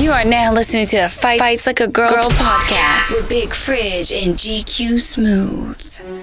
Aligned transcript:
You 0.00 0.12
are 0.12 0.24
now 0.24 0.50
listening 0.50 0.86
to 0.86 0.96
the 0.96 1.08
Fight 1.10 1.40
Fights 1.40 1.66
Like 1.66 1.80
a 1.80 1.86
Girl, 1.86 2.08
Girl 2.08 2.30
podcast 2.30 3.14
with 3.14 3.28
Big 3.28 3.52
Frizz 3.52 4.10
and 4.12 4.34
GQ 4.34 4.98
Smooth. 4.98 6.19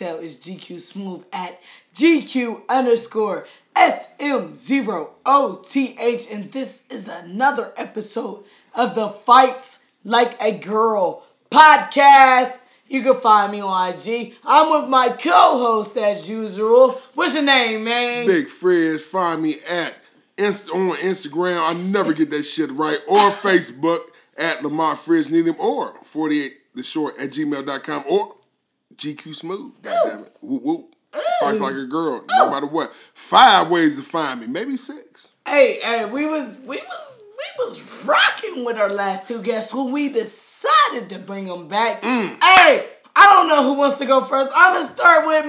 It's 0.00 0.34
GQ 0.34 0.80
Smooth 0.80 1.24
at 1.32 1.60
GQ 1.94 2.62
underscore 2.68 3.46
SM0OTH. 3.76 5.12
And 6.32 6.50
this 6.50 6.84
is 6.90 7.08
another 7.08 7.72
episode 7.76 8.42
of 8.74 8.96
the 8.96 9.08
Fights 9.08 9.78
Like 10.04 10.36
a 10.42 10.58
Girl 10.58 11.22
podcast. 11.50 12.58
You 12.88 13.02
can 13.02 13.14
find 13.20 13.52
me 13.52 13.60
on 13.60 13.94
IG. 13.94 14.34
I'm 14.44 14.80
with 14.82 14.90
my 14.90 15.10
co-host 15.10 15.96
as 15.96 16.28
usual. 16.28 17.00
What's 17.14 17.34
your 17.34 17.44
name, 17.44 17.84
man? 17.84 18.26
Big 18.26 18.48
Frizz, 18.48 19.04
find 19.04 19.40
me 19.42 19.54
at 19.70 19.96
Inst- 20.36 20.70
on 20.70 20.90
Instagram. 20.96 21.60
I 21.60 21.74
never 21.74 22.12
get 22.12 22.30
that 22.30 22.42
shit 22.42 22.72
right. 22.72 22.98
Or 23.08 23.30
Facebook 23.30 24.00
at 24.36 24.64
Lamont 24.64 24.98
Frizz 24.98 25.30
Needham 25.30 25.54
or 25.60 25.94
48 26.02 26.52
the 26.74 26.82
short 26.82 27.16
at 27.20 27.30
gmail.com 27.30 28.04
or 28.08 28.34
GQ 28.96 29.34
Smooth. 29.34 29.82
God 29.82 29.96
damn 30.08 30.24
it. 30.24 30.36
Whoop 30.40 30.62
whoop. 30.62 30.94
Fights 31.40 31.60
like 31.60 31.74
a 31.74 31.86
girl, 31.86 32.24
no 32.38 32.50
matter 32.50 32.66
what. 32.66 32.92
Five 32.92 33.70
ways 33.70 33.96
to 33.96 34.02
find 34.02 34.40
me, 34.40 34.46
maybe 34.46 34.76
six. 34.76 35.28
Hey, 35.46 35.78
hey, 35.82 36.08
we 36.10 36.26
was 36.26 36.58
we 36.60 36.76
was 36.76 37.22
we 37.28 37.64
was 37.64 38.04
rocking 38.04 38.64
with 38.64 38.76
our 38.76 38.88
last 38.88 39.28
two 39.28 39.42
guests 39.42 39.70
who 39.70 39.92
we 39.92 40.08
decided 40.08 41.08
to 41.10 41.18
bring 41.18 41.44
them 41.44 41.68
back. 41.68 42.02
Mm. 42.02 42.42
Hey, 42.42 42.88
I 43.14 43.26
don't 43.26 43.48
know 43.48 43.62
who 43.62 43.74
wants 43.74 43.98
to 43.98 44.06
go 44.06 44.22
first. 44.22 44.52
I'm 44.56 44.74
gonna 44.74 44.94
start 44.94 45.26
with 45.26 45.46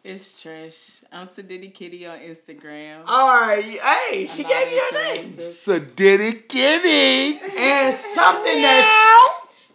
It's 0.05 0.33
Trish. 0.33 1.03
I'm 1.13 1.27
Sadiddy 1.27 1.73
Kitty 1.73 2.07
on 2.07 2.19
Instagram. 2.19 3.03
All 3.07 3.41
right, 3.47 3.63
hey, 3.65 4.27
she 4.27 4.45
I'm 4.45 4.51
gave 4.51 4.73
you 4.73 4.83
her 4.93 5.15
name. 5.15 5.25
interested. 5.27 5.97
Sadiddy 5.97 6.49
Kitty. 6.49 7.39
And 7.59 7.95
something 7.95 8.61
that 8.63 9.34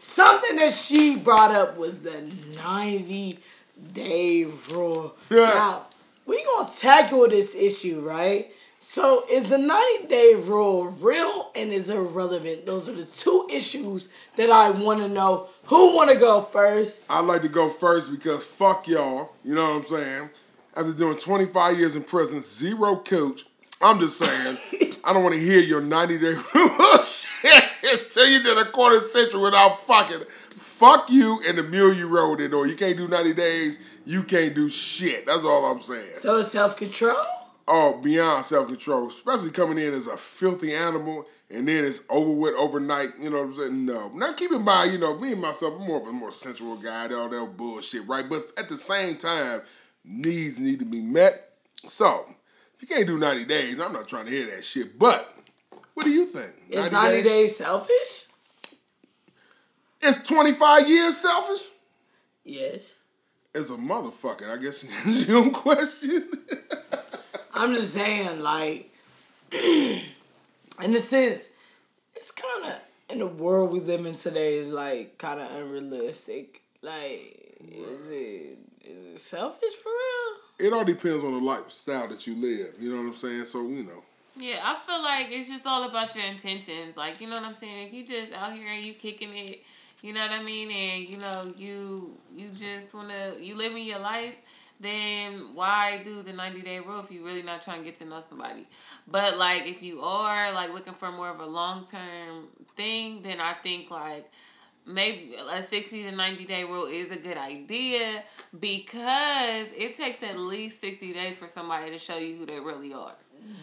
something 0.10 0.56
that 0.58 0.72
she 0.72 1.16
brought 1.16 1.52
up 1.52 1.78
was 1.78 2.02
the 2.02 2.34
ninety 2.64 3.40
day 3.94 4.46
rule. 4.72 5.16
Yeah. 5.30 5.38
Now 5.54 5.86
we 6.26 6.44
gonna 6.44 6.70
tackle 6.78 7.28
this 7.30 7.56
issue, 7.56 8.00
right? 8.02 8.48
So 8.80 9.24
is 9.30 9.50
the 9.50 9.58
ninety 9.58 10.08
day 10.08 10.34
rule 10.36 10.90
real 11.02 11.52
and 11.56 11.72
is 11.72 11.90
it 11.90 11.98
relevant? 11.98 12.66
Those 12.66 12.90
are 12.90 12.94
the 12.94 13.06
two 13.06 13.48
issues 13.52 14.10
that 14.36 14.50
I 14.50 14.72
want 14.72 15.02
to 15.02 15.08
know. 15.10 15.48
Who 15.66 15.96
want 15.96 16.10
to 16.12 16.18
go 16.18 16.42
first? 16.42 17.04
I'd 17.10 17.26
like 17.26 17.42
to 17.44 17.50
go 17.50 17.70
first 17.70 18.12
because 18.12 18.46
fuck 18.46 18.88
y'all. 18.88 19.34
You 19.44 19.56
know 19.56 19.76
what 19.76 19.82
I'm 19.82 19.86
saying? 19.86 20.30
After 20.76 20.94
doing 20.94 21.18
25 21.18 21.78
years 21.78 21.96
in 21.96 22.04
prison, 22.04 22.42
zero 22.42 22.96
coach. 22.96 23.46
I'm 23.82 24.00
just 24.00 24.18
saying, 24.18 24.58
I 25.04 25.14
don't 25.14 25.24
want 25.24 25.36
to 25.36 25.42
hear 25.42 25.60
your 25.60 25.82
90 25.82 26.18
day 26.20 26.34
shit 27.04 27.64
until 27.94 28.28
you 28.28 28.44
did 28.44 28.58
a 28.58 28.66
quarter 28.66 29.00
century 29.00 29.40
without 29.40 29.80
fucking. 29.80 30.26
Fuck 30.50 31.10
you 31.10 31.42
and 31.48 31.58
the 31.58 31.64
mule 31.64 31.94
you 31.94 32.08
rode 32.08 32.40
in, 32.40 32.54
or 32.54 32.66
you 32.66 32.76
can't 32.76 32.96
do 32.96 33.08
90 33.08 33.34
days, 33.34 33.80
you 34.06 34.24
can't 34.24 34.56
do 34.56 34.70
shit. 34.70 35.26
That's 35.26 35.44
all 35.44 35.66
I'm 35.72 35.80
saying. 35.80 36.16
So 36.16 36.42
self 36.42 36.78
control. 36.78 37.18
Oh, 37.68 38.00
beyond 38.02 38.46
self 38.46 38.68
control, 38.68 39.08
especially 39.10 39.52
coming 39.52 39.78
in 39.78 39.94
as 39.94 40.08
a 40.08 40.18
filthy 40.18 40.74
animal 40.74 41.26
and 41.52 41.68
then 41.68 41.84
it's 41.84 42.02
over 42.10 42.32
with 42.32 42.54
overnight. 42.56 43.10
You 43.20 43.30
know 43.30 43.38
what 43.38 43.46
I'm 43.46 43.54
saying? 43.54 43.86
No. 43.86 44.10
Now 44.14 44.34
keep 44.34 44.52
in 44.52 44.64
mind, 44.64 44.94
you 44.94 45.00
know, 45.00 45.18
me 45.18 45.34
and 45.34 45.42
myself, 45.42 45.76
I'm 45.80 45.88
more 45.88 46.00
of 46.02 46.08
a 46.08 46.12
more 46.12 46.32
sensual 46.32 46.76
guy. 46.78 47.14
All 47.14 47.30
that 47.30 47.58
bullshit, 47.58 48.08
right? 48.08 48.28
But 48.28 48.44
at 48.58 48.70
the 48.70 48.76
same 48.76 49.18
time, 49.18 49.62
needs 50.04 50.60
need 50.60 50.80
to 50.80 50.86
be 50.86 51.02
met. 51.02 51.54
So 51.88 52.28
you 52.82 52.88
can't 52.88 53.08
do 53.08 53.18
90 53.18 53.46
days, 53.46 53.80
I'm 53.80 53.94
not 53.94 54.08
trying 54.08 54.26
to 54.26 54.32
hear 54.32 54.46
that 54.56 54.64
shit. 54.64 54.98
But 54.98 55.34
what 55.94 56.06
do 56.06 56.12
you 56.12 56.26
think? 56.26 56.52
Is 56.70 56.92
ninety 56.92 57.22
days 57.22 57.58
selfish? 57.58 58.26
It's 60.02 60.26
25 60.28 60.88
years 60.88 61.18
selfish. 61.18 61.68
Yes. 62.46 62.94
It's 63.54 63.70
a 63.70 63.74
motherfucker. 63.74 64.50
I 64.50 64.62
guess 64.62 64.84
is 65.06 65.28
your 65.28 65.40
own 65.40 65.52
question. 65.52 66.22
I'm 67.54 67.76
just 67.76 67.94
saying, 67.94 68.42
like, 68.42 68.90
in 69.52 70.02
a 70.82 71.00
sense, 71.00 71.50
it's 72.16 72.32
kind 72.32 72.66
of 72.66 72.80
in 73.10 73.20
the 73.20 73.28
world 73.28 73.74
we 73.74 73.80
live 73.80 74.06
in 74.06 74.14
today 74.14 74.56
is 74.56 74.70
like 74.70 75.18
kind 75.18 75.42
of 75.42 75.52
unrealistic. 75.52 76.62
Like, 76.82 77.58
is 77.70 78.08
it 78.08 78.58
is 78.86 79.06
it 79.14 79.20
selfish 79.20 79.74
for 79.84 79.90
real? 79.90 80.49
It 80.60 80.74
all 80.74 80.84
depends 80.84 81.24
on 81.24 81.32
the 81.32 81.40
lifestyle 81.40 82.08
that 82.08 82.28
you 82.28 82.36
live. 82.36 82.74
You 82.80 82.92
know 82.92 82.98
what 82.98 83.08
I'm 83.08 83.16
saying? 83.16 83.46
So 83.46 83.62
you 83.64 83.84
know. 83.84 84.04
Yeah, 84.38 84.60
I 84.64 84.76
feel 84.76 85.02
like 85.02 85.28
it's 85.32 85.48
just 85.48 85.66
all 85.66 85.84
about 85.84 86.16
your 86.16 86.26
intentions. 86.26 86.96
Like, 86.96 87.20
you 87.20 87.28
know 87.28 87.36
what 87.36 87.46
I'm 87.46 87.56
saying? 87.56 87.88
If 87.88 87.94
you 87.94 88.06
just 88.06 88.34
out 88.34 88.54
here 88.54 88.70
and 88.70 88.82
you 88.82 88.94
kicking 88.94 89.36
it, 89.36 89.64
you 90.02 90.14
know 90.14 90.22
what 90.22 90.32
I 90.32 90.42
mean, 90.42 90.72
and 90.72 91.10
you 91.10 91.18
know, 91.18 91.42
you 91.58 92.18
you 92.34 92.50
just 92.50 92.94
wanna 92.94 93.34
you 93.40 93.58
living 93.58 93.84
your 93.84 94.00
life, 94.00 94.36
then 94.80 95.54
why 95.54 96.02
do 96.04 96.22
the 96.22 96.32
ninety 96.32 96.62
day 96.62 96.80
rule 96.80 97.02
if 97.02 97.12
you 97.12 97.26
really 97.26 97.42
not 97.42 97.62
trying 97.62 97.80
to 97.80 97.86
get 97.86 97.96
to 97.96 98.06
know 98.06 98.22
somebody? 98.22 98.66
But 99.08 99.38
like 99.38 99.68
if 99.68 99.84
you 99.84 100.00
are 100.02 100.54
like 100.54 100.74
looking 100.74 100.94
for 100.94 101.12
more 101.12 101.30
of 101.30 101.42
a 101.42 101.46
long 101.46 101.86
term 101.86 102.48
thing, 102.76 103.22
then 103.24 103.42
I 103.42 103.54
think 103.54 103.92
like 103.92 104.32
maybe 104.90 105.36
a 105.54 105.62
60 105.62 106.04
to 106.04 106.12
90 106.16 106.46
day 106.46 106.64
rule 106.64 106.86
is 106.86 107.12
a 107.12 107.18
good 107.18 107.38
idea 107.38 108.24
because 108.60 109.74
it 109.74 109.96
takes 109.96 110.24
at 110.24 110.38
least 110.38 110.82
60 110.82 111.14
days 111.14 111.36
for 111.38 111.48
somebody 111.48 111.92
to 111.92 111.98
show 111.98 112.18
you 112.18 112.36
who 112.38 112.46
they 112.46 112.60
really 112.60 112.94
are. 112.94 113.16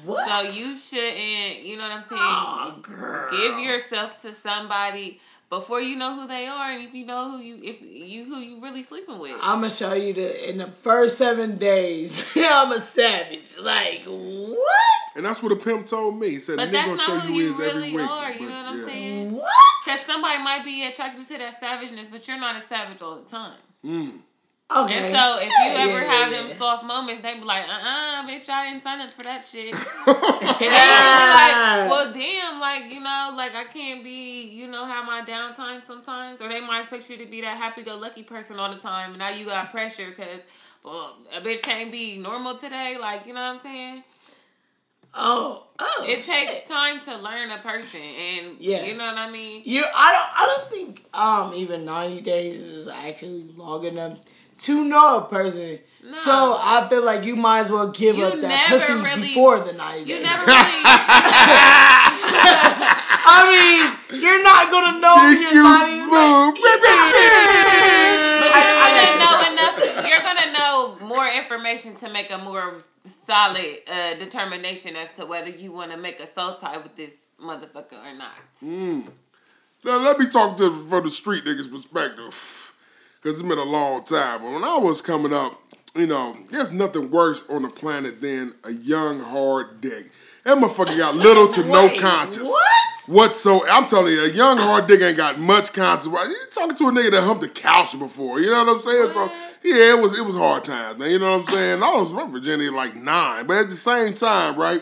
What? 0.04 0.28
So 0.28 0.50
you 0.50 0.76
shouldn't, 0.76 1.64
you 1.64 1.76
know 1.76 1.82
what 1.82 1.92
I'm 1.92 2.02
saying? 2.02 2.20
Oh, 2.22 2.78
girl. 2.80 3.30
Give 3.30 3.58
yourself 3.58 4.18
to 4.22 4.32
somebody 4.32 5.20
before 5.50 5.80
you 5.80 5.96
know 5.96 6.14
who 6.14 6.26
they 6.26 6.46
are 6.46 6.70
and 6.72 6.82
if 6.82 6.92
you 6.94 7.06
know 7.06 7.30
who 7.30 7.38
you 7.38 7.60
if 7.62 7.80
you 7.80 8.24
who 8.24 8.36
you 8.38 8.60
really 8.60 8.82
sleeping 8.82 9.18
with. 9.18 9.32
I'm 9.42 9.58
gonna 9.60 9.70
show 9.70 9.92
you 9.92 10.12
the 10.12 10.48
in 10.48 10.58
the 10.58 10.66
first 10.66 11.18
seven 11.18 11.56
days. 11.56 12.24
I'm 12.36 12.72
a 12.72 12.80
savage. 12.80 13.54
Like 13.60 14.02
what? 14.06 14.58
And 15.14 15.24
that's 15.24 15.42
what 15.42 15.52
a 15.52 15.56
pimp 15.56 15.86
told 15.86 16.18
me. 16.18 16.30
He 16.30 16.38
said, 16.38 16.56
but 16.56 16.68
"Nigga 16.68 16.72
that's 16.72 16.86
gonna 16.86 16.96
not 16.96 17.06
show 17.06 17.28
who 17.28 17.32
you 17.34 17.42
you 17.44 17.48
is 17.48 17.60
every 17.60 17.80
really 17.80 17.96
week." 17.96 18.10
are, 18.10 18.32
you 18.32 18.38
But, 18.40 18.44
know 18.48 18.48
what 18.48 18.66
I'm 18.66 18.78
yeah. 18.78 18.85
Saying? 19.86 19.98
What? 19.98 20.06
Because 20.06 20.06
somebody 20.06 20.42
might 20.42 20.64
be 20.64 20.86
attracted 20.86 21.26
to 21.28 21.38
that 21.38 21.60
savageness, 21.60 22.08
but 22.08 22.26
you're 22.28 22.40
not 22.40 22.56
a 22.56 22.60
savage 22.60 23.02
all 23.02 23.16
the 23.16 23.28
time. 23.28 23.58
Okay. 24.68 24.94
And 24.98 25.16
so 25.16 25.38
if 25.40 25.46
you 25.48 25.78
Yeah, 25.78 25.84
ever 25.86 26.00
yeah, 26.02 26.12
have 26.12 26.32
yeah. 26.32 26.40
them 26.40 26.50
soft 26.50 26.84
moments, 26.84 27.22
they 27.22 27.34
be 27.34 27.44
like, 27.44 27.62
uh 27.68 27.72
uh 27.72 28.26
bitch, 28.28 28.50
I 28.50 28.68
didn't 28.70 28.82
sign 28.82 29.00
up 29.00 29.10
for 29.12 29.22
that 29.22 29.44
shit. 29.44 29.72
and 30.06 30.16
then 30.58 31.18
be 31.22 31.26
like, 31.38 31.90
well, 31.90 32.12
damn, 32.12 32.60
like, 32.60 32.90
you 32.92 33.00
know, 33.00 33.34
like 33.36 33.54
I 33.54 33.64
can't 33.72 34.02
be, 34.02 34.42
you 34.48 34.66
know, 34.66 34.84
have 34.84 35.06
my 35.06 35.22
downtime 35.22 35.80
sometimes, 35.82 36.40
or 36.40 36.48
they 36.48 36.60
might 36.60 36.80
expect 36.80 37.08
you 37.10 37.16
to 37.18 37.26
be 37.30 37.42
that 37.42 37.56
happy-go-lucky 37.58 38.24
person 38.24 38.58
all 38.58 38.70
the 38.70 38.80
time, 38.80 39.10
and 39.10 39.18
now 39.20 39.30
you 39.30 39.46
got 39.46 39.70
pressure 39.70 40.08
because, 40.10 40.40
well, 40.84 41.16
a 41.36 41.40
bitch 41.40 41.62
can't 41.62 41.92
be 41.92 42.18
normal 42.18 42.56
today. 42.56 42.96
Like, 43.00 43.24
you 43.26 43.34
know 43.34 43.42
what 43.42 43.52
I'm 43.54 43.58
saying? 43.58 44.02
Oh, 45.18 45.64
oh. 45.78 46.04
It 46.06 46.24
takes 46.24 46.58
shit. 46.58 46.66
time 46.68 47.00
to 47.00 47.16
learn 47.18 47.50
a 47.50 47.56
person, 47.58 48.00
and 48.02 48.56
Yes. 48.60 48.86
you 48.86 48.96
know 48.98 49.04
what 49.06 49.18
I 49.18 49.30
mean. 49.30 49.62
You, 49.64 49.82
I 49.94 50.12
don't, 50.12 50.30
I 50.40 50.46
don't 50.56 50.70
think 50.70 51.04
um 51.14 51.54
even 51.54 51.84
ninety 51.84 52.20
days 52.20 52.60
is 52.60 52.88
actually 52.88 53.48
long 53.56 53.84
enough 53.84 54.20
to 54.60 54.84
know 54.84 55.18
a 55.24 55.28
person. 55.28 55.78
So 56.08 56.30
I 56.60 56.86
feel 56.88 57.04
like 57.04 57.24
you 57.24 57.34
might 57.34 57.60
as 57.60 57.68
well 57.70 57.88
give 57.90 58.16
You 58.16 58.24
up 58.26 58.40
that 58.40 58.66
pussy 58.70 58.92
really- 58.92 59.28
before 59.28 59.58
the 59.60 59.72
ninety 59.72 60.10
You 60.10 60.18
days. 60.18 60.26
never 60.28 60.44
really. 60.46 60.82
I 63.28 63.38
mean, 63.50 64.20
you're 64.22 64.42
not 64.42 64.70
gonna 64.70 65.00
know 65.00 65.16
in 65.32 65.40
your 65.42 65.50
GQ 65.50 65.62
ninety 65.64 65.98
smooth. 66.06 66.54
But 68.38 68.50
you're 68.54 68.78
gonna 68.86 69.18
know 69.24 69.34
enough. 69.50 69.74
To, 69.82 69.88
you're 70.08 70.22
gonna 70.22 70.52
know 70.52 70.96
more 71.06 71.26
information 71.36 71.94
to 71.96 72.08
make 72.12 72.30
a 72.30 72.38
more 72.38 72.84
solid 73.06 73.78
uh, 73.90 74.14
determination 74.14 74.96
as 74.96 75.10
to 75.12 75.26
whether 75.26 75.50
you 75.50 75.72
want 75.72 75.90
to 75.92 75.96
make 75.96 76.20
a 76.20 76.26
soul 76.26 76.54
tie 76.54 76.78
with 76.78 76.96
this 76.96 77.14
motherfucker 77.40 77.98
or 77.98 78.16
not. 78.16 78.40
Now, 79.84 79.98
let 79.98 80.18
me 80.18 80.28
talk 80.28 80.56
to 80.58 80.70
from 80.70 81.04
the 81.04 81.10
street 81.10 81.44
niggas' 81.44 81.70
perspective, 81.70 82.72
because 83.22 83.38
it's 83.38 83.48
been 83.48 83.58
a 83.58 83.64
long 83.64 84.04
time. 84.04 84.40
But 84.42 84.52
when 84.52 84.64
I 84.64 84.78
was 84.78 85.00
coming 85.00 85.32
up, 85.32 85.60
you 85.94 86.06
know, 86.06 86.36
there's 86.50 86.72
nothing 86.72 87.10
worse 87.10 87.42
on 87.48 87.62
the 87.62 87.68
planet 87.68 88.20
than 88.20 88.52
a 88.64 88.72
young 88.72 89.20
hard 89.20 89.80
dick. 89.80 90.10
That 90.46 90.58
motherfucker 90.58 90.96
got 90.96 91.16
little 91.16 91.48
to 91.48 91.64
no 91.64 91.86
Wait, 91.86 92.00
conscience. 92.00 92.48
What? 92.48 93.08
Whatsoever. 93.08 93.66
I'm 93.68 93.88
telling 93.88 94.12
you, 94.12 94.26
a 94.26 94.30
young 94.30 94.58
hard 94.58 94.86
dick 94.86 95.02
ain't 95.02 95.16
got 95.16 95.40
much 95.40 95.72
conscience. 95.72 96.06
You 96.06 96.36
talking 96.52 96.76
to 96.76 96.84
a 96.84 96.92
nigga 96.92 97.10
that 97.10 97.24
humped 97.24 97.42
the 97.42 97.48
couch 97.48 97.98
before. 97.98 98.38
You 98.38 98.52
know 98.52 98.64
what 98.64 98.74
I'm 98.74 98.78
saying? 98.78 99.06
So 99.08 99.24
yeah, 99.64 99.96
it 99.96 100.00
was 100.00 100.16
it 100.16 100.24
was 100.24 100.36
hard 100.36 100.62
times, 100.62 100.98
man. 100.98 101.10
You 101.10 101.18
know 101.18 101.32
what 101.32 101.48
I'm 101.48 101.52
saying? 101.52 101.82
I 101.82 101.90
was 101.96 102.12
my 102.12 102.30
Virginia 102.30 102.70
like 102.70 102.94
nine, 102.94 103.48
but 103.48 103.56
at 103.56 103.70
the 103.70 103.74
same 103.74 104.14
time, 104.14 104.54
right? 104.54 104.80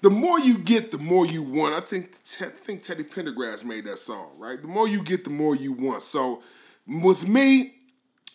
The 0.00 0.10
more 0.10 0.38
you 0.38 0.58
get, 0.58 0.92
the 0.92 0.98
more 0.98 1.26
you 1.26 1.42
want. 1.42 1.74
I 1.74 1.80
think 1.80 2.12
I 2.40 2.44
think 2.44 2.84
Teddy 2.84 3.02
Pendergrass 3.02 3.64
made 3.64 3.84
that 3.86 3.98
song, 3.98 4.30
right? 4.38 4.62
The 4.62 4.68
more 4.68 4.86
you 4.86 5.02
get, 5.02 5.24
the 5.24 5.30
more 5.30 5.56
you 5.56 5.72
want. 5.72 6.02
So 6.02 6.40
with 6.86 7.26
me, 7.26 7.74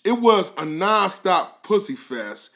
it 0.03 0.19
was 0.19 0.49
a 0.51 0.63
nonstop 0.63 1.63
pussy 1.63 1.95
fest 1.95 2.49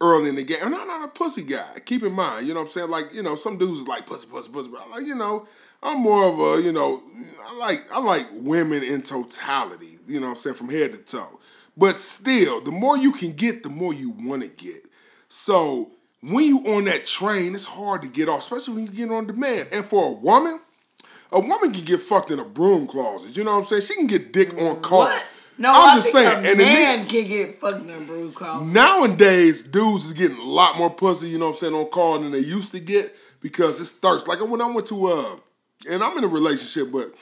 early 0.00 0.28
in 0.28 0.36
the 0.36 0.44
game. 0.44 0.58
And 0.62 0.74
I'm 0.74 0.86
not 0.86 1.08
a 1.08 1.12
pussy 1.12 1.42
guy. 1.42 1.78
Keep 1.84 2.02
in 2.02 2.12
mind, 2.12 2.46
you 2.46 2.54
know 2.54 2.60
what 2.60 2.66
I'm 2.66 2.72
saying? 2.72 2.90
Like, 2.90 3.12
you 3.12 3.22
know, 3.22 3.34
some 3.34 3.58
dudes 3.58 3.80
is 3.80 3.88
like 3.88 4.06
pussy, 4.06 4.26
pussy, 4.26 4.50
pussy. 4.50 4.70
But 4.70 4.82
I'm 4.82 4.90
like, 4.90 5.06
you 5.06 5.14
know, 5.14 5.46
I'm 5.82 6.00
more 6.00 6.24
of 6.24 6.38
a, 6.38 6.62
you 6.62 6.72
know, 6.72 7.02
I 7.46 7.56
like 7.56 7.84
I 7.92 8.00
like 8.00 8.26
women 8.32 8.82
in 8.82 9.02
totality, 9.02 9.98
you 10.06 10.20
know 10.20 10.26
what 10.26 10.32
I'm 10.32 10.38
saying, 10.38 10.56
from 10.56 10.70
head 10.70 10.92
to 10.92 10.98
toe. 10.98 11.40
But 11.76 11.96
still, 11.96 12.60
the 12.60 12.70
more 12.70 12.96
you 12.96 13.12
can 13.12 13.32
get, 13.32 13.62
the 13.62 13.68
more 13.68 13.92
you 13.92 14.10
want 14.10 14.42
to 14.42 14.48
get. 14.48 14.84
So 15.28 15.90
when 16.22 16.44
you 16.44 16.58
on 16.74 16.84
that 16.84 17.04
train, 17.04 17.54
it's 17.54 17.64
hard 17.64 18.02
to 18.02 18.08
get 18.08 18.28
off, 18.28 18.40
especially 18.40 18.74
when 18.74 18.86
you 18.86 18.92
get 18.92 19.10
on 19.10 19.26
demand. 19.26 19.68
And 19.74 19.84
for 19.84 20.10
a 20.10 20.12
woman, 20.12 20.60
a 21.32 21.40
woman 21.40 21.72
can 21.72 21.84
get 21.84 22.00
fucked 22.00 22.30
in 22.30 22.38
a 22.38 22.44
broom 22.44 22.86
closet. 22.86 23.36
You 23.36 23.44
know 23.44 23.52
what 23.52 23.58
I'm 23.58 23.64
saying? 23.64 23.82
She 23.82 23.94
can 23.94 24.06
get 24.06 24.32
dick 24.32 24.52
on 24.54 24.76
mm, 24.76 24.82
call. 24.82 25.00
What? 25.00 25.26
No, 25.56 25.70
I'm 25.72 25.90
I 25.90 25.94
just 26.00 26.10
saying. 26.12 26.26
a 26.26 26.50
and 26.50 26.60
the 26.60 26.64
man 26.64 27.06
nigga- 27.06 27.08
can 27.10 27.28
get 27.28 27.60
fucking 27.60 27.88
in 27.88 28.06
brew 28.06 28.32
call. 28.32 28.64
Nowadays, 28.64 29.62
dudes 29.62 30.06
is 30.06 30.12
getting 30.12 30.36
a 30.38 30.42
lot 30.44 30.76
more 30.78 30.90
pussy, 30.90 31.28
you 31.28 31.38
know 31.38 31.46
what 31.46 31.50
I'm 31.52 31.58
saying, 31.58 31.74
on 31.74 31.86
call 31.86 32.18
than 32.18 32.32
they 32.32 32.38
used 32.38 32.72
to 32.72 32.80
get 32.80 33.12
because 33.40 33.80
it's 33.80 33.92
thirst. 33.92 34.26
Like 34.28 34.40
when 34.40 34.60
I 34.60 34.66
went 34.70 34.86
to 34.88 35.06
uh 35.06 35.36
and 35.90 36.02
I'm 36.02 36.16
in 36.18 36.24
a 36.24 36.28
relationship, 36.28 36.90
but 36.92 37.12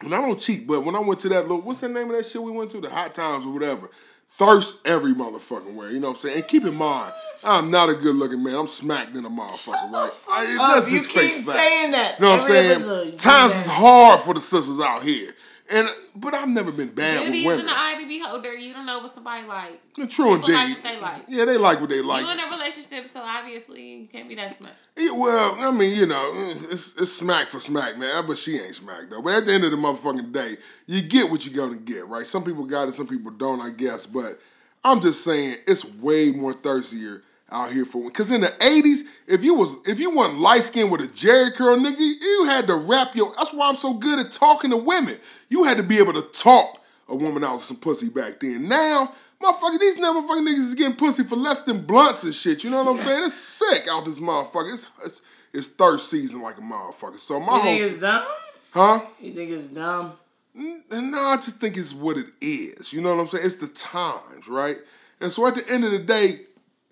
and 0.00 0.14
I 0.14 0.20
don't 0.20 0.38
cheat, 0.38 0.66
but 0.66 0.84
when 0.84 0.94
I 0.94 1.00
went 1.00 1.20
to 1.20 1.28
that 1.30 1.42
little 1.42 1.60
what's 1.60 1.80
the 1.80 1.88
name 1.88 2.10
of 2.10 2.16
that 2.16 2.24
shit 2.26 2.42
we 2.42 2.52
went 2.52 2.70
to? 2.72 2.80
The 2.80 2.90
hot 2.90 3.14
times 3.14 3.44
or 3.46 3.52
whatever. 3.52 3.90
Thirst 4.38 4.76
every 4.86 5.12
motherfucking 5.12 5.74
way, 5.74 5.90
you 5.90 6.00
know 6.00 6.08
what 6.10 6.16
I'm 6.16 6.20
saying? 6.22 6.36
And 6.36 6.48
keep 6.48 6.64
in 6.64 6.74
mind, 6.76 7.12
I'm 7.44 7.70
not 7.70 7.90
a 7.90 7.94
good 7.94 8.14
looking 8.14 8.42
man. 8.42 8.54
I'm 8.54 8.66
smacked 8.68 9.14
in 9.16 9.24
a 9.26 9.28
motherfucker, 9.28 9.90
right? 9.92 10.10
I, 10.30 10.72
let's 10.74 10.90
You 10.90 10.98
just 10.98 11.10
face 11.12 11.34
keep 11.34 11.44
facts. 11.46 11.58
saying 11.58 11.90
that 11.90 12.18
You 12.18 12.24
know 12.24 12.30
what 12.36 12.40
I'm 12.42 12.46
saying? 12.80 13.18
Times 13.18 13.54
is 13.56 13.66
hard 13.66 14.20
for 14.20 14.32
the 14.32 14.40
sisters 14.40 14.80
out 14.80 15.02
here. 15.02 15.34
And 15.72 15.88
but 16.16 16.34
I've 16.34 16.48
never 16.48 16.72
been 16.72 16.88
bad 16.92 17.22
Beauty 17.22 17.46
with 17.46 17.58
is 17.58 17.60
in 17.60 17.66
women. 17.66 17.66
the 17.66 17.72
eye 17.72 17.96
the 18.00 18.08
beholder. 18.08 18.56
You 18.56 18.72
don't 18.72 18.86
know 18.86 18.98
what 18.98 19.12
somebody 19.14 19.46
like. 19.46 19.80
True 20.10 20.36
People 20.38 20.52
like 20.54 20.68
what 20.74 20.82
they 20.82 21.00
like. 21.00 21.22
Yeah, 21.28 21.44
they 21.44 21.56
like 21.58 21.80
what 21.80 21.90
they 21.90 22.02
like. 22.02 22.22
you 22.22 22.30
in 22.30 22.40
a 22.40 22.50
relationship, 22.50 23.06
so 23.06 23.20
obviously 23.22 24.00
you 24.00 24.06
can't 24.08 24.28
be 24.28 24.34
that 24.34 24.50
smart. 24.52 24.74
Yeah, 24.96 25.12
well, 25.12 25.56
I 25.58 25.70
mean, 25.70 25.96
you 25.96 26.06
know, 26.06 26.32
it's, 26.70 26.96
it's 26.96 27.12
smack 27.12 27.46
for 27.46 27.60
smack, 27.60 27.96
man. 27.98 28.26
But 28.26 28.38
she 28.38 28.58
ain't 28.58 28.74
smack 28.74 29.10
though. 29.10 29.22
But 29.22 29.34
at 29.34 29.46
the 29.46 29.52
end 29.52 29.64
of 29.64 29.70
the 29.70 29.76
motherfucking 29.76 30.32
day, 30.32 30.54
you 30.86 31.02
get 31.02 31.30
what 31.30 31.46
you're 31.46 31.54
gonna 31.54 31.80
get, 31.80 32.06
right? 32.08 32.26
Some 32.26 32.42
people 32.44 32.64
got 32.64 32.88
it, 32.88 32.92
some 32.92 33.06
people 33.06 33.30
don't, 33.30 33.60
I 33.60 33.70
guess. 33.70 34.06
But 34.06 34.38
I'm 34.84 35.00
just 35.00 35.22
saying, 35.22 35.58
it's 35.68 35.84
way 35.84 36.32
more 36.32 36.52
thirstier 36.52 37.22
out 37.52 37.72
here 37.72 37.84
for 37.84 37.98
one. 37.98 38.08
because 38.08 38.30
in 38.30 38.40
the 38.40 38.46
'80s, 38.48 39.00
if 39.26 39.44
you 39.44 39.54
was 39.54 39.76
if 39.86 40.00
you 40.00 40.10
wasn't 40.10 40.40
light 40.40 40.62
skinned 40.62 40.90
with 40.90 41.00
a 41.00 41.04
Jheri 41.04 41.54
curl, 41.54 41.76
nigga, 41.76 41.98
you 41.98 42.44
had 42.46 42.66
to 42.66 42.74
wrap 42.74 43.14
your. 43.14 43.32
That's 43.36 43.52
why 43.52 43.68
I'm 43.68 43.76
so 43.76 43.94
good 43.94 44.24
at 44.24 44.32
talking 44.32 44.70
to 44.70 44.76
women. 44.76 45.16
You 45.50 45.64
had 45.64 45.76
to 45.76 45.82
be 45.82 45.98
able 45.98 46.14
to 46.14 46.22
talk 46.32 46.80
a 47.08 47.14
woman 47.14 47.44
out 47.44 47.56
of 47.56 47.60
some 47.60 47.76
pussy 47.76 48.08
back 48.08 48.40
then. 48.40 48.68
Now. 48.68 49.12
Motherfucker, 49.42 49.78
these 49.80 49.98
motherfucking 49.98 50.46
niggas 50.46 50.66
is 50.68 50.74
getting 50.74 50.96
pussy 50.96 51.24
for 51.24 51.34
less 51.34 51.62
than 51.62 51.80
blunts 51.80 52.24
and 52.24 52.34
shit. 52.34 52.62
You 52.62 52.68
know 52.68 52.84
what 52.84 52.90
I'm 52.90 53.02
saying? 53.02 53.22
It's 53.24 53.34
sick 53.34 53.86
out 53.90 54.04
this 54.04 54.20
motherfucker. 54.20 54.70
It's, 54.70 54.88
it's, 55.02 55.22
it's 55.54 55.66
thirst 55.66 56.10
season 56.10 56.42
like 56.42 56.58
a 56.58 56.60
motherfucker. 56.60 57.18
So 57.18 57.40
my 57.40 57.56
You 57.56 57.62
think 57.62 57.78
whole, 57.78 57.86
it's 57.88 57.98
dumb? 57.98 58.24
huh? 58.72 59.00
You 59.18 59.32
think 59.32 59.50
it's 59.50 59.68
dumb? 59.68 60.12
And 60.54 61.10
no, 61.10 61.18
I 61.18 61.36
just 61.36 61.56
think 61.56 61.78
it's 61.78 61.94
what 61.94 62.18
it 62.18 62.26
is. 62.42 62.92
You 62.92 63.00
know 63.00 63.14
what 63.14 63.20
I'm 63.22 63.26
saying? 63.28 63.46
It's 63.46 63.54
the 63.54 63.68
times, 63.68 64.46
right? 64.46 64.76
And 65.22 65.32
so 65.32 65.46
at 65.46 65.54
the 65.54 65.64
end 65.72 65.86
of 65.86 65.92
the 65.92 66.00
day, 66.00 66.40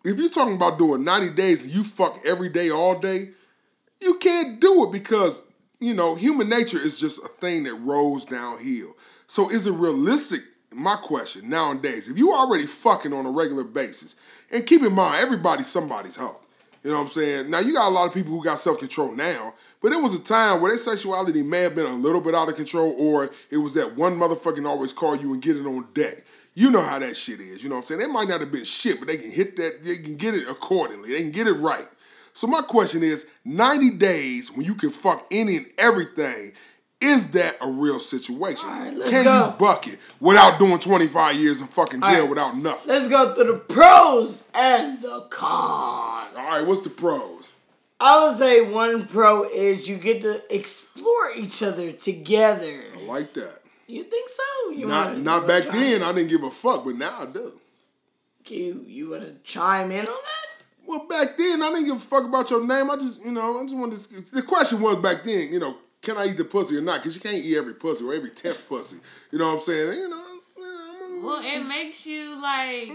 if 0.03 0.19
you're 0.19 0.31
talking 0.31 0.55
about 0.55 0.79
doing 0.79 1.05
90 1.05 1.35
days 1.35 1.65
and 1.65 1.71
you 1.71 1.85
fuck 1.85 2.17
every 2.27 2.49
day, 2.49 2.71
all 2.71 2.99
day, 2.99 3.29
you 4.01 4.15
can't 4.15 4.59
do 4.59 4.85
it 4.85 4.93
because, 4.93 5.43
you 5.81 5.95
know, 5.95 6.15
human 6.15 6.49
nature 6.49 6.79
is 6.79 6.99
just 6.99 7.23
a 7.23 7.29
thing 7.29 7.65
that 7.65 7.75
rolls 7.75 8.25
downhill. 8.25 8.97
So 9.27 9.51
is 9.51 9.67
it 9.67 9.73
realistic? 9.73 10.43
My 10.73 10.97
question 10.97 11.49
nowadays, 11.49 12.09
if 12.09 12.19
you 12.19 12.33
already 12.33 12.67
fucking 12.67 13.13
on 13.13 13.27
a 13.27 13.31
regular 13.31 13.65
basis, 13.65 14.17
and 14.51 14.67
keep 14.67 14.83
in 14.83 14.93
mind, 14.93 15.23
everybody's 15.23 15.67
somebody's 15.67 16.17
hoe. 16.17 16.41
You 16.85 16.91
know 16.91 16.99
what 16.99 17.07
I'm 17.07 17.11
saying? 17.13 17.51
Now 17.51 17.61
you 17.61 17.73
got 17.73 17.89
a 17.89 17.91
lot 17.91 18.07
of 18.07 18.15
people 18.15 18.33
who 18.33 18.45
got 18.45 18.59
self 18.59 18.79
control 18.79 19.15
now, 19.15 19.55
but 19.83 19.93
it 19.93 20.01
was 20.01 20.15
a 20.15 20.21
time 20.21 20.61
where 20.61 20.71
their 20.71 20.79
sexuality 20.79 21.43
may 21.43 21.61
have 21.61 21.75
been 21.75 21.87
a 21.87 21.95
little 21.95 22.21
bit 22.21 22.35
out 22.35 22.49
of 22.49 22.55
control, 22.55 22.95
or 22.99 23.31
it 23.51 23.57
was 23.59 23.75
that 23.75 23.97
one 23.97 24.15
motherfucking 24.15 24.67
always 24.67 24.93
call 24.93 25.17
you 25.17 25.33
and 25.33 25.43
get 25.43 25.57
it 25.57 25.67
on 25.67 25.89
deck. 25.93 26.25
You 26.55 26.71
know 26.71 26.83
how 26.83 26.99
that 26.99 27.17
shit 27.17 27.41
is. 27.41 27.63
You 27.63 27.69
know 27.69 27.77
what 27.77 27.83
I'm 27.83 27.87
saying? 27.89 28.01
They 28.01 28.07
might 28.07 28.29
not 28.29 28.41
have 28.41 28.53
been 28.53 28.65
shit, 28.65 28.99
but 28.99 29.09
they 29.09 29.17
can 29.17 29.31
hit 29.31 29.57
that. 29.57 29.83
They 29.83 29.97
can 29.97 30.17
get 30.17 30.35
it 30.35 30.49
accordingly. 30.49 31.11
They 31.11 31.21
can 31.21 31.31
get 31.31 31.47
it 31.47 31.55
right. 31.55 31.87
So 32.39 32.47
my 32.47 32.63
question 32.63 33.03
is, 33.03 33.27
90 33.45 33.97
days 33.97 34.53
when 34.53 34.65
you 34.65 34.77
can 34.77 34.91
fuck 34.91 35.27
any 35.29 35.57
and 35.57 35.67
everything, 35.77 36.53
is 37.01 37.33
that 37.33 37.57
a 37.61 37.69
real 37.69 37.99
situation? 37.99 38.69
right, 38.69 38.95
let's 38.95 39.11
can 39.11 39.25
go. 39.25 39.47
you 39.47 39.53
buck 39.59 39.89
it 39.89 39.99
without 40.21 40.57
doing 40.57 40.79
25 40.79 41.35
years 41.35 41.61
in 41.61 41.67
fucking 41.67 42.01
jail 42.01 42.21
right. 42.21 42.31
without 42.31 42.57
nothing? 42.57 42.91
Let's 42.91 43.09
go 43.09 43.35
through 43.35 43.55
the 43.55 43.59
pros 43.59 44.45
and 44.55 45.03
the 45.03 45.27
cons. 45.31 46.37
All 46.37 46.43
right, 46.43 46.65
what's 46.65 46.83
the 46.83 46.91
pros? 46.91 47.49
I 47.99 48.29
would 48.29 48.37
say 48.37 48.71
one 48.71 49.09
pro 49.09 49.43
is 49.43 49.89
you 49.89 49.97
get 49.97 50.21
to 50.21 50.39
explore 50.49 51.33
each 51.37 51.61
other 51.65 51.91
together. 51.91 52.85
I 52.97 53.03
like 53.03 53.35
that. 53.35 53.63
You 53.89 54.05
think 54.05 54.29
so? 54.29 54.71
You 54.71 54.87
Not 54.87 55.07
wanna- 55.09 55.19
not 55.19 55.49
back 55.49 55.65
then. 55.65 56.03
chime 56.03 56.09
I 56.09 56.13
didn't 56.13 56.31
give 56.31 56.45
a 56.45 56.51
fuck, 56.51 56.85
but 56.85 56.95
now 56.95 57.17
I 57.19 57.27
do. 57.27 57.61
You 58.47 58.85
you 58.87 59.11
want 59.11 59.25
to 59.25 59.35
chime 59.43 59.91
in 59.91 59.99
on 59.99 60.05
that? 60.05 60.48
Well, 60.89 61.07
back 61.07 61.37
then 61.37 61.63
I 61.63 61.69
didn't 61.69 61.85
give 61.85 61.97
a 61.97 61.99
fuck 61.99 62.25
about 62.25 62.49
your 62.49 62.67
name. 62.67 62.91
I 62.91 62.97
just, 62.97 63.23
you 63.23 63.31
know, 63.31 63.61
I 63.61 63.63
just 63.63 63.77
wanted 63.77 64.01
to. 64.01 64.35
The 64.35 64.43
question 64.43 64.81
was 64.81 64.97
back 64.97 65.23
then, 65.23 65.53
you 65.53 65.61
know, 65.61 65.77
can 66.01 66.17
I 66.17 66.29
eat 66.29 66.39
the 66.39 66.47
pussy 66.47 66.77
or 66.77 66.81
not? 66.81 67.01
Because 67.01 67.15
you 67.15 67.21
can't 67.21 67.37
eat 67.37 67.57
every 67.59 67.75
pussy 67.75 68.05
or 68.05 68.15
every 68.15 68.31
tenth 68.31 68.67
pussy. 68.67 68.97
You 69.31 69.39
know 69.39 69.49
what 69.49 69.59
I'm 69.59 69.65
saying? 69.65 69.99
You 69.99 70.09
know. 70.09 70.25
Well, 71.23 71.41
it 71.43 71.67
makes 71.67 72.07
you 72.07 72.41
like 72.41 72.89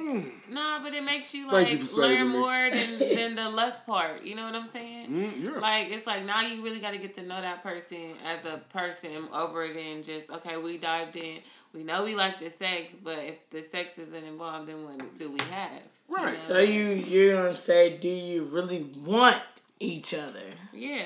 nah, 0.50 0.82
but 0.82 0.94
it 0.94 1.04
makes 1.04 1.34
you 1.34 1.46
Mm. 1.48 1.52
Like 1.52 1.72
you 1.72 2.02
learn 2.02 2.28
more 2.30 2.70
than 2.72 3.00
than 3.16 3.36
the 3.36 3.50
lust 3.50 3.86
part. 3.86 4.24
You 4.24 4.36
know 4.36 4.46
what 4.46 4.56
I'm 4.56 4.68
saying? 4.68 5.10
Mm, 5.10 5.44
yeah. 5.44 5.60
Like 5.60 5.92
it's 5.92 6.08
like 6.08 6.26
now 6.26 6.42
you 6.42 6.64
really 6.64 6.80
got 6.80 6.94
to 6.94 7.00
get 7.00 7.14
to 7.16 7.24
know 7.24 7.40
that 7.40 7.62
person 7.62 8.12
as 8.26 8.46
a 8.46 8.58
person 8.70 9.12
over 9.34 9.68
than 9.68 10.04
just 10.04 10.30
okay. 10.30 10.58
We 10.58 10.78
dived 10.78 11.18
in. 11.18 11.40
We 11.74 11.84
know 11.84 12.04
we 12.04 12.14
like 12.16 12.38
the 12.40 12.50
sex, 12.52 12.96
but 13.04 13.18
if 13.18 13.50
the 13.50 13.64
sex 13.64 13.98
isn't 13.98 14.26
involved, 14.26 14.68
then 14.68 14.84
what 14.86 15.18
do 15.18 15.32
we 15.32 15.40
have? 15.50 15.84
You 16.08 16.16
Right. 16.16 16.26
know? 16.26 16.34
So 16.34 16.60
you 16.60 16.90
you're 16.90 17.36
gonna 17.36 17.54
say, 17.54 17.98
do 17.98 18.08
you 18.08 18.44
really 18.44 18.84
want 19.04 19.42
each 19.80 20.14
other? 20.14 20.44
Yeah. 20.72 21.06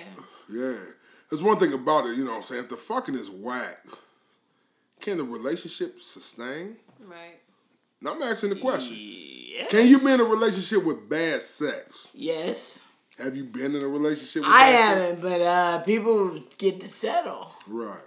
Yeah. 0.49 0.77
There's 1.29 1.41
one 1.43 1.57
thing 1.57 1.73
about 1.73 2.05
it, 2.07 2.17
you 2.17 2.23
know 2.25 2.31
what 2.31 2.37
I'm 2.37 2.43
saying? 2.43 2.63
If 2.63 2.69
the 2.69 2.75
fucking 2.77 3.15
is 3.15 3.29
whack, 3.29 3.85
can 4.99 5.17
the 5.17 5.23
relationship 5.23 5.99
sustain? 6.01 6.77
Right. 7.05 7.39
Now 8.01 8.13
I'm 8.13 8.21
asking 8.23 8.49
the 8.49 8.55
question. 8.57 8.95
Yes. 8.97 9.71
Can 9.71 9.87
you 9.87 9.99
be 10.03 10.11
in 10.13 10.19
a 10.19 10.23
relationship 10.25 10.83
with 10.83 11.07
bad 11.09 11.41
sex? 11.41 12.07
Yes. 12.13 12.81
Have 13.17 13.35
you 13.35 13.43
been 13.45 13.75
in 13.75 13.83
a 13.83 13.87
relationship? 13.87 14.43
with 14.43 14.51
bad 14.51 14.57
sex? 14.59 14.61
I 14.61 14.99
haven't, 14.99 15.21
but 15.21 15.41
uh, 15.41 15.79
people 15.83 16.39
get 16.57 16.79
to 16.81 16.87
settle. 16.89 17.51
Right. 17.67 17.99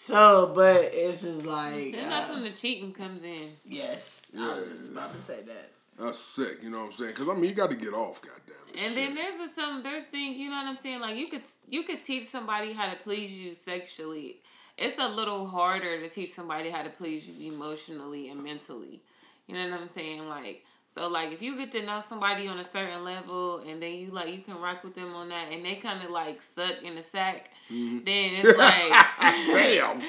So, 0.00 0.50
but 0.54 0.80
it's 0.94 1.20
just 1.20 1.44
like 1.44 1.92
Then 1.92 2.08
that's 2.08 2.30
uh, 2.30 2.32
when 2.32 2.42
the 2.42 2.48
cheating 2.48 2.90
comes 2.90 3.22
in. 3.22 3.52
yes, 3.66 4.22
Yeah, 4.32 4.44
I 4.44 4.54
was 4.54 4.72
about 4.90 5.12
to 5.12 5.18
say 5.18 5.42
that. 5.42 5.72
That's 5.98 6.18
sick. 6.18 6.62
You 6.62 6.70
know 6.70 6.78
what 6.78 6.86
I'm 6.86 6.92
saying? 6.92 7.10
Because 7.10 7.28
I 7.28 7.34
mean, 7.34 7.44
you 7.44 7.52
got 7.54 7.70
to 7.70 7.76
get 7.76 7.92
off. 7.92 8.22
Goddamn. 8.22 8.56
it. 8.72 8.86
And 8.86 8.96
then 8.96 9.14
there's 9.14 9.34
a, 9.34 9.52
some 9.52 9.82
there's 9.82 10.04
things 10.04 10.38
you 10.38 10.48
know 10.48 10.56
what 10.56 10.68
I'm 10.68 10.78
saying. 10.78 11.02
Like 11.02 11.16
you 11.16 11.26
could 11.26 11.42
you 11.68 11.82
could 11.82 12.02
teach 12.02 12.24
somebody 12.24 12.72
how 12.72 12.88
to 12.88 12.96
please 12.96 13.38
you 13.38 13.52
sexually. 13.52 14.36
It's 14.78 14.98
a 14.98 15.06
little 15.06 15.46
harder 15.46 16.00
to 16.00 16.08
teach 16.08 16.30
somebody 16.30 16.70
how 16.70 16.80
to 16.80 16.88
please 16.88 17.28
you 17.28 17.52
emotionally 17.52 18.30
and 18.30 18.42
mentally. 18.42 19.02
You 19.48 19.54
know 19.54 19.70
what 19.70 19.82
I'm 19.82 19.88
saying? 19.88 20.26
Like 20.30 20.64
so, 20.92 21.08
like 21.08 21.32
if 21.32 21.40
you 21.40 21.56
get 21.56 21.70
to 21.72 21.86
know 21.86 22.00
somebody 22.00 22.48
on 22.48 22.58
a 22.58 22.64
certain 22.64 23.04
level, 23.04 23.60
and 23.60 23.80
then 23.80 23.94
you 23.94 24.08
like 24.10 24.32
you 24.34 24.40
can 24.40 24.60
rock 24.60 24.82
with 24.82 24.94
them 24.96 25.14
on 25.14 25.28
that, 25.28 25.52
and 25.52 25.64
they 25.64 25.76
kind 25.76 26.02
of 26.02 26.10
like 26.10 26.42
suck 26.42 26.82
in 26.82 26.96
the 26.96 27.00
sack, 27.00 27.50
mm-hmm. 27.70 27.98
then 27.98 28.30
it's 28.34 28.58
like 28.58 29.86
Damn. 29.86 30.00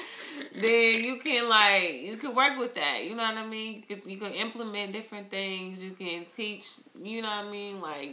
then 0.60 1.04
you 1.04 1.18
can 1.18 1.48
like 1.48 2.02
you 2.02 2.16
can 2.16 2.34
work 2.34 2.58
with 2.58 2.74
that. 2.74 3.04
You 3.04 3.14
know 3.14 3.22
what 3.22 3.36
I 3.36 3.46
mean? 3.46 3.84
You 3.88 3.96
can, 3.96 4.10
you 4.10 4.16
can 4.16 4.32
implement 4.32 4.92
different 4.92 5.30
things. 5.30 5.80
You 5.80 5.92
can 5.92 6.24
teach. 6.24 6.70
You 7.00 7.22
know 7.22 7.28
what 7.28 7.46
I 7.46 7.50
mean? 7.50 7.80
Like 7.80 8.10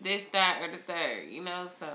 this, 0.00 0.22
that, 0.32 0.60
or 0.62 0.70
the 0.70 0.76
third. 0.76 1.32
You 1.32 1.42
know, 1.42 1.66
so 1.66 1.88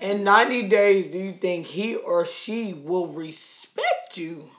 In 0.00 0.24
ninety 0.24 0.66
days, 0.66 1.12
do 1.12 1.18
you 1.18 1.30
think 1.32 1.66
he 1.66 1.94
or 1.94 2.26
she 2.26 2.72
will 2.72 3.14
respect 3.14 4.18
you? 4.18 4.50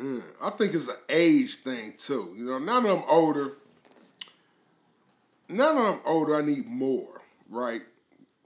Mm, 0.00 0.22
I 0.42 0.50
think 0.50 0.72
it's 0.72 0.88
an 0.88 0.96
age 1.10 1.56
thing 1.56 1.92
too. 1.98 2.32
You 2.34 2.46
know, 2.46 2.58
now 2.58 2.80
that 2.80 2.90
I'm 2.90 3.04
older, 3.08 3.52
now 5.54 5.72
that 5.74 5.94
I'm 5.94 6.00
older, 6.04 6.36
I 6.36 6.42
need 6.42 6.66
more, 6.66 7.22
right? 7.48 7.80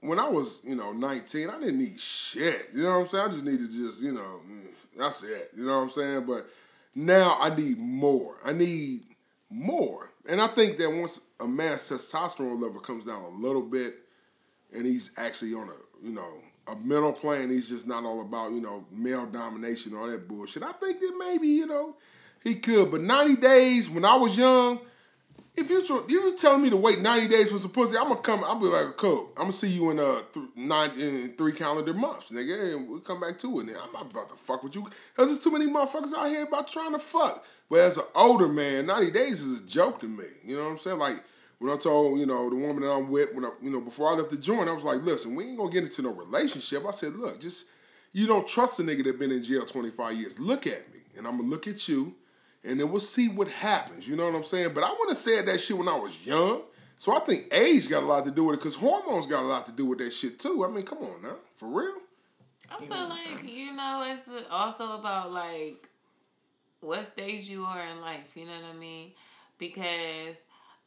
When 0.01 0.19
I 0.19 0.29
was, 0.29 0.59
you 0.63 0.75
know, 0.75 0.93
19, 0.93 1.49
I 1.49 1.59
didn't 1.59 1.79
need 1.79 1.99
shit. 1.99 2.69
You 2.73 2.83
know 2.83 2.99
what 2.99 3.01
I'm 3.01 3.07
saying? 3.07 3.25
I 3.25 3.31
just 3.31 3.45
needed 3.45 3.69
to 3.69 3.85
just, 3.87 3.99
you 3.99 4.13
know, 4.13 4.39
that's 4.97 5.23
it. 5.23 5.51
You 5.55 5.65
know 5.65 5.77
what 5.77 5.83
I'm 5.83 5.89
saying? 5.89 6.25
But 6.25 6.45
now 6.95 7.37
I 7.39 7.53
need 7.55 7.77
more. 7.77 8.37
I 8.45 8.53
need 8.53 9.01
more. 9.49 10.11
And 10.29 10.39
I 10.39 10.47
think 10.47 10.77
that 10.77 10.89
once 10.89 11.19
a 11.39 11.47
man's 11.47 11.89
testosterone 11.89 12.61
level 12.61 12.79
comes 12.79 13.05
down 13.05 13.21
a 13.21 13.29
little 13.29 13.61
bit 13.61 13.93
and 14.73 14.85
he's 14.85 15.11
actually 15.17 15.53
on 15.53 15.69
a, 15.69 16.05
you 16.05 16.13
know, 16.13 16.33
a 16.67 16.75
mental 16.75 17.13
plane, 17.13 17.49
he's 17.49 17.69
just 17.69 17.87
not 17.87 18.03
all 18.03 18.21
about, 18.21 18.51
you 18.51 18.61
know, 18.61 18.85
male 18.91 19.25
domination, 19.25 19.95
all 19.95 20.07
that 20.07 20.27
bullshit. 20.27 20.63
I 20.63 20.71
think 20.73 20.99
that 20.99 21.15
maybe, 21.17 21.47
you 21.47 21.65
know, 21.65 21.95
he 22.43 22.55
could. 22.55 22.91
But 22.91 23.01
90 23.01 23.41
days, 23.41 23.89
when 23.89 24.05
I 24.05 24.15
was 24.15 24.37
young, 24.37 24.79
if 25.59 25.69
you 25.69 26.05
you 26.07 26.21
was 26.23 26.39
telling 26.39 26.61
me 26.61 26.69
to 26.69 26.77
wait 26.77 26.99
90 26.99 27.27
days 27.27 27.51
for 27.51 27.57
some 27.57 27.71
pussy, 27.71 27.97
I'm 27.97 28.09
gonna 28.09 28.21
come, 28.21 28.43
I'm 28.43 28.59
be 28.59 28.65
like, 28.65 28.97
cool. 28.97 29.29
I'm 29.37 29.43
gonna 29.43 29.51
see 29.51 29.69
you 29.69 29.91
in 29.91 29.99
uh 29.99 30.21
th- 30.33 30.45
nine 30.55 30.91
in 30.91 31.33
three 31.37 31.53
calendar 31.53 31.93
months, 31.93 32.31
nigga, 32.31 32.75
and 32.75 32.89
we'll 32.89 32.99
come 32.99 33.19
back 33.19 33.37
to 33.39 33.59
it. 33.59 33.65
Now 33.67 33.73
I'm 33.85 33.93
not 33.93 34.11
about 34.11 34.29
to 34.29 34.35
fuck 34.35 34.63
with 34.63 34.75
you. 34.75 34.83
Cause 35.15 35.27
there's 35.27 35.39
too 35.39 35.51
many 35.51 35.67
motherfuckers 35.67 36.13
out 36.13 36.29
here 36.29 36.43
about 36.43 36.67
trying 36.67 36.93
to 36.93 36.99
fuck. 36.99 37.45
But 37.69 37.79
as 37.79 37.97
an 37.97 38.03
older 38.15 38.47
man, 38.47 38.87
90 38.87 39.11
days 39.11 39.41
is 39.41 39.59
a 39.59 39.63
joke 39.63 39.99
to 39.99 40.07
me. 40.07 40.23
You 40.43 40.57
know 40.57 40.63
what 40.63 40.71
I'm 40.71 40.77
saying? 40.77 40.99
Like 40.99 41.23
when 41.59 41.71
I 41.71 41.77
told, 41.77 42.19
you 42.19 42.25
know, 42.25 42.49
the 42.49 42.55
woman 42.55 42.81
that 42.81 42.91
I'm 42.91 43.09
with, 43.09 43.33
when 43.35 43.45
I, 43.45 43.51
you 43.61 43.69
know, 43.69 43.81
before 43.81 44.09
I 44.09 44.13
left 44.13 44.31
the 44.31 44.37
joint, 44.37 44.69
I 44.69 44.73
was 44.73 44.83
like, 44.83 45.01
listen, 45.03 45.35
we 45.35 45.45
ain't 45.45 45.57
gonna 45.57 45.71
get 45.71 45.83
into 45.83 46.01
no 46.01 46.13
relationship. 46.13 46.85
I 46.87 46.91
said, 46.91 47.15
look, 47.15 47.39
just 47.39 47.65
you 48.13 48.27
don't 48.27 48.47
trust 48.47 48.79
a 48.79 48.83
nigga 48.83 49.03
that 49.03 49.19
been 49.19 49.31
in 49.31 49.43
jail 49.43 49.65
25 49.65 50.15
years. 50.15 50.39
Look 50.39 50.65
at 50.65 50.91
me. 50.93 50.99
And 51.17 51.27
I'm 51.27 51.37
gonna 51.37 51.49
look 51.49 51.67
at 51.67 51.87
you 51.87 52.15
and 52.63 52.79
then 52.79 52.91
we'll 52.91 52.99
see 52.99 53.27
what 53.27 53.47
happens. 53.47 54.07
You 54.07 54.15
know 54.15 54.25
what 54.25 54.35
I'm 54.35 54.43
saying? 54.43 54.71
But 54.73 54.83
I 54.83 54.89
wouldn't 54.89 55.09
have 55.09 55.17
said 55.17 55.47
that 55.47 55.59
shit 55.59 55.77
when 55.77 55.87
I 55.87 55.97
was 55.97 56.25
young. 56.25 56.61
So 56.97 57.15
I 57.15 57.19
think 57.19 57.53
age 57.53 57.89
got 57.89 58.03
a 58.03 58.05
lot 58.05 58.25
to 58.25 58.31
do 58.31 58.43
with 58.45 58.55
it 58.55 58.59
because 58.59 58.75
hormones 58.75 59.25
got 59.25 59.43
a 59.43 59.47
lot 59.47 59.65
to 59.67 59.71
do 59.71 59.85
with 59.85 59.99
that 59.99 60.11
shit 60.11 60.37
too. 60.37 60.65
I 60.65 60.69
mean, 60.69 60.83
come 60.85 60.97
on 60.97 61.21
now. 61.21 61.35
For 61.55 61.67
real? 61.67 61.95
I 62.69 62.85
feel 62.85 63.09
like 63.09 63.49
you 63.51 63.73
know 63.73 64.03
it's 64.05 64.47
also 64.51 64.99
about 64.99 65.31
like 65.31 65.87
what 66.81 66.99
stage 67.01 67.49
you 67.49 67.63
are 67.63 67.81
in 67.95 68.01
life. 68.01 68.33
You 68.35 68.45
know 68.45 68.51
what 68.51 68.75
I 68.75 68.77
mean? 68.77 69.11
Because 69.57 70.37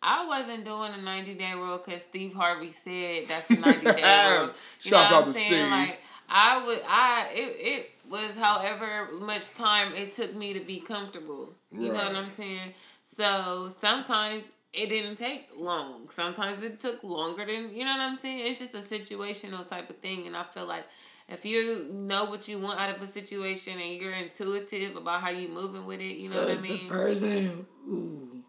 I 0.03 0.27
wasn't 0.27 0.65
doing 0.65 0.91
a 0.99 1.03
90 1.03 1.35
day 1.35 1.53
rule 1.55 1.79
because 1.79 2.03
Steve 2.03 2.35
Harvey 2.35 2.71
said 2.71 3.25
that's 3.29 3.49
a 3.51 3.55
90 3.55 3.81
day 3.81 4.39
rule. 4.39 4.51
You 4.83 4.91
know 4.91 4.97
what 4.99 5.13
out 5.13 5.13
I'm 5.15 5.25
to 5.25 5.33
saying? 5.33 5.53
Steve. 5.53 5.71
Like 5.71 6.01
I 6.29 6.65
would, 6.67 6.81
I 6.89 7.29
it, 7.35 7.57
it 7.59 7.91
was 8.11 8.39
however 8.39 9.09
much 9.21 9.53
time 9.55 9.93
it 9.95 10.13
took 10.13 10.35
me 10.35 10.53
to 10.53 10.61
be 10.61 10.81
comfortable. 10.81 11.55
You 11.73 11.89
know 11.89 11.95
what 11.95 12.17
I'm 12.17 12.31
saying? 12.31 12.75
So 13.03 13.69
sometimes 13.71 14.53
it 14.73 14.89
didn't 14.89 15.17
take 15.17 15.49
long. 15.57 16.09
Sometimes 16.11 16.63
it 16.63 16.81
took 16.81 17.03
longer 17.03 17.45
than 17.45 17.75
you 17.75 17.85
know 17.85 17.93
what 17.93 18.01
I'm 18.01 18.17
saying. 18.17 18.47
It's 18.47 18.59
just 18.59 18.75
a 18.75 18.79
situational 18.79 19.67
type 19.67 19.91
of 19.91 19.97
thing, 19.97 20.27
and 20.27 20.37
I 20.37 20.43
feel 20.43 20.67
like 20.67 20.85
if 21.29 21.45
you 21.45 21.87
know 21.93 22.25
what 22.27 22.49
you 22.49 22.59
want 22.59 22.81
out 22.81 22.95
of 22.95 23.03
a 23.03 23.09
situation 23.09 23.79
and 23.81 24.01
you're 24.01 24.15
intuitive 24.15 24.97
about 24.97 25.21
how 25.21 25.31
you're 25.31 25.51
moving 25.51 25.87
with 25.87 26.01
it, 26.01 26.17
you 26.17 26.31
know 26.31 26.47
what 26.47 26.59
I 26.59 26.61
mean. 26.61 26.89
the 26.89 26.95
person 26.95 27.67
who 27.87 28.43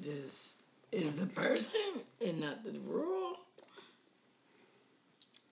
just 0.00 0.52
is 0.90 1.16
the 1.16 1.26
person 1.26 1.70
and 2.24 2.40
not 2.40 2.64
the 2.64 2.72
rule. 2.86 3.36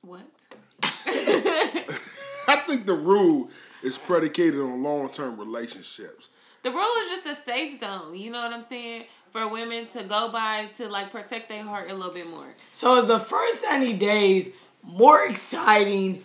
what? 0.02 0.26
I 0.82 2.56
think 2.66 2.87
the 2.87 2.94
rule 2.94 3.49
is 3.82 3.99
predicated 3.99 4.60
on 4.60 4.82
long 4.82 5.10
term 5.10 5.38
relationships. 5.38 6.28
The 6.62 6.70
rule 6.70 6.94
is 7.04 7.18
just 7.18 7.26
a 7.26 7.42
safe 7.42 7.80
zone. 7.80 8.14
You 8.14 8.30
know 8.30 8.42
what 8.42 8.52
I'm 8.52 8.62
saying? 8.62 9.04
For 9.32 9.49
women 9.49 9.87
to 9.88 10.02
go 10.04 10.30
by 10.30 10.68
to 10.76 10.88
like 10.88 11.10
protect 11.10 11.49
their 11.49 11.62
heart 11.64 11.90
a 11.90 11.94
little 11.94 12.12
bit 12.12 12.28
more. 12.28 12.54
So 12.72 12.99
is 12.99 13.06
the 13.06 13.18
first 13.18 13.62
90 13.62 13.94
days 13.94 14.50
more 14.82 15.25
exciting? 15.25 16.22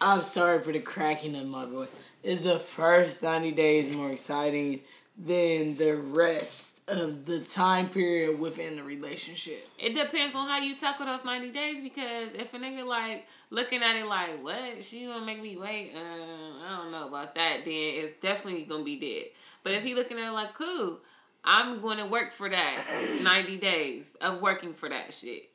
I'm 0.00 0.22
sorry 0.22 0.60
for 0.60 0.72
the 0.72 0.80
cracking 0.80 1.36
of 1.36 1.46
my 1.46 1.66
voice. 1.66 2.04
Is 2.22 2.42
the 2.42 2.58
first 2.58 3.22
90 3.22 3.52
days 3.52 3.90
more 3.90 4.10
exciting 4.10 4.80
than 5.16 5.76
the 5.76 5.96
rest 5.96 6.75
of 6.88 7.26
the 7.26 7.40
time 7.40 7.88
period 7.88 8.38
within 8.38 8.76
the 8.76 8.82
relationship? 8.82 9.66
It 9.78 9.94
depends 9.94 10.34
on 10.34 10.48
how 10.48 10.58
you 10.60 10.74
tackle 10.76 11.06
those 11.06 11.24
90 11.24 11.50
days 11.50 11.80
because 11.80 12.34
if 12.34 12.54
a 12.54 12.58
nigga 12.58 12.86
like 12.86 13.26
looking 13.50 13.82
at 13.82 13.96
it 13.96 14.06
like, 14.06 14.42
what? 14.42 14.82
She 14.84 15.06
gonna 15.06 15.24
make 15.24 15.42
me 15.42 15.56
wait? 15.56 15.92
Uh, 15.94 16.64
I 16.68 16.76
don't 16.82 16.92
know 16.92 17.08
about 17.08 17.34
that, 17.34 17.58
then 17.64 17.72
it's 17.74 18.12
definitely 18.12 18.62
gonna 18.64 18.84
be 18.84 18.96
dead. 18.98 19.24
But 19.62 19.72
if 19.72 19.82
he 19.82 19.94
looking 19.94 20.18
at 20.18 20.28
it 20.28 20.32
like, 20.32 20.54
cool, 20.54 20.98
I'm 21.44 21.80
gonna 21.80 22.06
work 22.06 22.32
for 22.32 22.48
that 22.48 23.18
90 23.22 23.56
days 23.58 24.16
of 24.20 24.40
working 24.40 24.72
for 24.72 24.88
that 24.88 25.12
shit. 25.12 25.50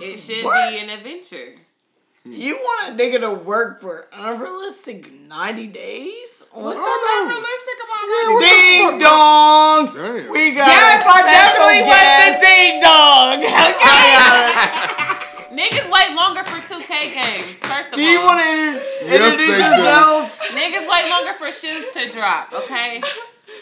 It 0.00 0.18
should 0.18 0.44
What? 0.44 0.70
be 0.70 0.78
an 0.80 0.90
adventure. 0.90 1.54
Mm. 2.28 2.36
You 2.36 2.54
want 2.56 2.92
a 2.92 3.02
nigga 3.02 3.20
to 3.20 3.34
work 3.42 3.80
for 3.80 4.06
unrealistic 4.12 5.10
90 5.28 5.66
days? 5.68 6.44
What's 6.52 6.78
Oh, 6.80 6.84
no. 6.84 7.24
Unrealistic 7.24 7.78
about 7.80 8.04
Yeah, 8.04 8.28
my 8.28 8.32
what 8.34 8.42
Ding 8.44 8.84
fuck? 8.84 9.00
dong! 9.00 9.80
Damn. 9.96 10.32
We 10.32 10.50
got 10.52 10.68
Yes, 10.68 11.00
a 11.00 11.08
I 11.08 11.18
special 11.24 11.32
definitely 11.32 11.82
want 11.88 12.08
the 12.20 12.30
ding 12.44 12.72
dong. 12.84 13.36
Okay? 13.68 14.06
Oh 14.18 15.14
Niggas 15.58 15.88
wait 15.90 16.10
longer 16.14 16.44
for 16.44 16.58
2K 16.60 16.92
games, 17.14 17.56
first 17.64 17.88
of 17.88 17.94
Do 17.94 18.02
you 18.02 18.18
all. 18.20 18.26
want 18.26 18.40
to 18.40 18.78
introduce 19.08 19.36
they 19.38 19.46
do. 19.46 19.52
yourself? 19.52 20.38
Niggas 20.52 20.86
wait 20.86 21.04
longer 21.10 21.32
for 21.34 21.50
shoes 21.50 21.86
to 21.96 22.10
drop, 22.12 22.52
okay? 22.52 23.00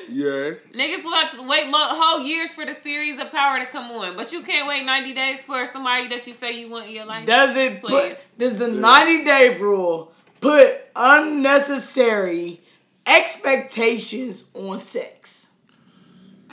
Yeah. 0.08 0.52
Niggas 0.72 1.04
watch 1.04 1.32
wait 1.38 1.66
lo- 1.66 1.72
whole 1.74 2.26
years 2.26 2.52
for 2.52 2.64
the 2.64 2.74
series 2.74 3.20
of 3.20 3.32
power 3.32 3.58
to 3.58 3.66
come 3.66 3.90
on, 3.90 4.16
but 4.16 4.32
you 4.32 4.42
can't 4.42 4.68
wait 4.68 4.84
ninety 4.84 5.14
days 5.14 5.40
for 5.40 5.64
somebody 5.66 6.08
that 6.08 6.26
you 6.26 6.32
say 6.32 6.60
you 6.60 6.70
want 6.70 6.86
in 6.86 6.94
your 6.94 7.06
life. 7.06 7.26
Does 7.26 7.54
it 7.56 7.82
Please. 7.82 8.14
put 8.14 8.38
does 8.38 8.58
the 8.58 8.68
90 8.68 9.24
day 9.24 9.56
rule 9.58 10.12
put 10.40 10.68
unnecessary 10.94 12.60
expectations 13.06 14.50
on 14.54 14.80
sex? 14.80 15.45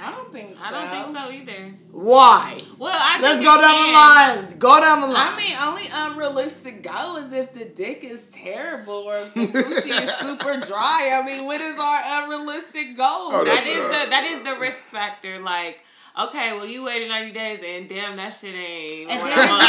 I 0.05 0.11
don't 0.11 0.31
think 0.33 0.49
so. 0.57 0.63
I 0.63 0.71
don't 0.71 0.89
think 0.89 1.17
so 1.17 1.31
either. 1.31 1.73
Why? 1.91 2.61
Well, 2.77 2.91
I 2.93 3.21
Let's 3.21 3.39
go 3.39 3.61
down 3.61 3.75
can. 3.75 3.87
the 3.87 4.49
line. 4.51 4.59
Go 4.59 4.79
down 4.81 5.01
the 5.01 5.07
line. 5.07 5.15
I 5.17 5.37
mean, 5.37 5.55
only 5.63 5.83
unrealistic 5.93 6.83
goal 6.83 7.15
is 7.17 7.31
if 7.31 7.53
the 7.53 7.65
dick 7.65 8.03
is 8.03 8.29
terrible 8.31 8.95
or 8.95 9.15
if 9.17 9.33
the 9.33 9.47
coochie 9.47 10.03
is 10.03 10.13
super 10.25 10.59
dry. 10.59 11.11
I 11.13 11.23
mean, 11.25 11.45
what 11.45 11.61
is 11.61 11.77
our 11.79 12.23
unrealistic 12.23 12.97
goal? 12.97 13.31
Oh, 13.31 13.43
that's- 13.45 13.67
is 13.67 13.77
the 13.79 14.09
that 14.09 14.23
is 14.25 14.43
the 14.43 14.59
risk 14.59 14.79
factor. 14.79 15.39
Like, 15.39 15.83
okay, 16.13 16.53
well 16.53 16.67
you 16.67 16.85
waited 16.85 17.09
ninety 17.09 17.31
days 17.31 17.59
and 17.65 17.89
damn 17.89 18.15
that 18.17 18.29
shit 18.33 18.53
ain't. 18.53 19.09
And 19.09 19.19
then 19.19 19.33
if 19.33 19.49
you, 19.49 19.59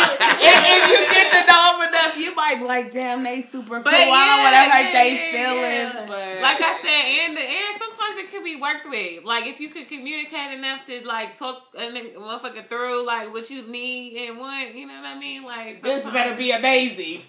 if, 0.44 0.60
if 0.68 0.82
you 0.90 1.00
get 1.16 1.26
to 1.32 1.40
know 1.48 1.62
them 1.78 1.88
enough, 1.88 2.16
you 2.18 2.34
might 2.34 2.56
be 2.58 2.64
like, 2.64 2.92
damn, 2.92 3.22
they 3.22 3.40
super 3.40 3.80
cool. 3.80 3.82
But 3.82 3.94
I 3.94 4.04
don't 4.04 4.40
want 4.42 4.54
yeah, 4.54 4.64
to 4.64 4.70
hurt 4.70 4.86
yeah, 4.86 5.00
they 5.00 5.10
yeah, 5.14 5.32
feelings, 5.32 5.94
yeah. 5.94 6.06
but 6.08 6.30
like 6.42 6.60
I 6.60 6.72
said, 6.80 7.02
and 7.24 7.32
and 7.38 7.74
sometimes 7.80 8.14
it 8.20 8.30
could 8.30 8.44
be 8.44 8.56
worked 8.60 8.88
with. 8.88 9.24
Like 9.24 9.46
if 9.46 9.60
you 9.60 9.68
could 9.68 9.88
communicate 9.88 10.58
enough 10.58 10.86
to 10.86 11.06
like 11.06 11.38
talk 11.38 11.74
a 11.76 11.88
motherfucker 11.90 12.64
through 12.66 13.06
like 13.06 13.32
what 13.32 13.50
you 13.50 13.66
need 13.66 14.28
and 14.28 14.38
want, 14.38 14.74
you 14.74 14.86
know 14.86 15.00
what 15.00 15.16
I 15.16 15.18
mean? 15.18 15.44
Like 15.44 15.82
this 15.82 16.08
better 16.10 16.36
be 16.36 16.52
amazing. 16.52 17.22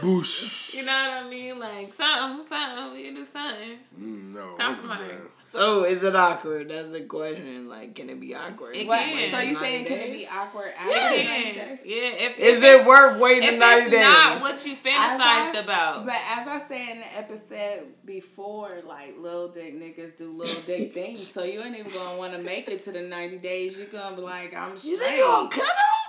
Boosh. 0.00 0.58
You 0.70 0.86
know 0.86 0.92
what 0.92 1.26
I 1.26 1.28
mean? 1.28 1.58
Like 1.58 1.88
something, 1.92 2.44
something. 2.46 2.94
We 2.94 3.02
can 3.04 3.14
do 3.16 3.24
something. 3.24 3.76
Mm, 4.00 4.34
no. 4.34 4.54
Compromise. 4.56 5.26
So 5.42 5.84
is 5.84 6.02
it 6.04 6.14
awkward? 6.14 6.70
That's 6.70 6.88
the 6.88 7.00
question. 7.02 7.68
Like, 7.68 7.96
can 7.96 8.08
it 8.08 8.20
be 8.20 8.34
awkward? 8.36 8.76
It 8.76 8.86
What? 8.86 9.00
can. 9.00 9.30
So 9.32 9.40
you 9.40 9.54
90 9.54 9.54
saying 9.66 9.84
can 9.86 9.98
it 9.98 10.06
be 10.12 10.18
days? 10.18 10.28
awkward 10.32 10.70
Yeah, 10.88 10.94
after 10.94 11.14
it 11.16 11.28
90 11.28 11.42
can. 11.58 11.68
days? 11.68 11.80
Yeah. 11.84 11.96
If, 12.26 12.38
Is 12.38 12.58
if 12.58 12.64
it 12.64 12.66
it's- 12.68 12.86
worth 12.86 13.20
waiting 13.20 13.48
If 13.48 13.58
ninety 13.58 13.82
it's 13.82 13.90
days? 13.90 14.00
not 14.00 14.40
what 14.42 14.64
you 14.64 14.72
As 14.72 14.78
fantasized 14.78 15.56
I- 15.56 15.60
about, 15.64 16.06
But 16.06 16.14
as 16.38 16.48
I 16.48 16.60
said 16.68 16.88
in 16.94 17.00
the 17.00 17.18
episode 17.18 18.06
before, 18.06 18.70
like 18.86 19.16
little 19.18 19.48
dick 19.48 19.74
niggas 19.78 20.16
do 20.16 20.30
little 20.30 20.62
dick 20.66 20.92
things. 20.92 21.30
So 21.30 21.42
you 21.42 21.60
ain't 21.62 21.76
even 21.76 21.92
gonna 21.92 22.16
want 22.16 22.32
to 22.34 22.38
make 22.38 22.68
it 22.68 22.84
to 22.84 22.92
the 22.92 23.02
ninety 23.02 23.38
days. 23.38 23.76
You're 23.76 23.88
gonna 23.88 24.14
be 24.16 24.22
like, 24.22 24.54
I'm 24.56 24.78
straight. 24.78 24.92
you 24.92 24.96
think 24.98 25.16
you 25.18 25.24
gonna 25.24 25.48
cut 25.50 25.64
him? 25.64 25.99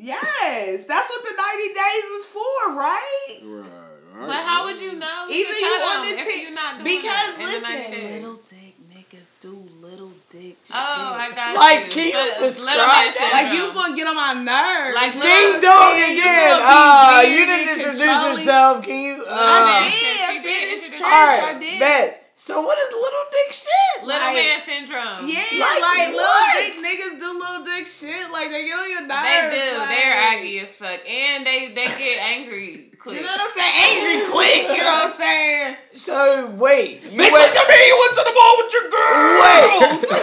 Yes, 0.00 0.84
that's 0.86 1.08
what 1.10 1.22
the 1.24 1.34
ninety 1.34 1.68
days 1.74 2.06
is 2.20 2.26
for, 2.26 2.54
right? 2.78 3.38
Right. 3.42 4.26
but 4.30 4.40
how 4.46 4.64
would 4.66 4.78
you 4.78 4.94
know? 4.94 5.18
Either 5.26 5.34
you 5.58 5.74
cut 5.78 5.98
on 5.98 6.02
the 6.06 6.12
if 6.18 6.26
t- 6.26 6.42
you're 6.42 6.54
not 6.54 6.78
doing 6.78 7.02
because 7.02 7.30
that 7.34 7.42
in 7.42 7.46
the 7.50 7.60
90 7.60 7.78
listen, 7.90 8.14
little 8.14 8.38
dick 8.50 8.74
niggas 8.94 9.26
do 9.40 9.54
little 9.82 10.12
dick 10.30 10.56
Oh, 10.70 11.16
I 11.18 11.30
got 11.34 11.56
Like, 11.56 11.86
you. 11.86 11.92
can 11.92 12.04
you 12.14 12.42
describe 12.46 12.78
little 12.78 12.86
man? 12.86 13.32
Like 13.32 13.52
you 13.54 13.62
syndrome. 13.66 13.74
gonna 13.74 13.96
get 13.96 14.06
on 14.06 14.16
my 14.16 14.34
nerves. 14.38 14.94
Like, 14.94 15.14
You 15.14 15.22
Ding 15.22 15.50
know 15.54 15.60
dong 15.66 15.92
saying? 15.94 16.14
You 16.14 16.22
again. 16.22 16.56
be 16.58 16.62
Uh, 16.62 17.22
you 17.26 17.42
didn't 17.46 17.68
introduce 17.78 18.22
yourself. 18.22 18.82
Can 18.86 18.98
you? 19.02 19.14
I 19.26 19.34
Uh, 19.34 19.82
did. 19.82 19.92
She 19.92 20.06
I 20.06 20.32
did 20.34 20.42
finished 20.42 20.84
introduce 20.86 20.98
trash. 20.98 21.38
all 21.42 21.46
I 21.46 21.52
right, 21.52 21.60
did. 21.60 21.80
bet. 21.80 22.17
So 22.48 22.64
what 22.64 22.80
is 22.80 22.88
little 22.88 23.28
dick 23.28 23.52
shit? 23.52 24.08
Little 24.08 24.24
Like- 24.24 24.40
man 24.40 24.56
syndrome. 24.64 25.28
Yeah, 25.28 25.44
Like 25.60 25.84
like, 25.84 26.16
little 26.16 26.48
dick 26.56 26.80
niggas 26.80 27.20
do 27.20 27.28
little 27.36 27.60
dick 27.62 27.84
shit. 27.84 28.24
Like 28.32 28.48
they 28.48 28.64
get 28.64 28.72
on 28.72 28.88
your 28.88 29.04
nerves. 29.04 29.20
They 29.20 29.52
do. 29.52 29.76
Like, 29.76 29.92
They're 29.92 30.16
aggy 30.32 30.56
as 30.64 30.72
fuck, 30.72 30.96
and 31.04 31.44
they 31.44 31.68
they 31.76 31.84
get 31.84 32.16
angry 32.24 32.88
quick. 32.96 33.16
You 33.16 33.20
know 33.20 33.28
what 33.28 33.44
I'm 33.44 33.52
saying? 33.52 33.76
Angry 33.84 34.32
quick. 34.32 34.64
You 34.64 34.80
know 34.80 34.96
what 34.96 35.12
I'm 35.12 35.20
saying? 35.20 35.76
So 35.92 36.48
wait, 36.56 37.04
you 37.12 37.20
wait. 37.20 37.32
what 37.36 37.52
you 37.52 37.64
mean? 37.68 37.84
You 37.84 37.96
went 38.00 38.16
to 38.16 38.24
the 38.24 38.32
ball 38.32 38.54
with 38.64 38.72
your 38.72 38.88
girl. 38.96 39.44
Wait, 39.44 40.08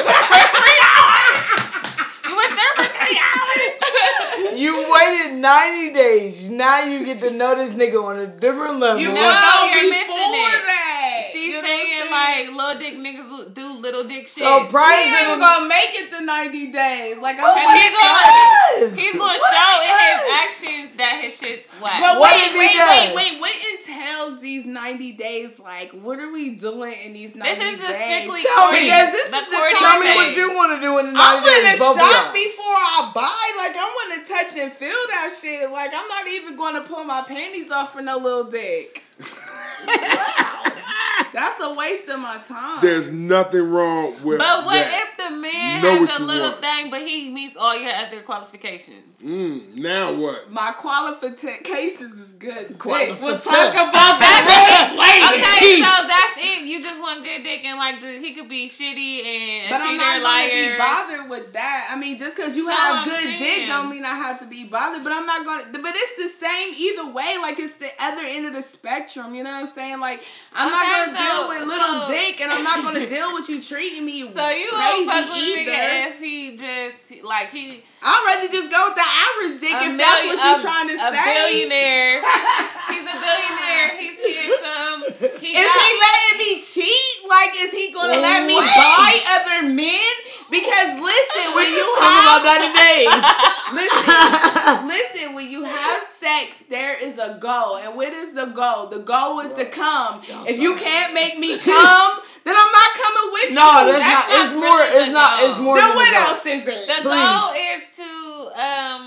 you 2.25 2.33
went 2.33 2.53
there 2.57 2.73
for 2.73 2.89
three 2.89 3.21
hours. 3.21 4.44
You 4.57 4.73
waited 4.89 5.35
ninety 5.37 5.93
days. 5.93 6.47
Now 6.49 6.83
you 6.83 7.05
get 7.05 7.19
to 7.23 7.33
know 7.37 7.55
this 7.55 7.73
nigga 7.73 8.01
on 8.01 8.19
a 8.19 8.27
different 8.27 8.79
level. 8.79 9.01
You 9.01 9.09
No, 9.09 9.21
know 9.21 9.67
you're 9.69 9.89
before 9.89 10.15
missing 10.15 10.33
it. 10.33 10.65
that. 10.65 11.29
She's 11.31 11.51
You 11.53 11.61
know 11.61 11.67
saying 11.67 12.07
what 12.09 12.11
like 12.11 12.47
little 12.55 12.77
dick 12.79 12.95
niggas 12.99 13.53
do 13.53 13.65
little 13.81 14.03
dick 14.03 14.27
shit. 14.27 14.43
so 14.45 14.65
prior 14.71 14.95
He 15.03 15.09
to 15.11 15.15
ain't 15.15 15.39
the 15.39 15.43
gonna 15.43 15.67
make 15.67 15.91
it 15.93 16.11
the 16.11 16.21
90 16.23 16.71
days. 16.71 17.19
Like 17.19 17.35
I'm 17.39 17.45
Oh 17.45 17.55
he's 17.75 17.91
gonna. 17.91 18.07
gonna 18.15 18.95
he's 18.95 19.15
gonna 19.15 19.35
What 19.35 19.51
show 19.51 19.73
in 19.83 19.95
his 19.99 20.21
actions 20.39 20.87
that 20.97 21.13
his 21.23 21.33
shit's 21.35 21.71
whack. 21.79 21.99
But 21.99 22.19
What 22.19 22.31
wait, 22.31 22.47
if 22.47 22.53
he 22.55 22.59
wait, 22.59 22.75
does? 22.79 23.15
wait, 23.15 23.35
wait. 23.43 23.59
What 24.25 24.33
entails 24.33 24.41
these 24.41 24.65
90 24.65 25.11
days? 25.13 25.59
Like, 25.59 25.91
what 25.91 26.19
are 26.19 26.31
we 26.31 26.55
doing 26.55 26.93
in 27.05 27.13
these 27.13 27.35
90 27.35 27.47
days? 27.47 27.57
this 27.59 27.73
is 27.73 27.79
the 27.81 27.87
days? 27.93 28.01
strictly 28.25 28.41
Tell 28.41 28.71
me. 28.71 28.81
Because 28.81 29.11
this 29.11 29.29
the 29.29 29.37
is 29.37 29.49
the 29.49 29.77
Tell 29.79 29.99
me 29.99 30.07
what 30.15 30.35
you 30.35 30.47
want 30.55 30.71
to 30.75 30.81
do 30.81 30.97
in 30.99 31.05
the 31.13 31.19
I'm 31.19 31.43
90 31.43 31.49
days, 31.49 31.79
gonna 31.79 31.99
shop 31.99 32.25
y'all. 32.25 32.33
before 32.33 32.65
I 32.65 33.11
buy. 33.13 33.45
Like 33.61 33.75
I 33.77 33.85
want 33.85 34.09
to 34.25 34.33
touch 34.33 34.57
and 34.57 34.71
feel 34.71 34.89
that 35.13 35.29
shit. 35.39 35.69
Like 35.71 35.91
I'm 35.93 36.07
not 36.07 36.27
even 36.27 36.57
going 36.57 36.73
to 36.75 36.81
pull 36.81 37.03
my 37.05 37.23
panties 37.27 37.69
off 37.71 37.93
for 37.93 38.01
no 38.01 38.17
little 38.17 38.45
dick. 38.49 39.03
That's 41.33 41.59
a 41.59 41.73
waste 41.75 42.07
of 42.09 42.19
my 42.19 42.39
time. 42.47 42.79
There's 42.81 43.11
nothing 43.11 43.69
wrong 43.69 44.13
with 44.23 44.39
But 44.39 44.65
what 44.65 44.73
that. 44.75 45.07
if 45.11 45.14
the 45.29 45.35
man 45.35 45.81
Know 45.81 46.01
what 46.01 46.09
has 46.09 46.19
a 46.19 46.21
you 46.21 46.27
little 46.27 46.49
want. 46.51 46.61
thing, 46.61 46.89
but 46.91 47.01
he 47.01 47.29
meets 47.29 47.55
all 47.55 47.75
your 47.79 47.91
other 47.91 48.21
qualifications? 48.21 49.03
Mm, 49.23 49.79
now 49.79 50.13
what? 50.13 50.51
my 50.51 50.71
qualifications 50.77 52.19
is 52.19 52.31
good. 52.33 52.67
Dick. 52.69 52.77
Qualifications. 52.77 53.21
We'll 53.21 53.39
talk 53.39 53.73
about 53.73 54.19
that 54.21 54.93
later. 54.93 55.41
Okay, 55.41 55.81
so 55.81 55.93
that's 56.07 56.37
it. 56.41 56.65
You 56.67 56.81
just 56.81 56.99
want 56.99 57.23
good 57.23 57.41
dick, 57.43 57.65
and 57.65 57.77
like 57.79 57.99
the, 58.01 58.19
he 58.19 58.33
could 58.33 58.49
be 58.49 58.67
shitty 58.69 59.23
and 59.25 59.67
a 59.67 59.69
But 59.71 59.81
I'm 59.81 59.87
cheater, 59.97 60.03
not 60.03 60.21
gonna 60.21 60.49
be 60.53 60.77
bothered 60.77 61.25
with 61.29 61.53
that. 61.53 61.89
I 61.91 61.95
mean, 61.99 62.17
just 62.17 62.35
because 62.35 62.55
you 62.55 62.65
That's 62.67 62.79
have 62.79 63.07
I'm 63.07 63.09
good 63.09 63.37
dick 63.39 63.67
don't 63.67 63.89
mean 63.89 64.03
I 64.05 64.15
have 64.15 64.39
to 64.39 64.45
be 64.47 64.65
bothered. 64.65 65.03
But 65.03 65.13
I'm 65.13 65.25
not 65.25 65.45
gonna. 65.45 65.63
But 65.71 65.93
it's 65.95 66.15
the 66.21 66.45
same 66.45 66.73
either 66.77 67.07
way. 67.11 67.37
Like 67.41 67.57
it's 67.59 67.75
the 67.77 67.89
other 67.99 68.21
end 68.25 68.45
of 68.47 68.53
the 68.53 68.61
spectrum. 68.61 69.33
You 69.33 69.43
know 69.43 69.51
what 69.51 69.67
I'm 69.69 69.73
saying? 69.73 69.99
Like 69.99 70.21
I'm 70.53 70.69
not 70.69 70.85
gonna 70.85 71.17
so- 71.17 71.23
deal 71.23 71.41
with 71.49 71.61
little 71.67 72.01
so- 72.05 72.13
dick, 72.13 72.41
and 72.41 72.51
I'm 72.51 72.63
not 72.63 72.83
gonna 72.83 73.07
deal 73.15 73.33
with 73.33 73.49
you 73.49 73.61
treating 73.61 74.05
me 74.05 74.23
So 74.23 74.49
you 74.49 74.69
won't 74.71 75.09
fuck 75.15 75.31
with 75.31 75.39
crazy 75.39 75.63
a 75.63 75.71
nigga 75.71 75.79
either. 75.79 76.07
if 76.11 76.19
he 76.19 76.35
just 76.59 77.23
like 77.23 77.49
he 77.51 77.83
I'd 78.05 78.21
rather 78.27 78.51
just 78.51 78.69
go 78.69 78.79
with 78.85 78.97
the 78.99 79.07
average 79.07 79.55
dick 79.63 79.73
a 79.73 79.85
if 79.89 79.93
that's 79.97 80.21
what 80.29 80.37
you're 80.37 80.59
a- 80.59 80.67
trying 80.67 80.87
to 80.93 80.97
a 80.99 81.09
say. 81.09 81.09
A 81.09 81.25
billionaire. 81.25 82.21
He's 82.93 83.05
a 83.09 83.17
billionaire. 83.17 83.87
He's 83.97 84.17
handsome. 84.21 84.99
He 85.41 85.49
Is 85.57 85.65
got, 85.65 85.81
he 85.81 85.89
letting 86.05 86.37
me 86.37 86.51
cheat? 86.61 87.13
Like, 87.25 87.51
is 87.57 87.71
he 87.73 87.89
gonna 87.91 88.13
let 88.21 88.45
me 88.45 88.53
buy 88.61 89.11
other 89.41 89.65
men? 89.73 90.13
Because 90.53 91.01
listen, 91.01 91.45
when 91.57 91.73
you 91.73 91.81
Talking 91.97 92.21
about 92.21 92.45
have 92.45 92.61
90 92.61 92.77
days. 92.77 93.09
listen, 93.73 94.87
listen, 94.93 95.33
when 95.33 95.49
you 95.49 95.63
have 95.65 96.03
sex, 96.13 96.63
there 96.69 97.01
is 97.03 97.17
a 97.17 97.37
goal. 97.41 97.77
And 97.77 97.95
what 97.97 98.13
is 98.13 98.35
the 98.35 98.45
goal? 98.53 98.87
The 98.87 98.99
goal 98.99 99.39
is 99.39 99.53
to 99.53 99.65
come. 99.65 100.21
If 100.45 100.59
you 100.59 100.75
can't 100.75 101.13
make 101.15 101.39
me 101.39 101.57
come, 101.57 102.19
then 102.45 102.55
I'm 102.55 102.71
not 102.71 102.91
coming 102.95 103.27
with 103.33 103.49
No, 103.57 103.67
you. 103.67 103.91
that's, 103.91 104.05
not. 104.05 104.25
not 104.29 104.37
It's 104.39 104.53
more. 104.53 104.63
really 104.63 104.95
It's 105.01 105.07
the 105.07 105.13
not. 105.13 105.31
It's 105.43 105.59
more. 105.59 105.75
Then 105.75 105.87
than 105.89 105.95
what 105.97 106.07
the 106.07 106.15
goal. 106.15 106.29
else 106.29 106.45
is 106.45 106.63
it? 106.69 106.83
the 106.87 106.97
Please. 107.03 107.25
goal 107.25 107.47
is 107.73 107.81
to 107.99 108.09
um 108.61 109.01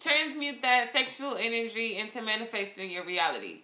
transmute 0.00 0.62
that 0.62 0.92
sexual 0.92 1.34
energy 1.38 1.96
into 1.98 2.20
manifesting 2.22 2.90
your 2.90 3.04
reality. 3.04 3.62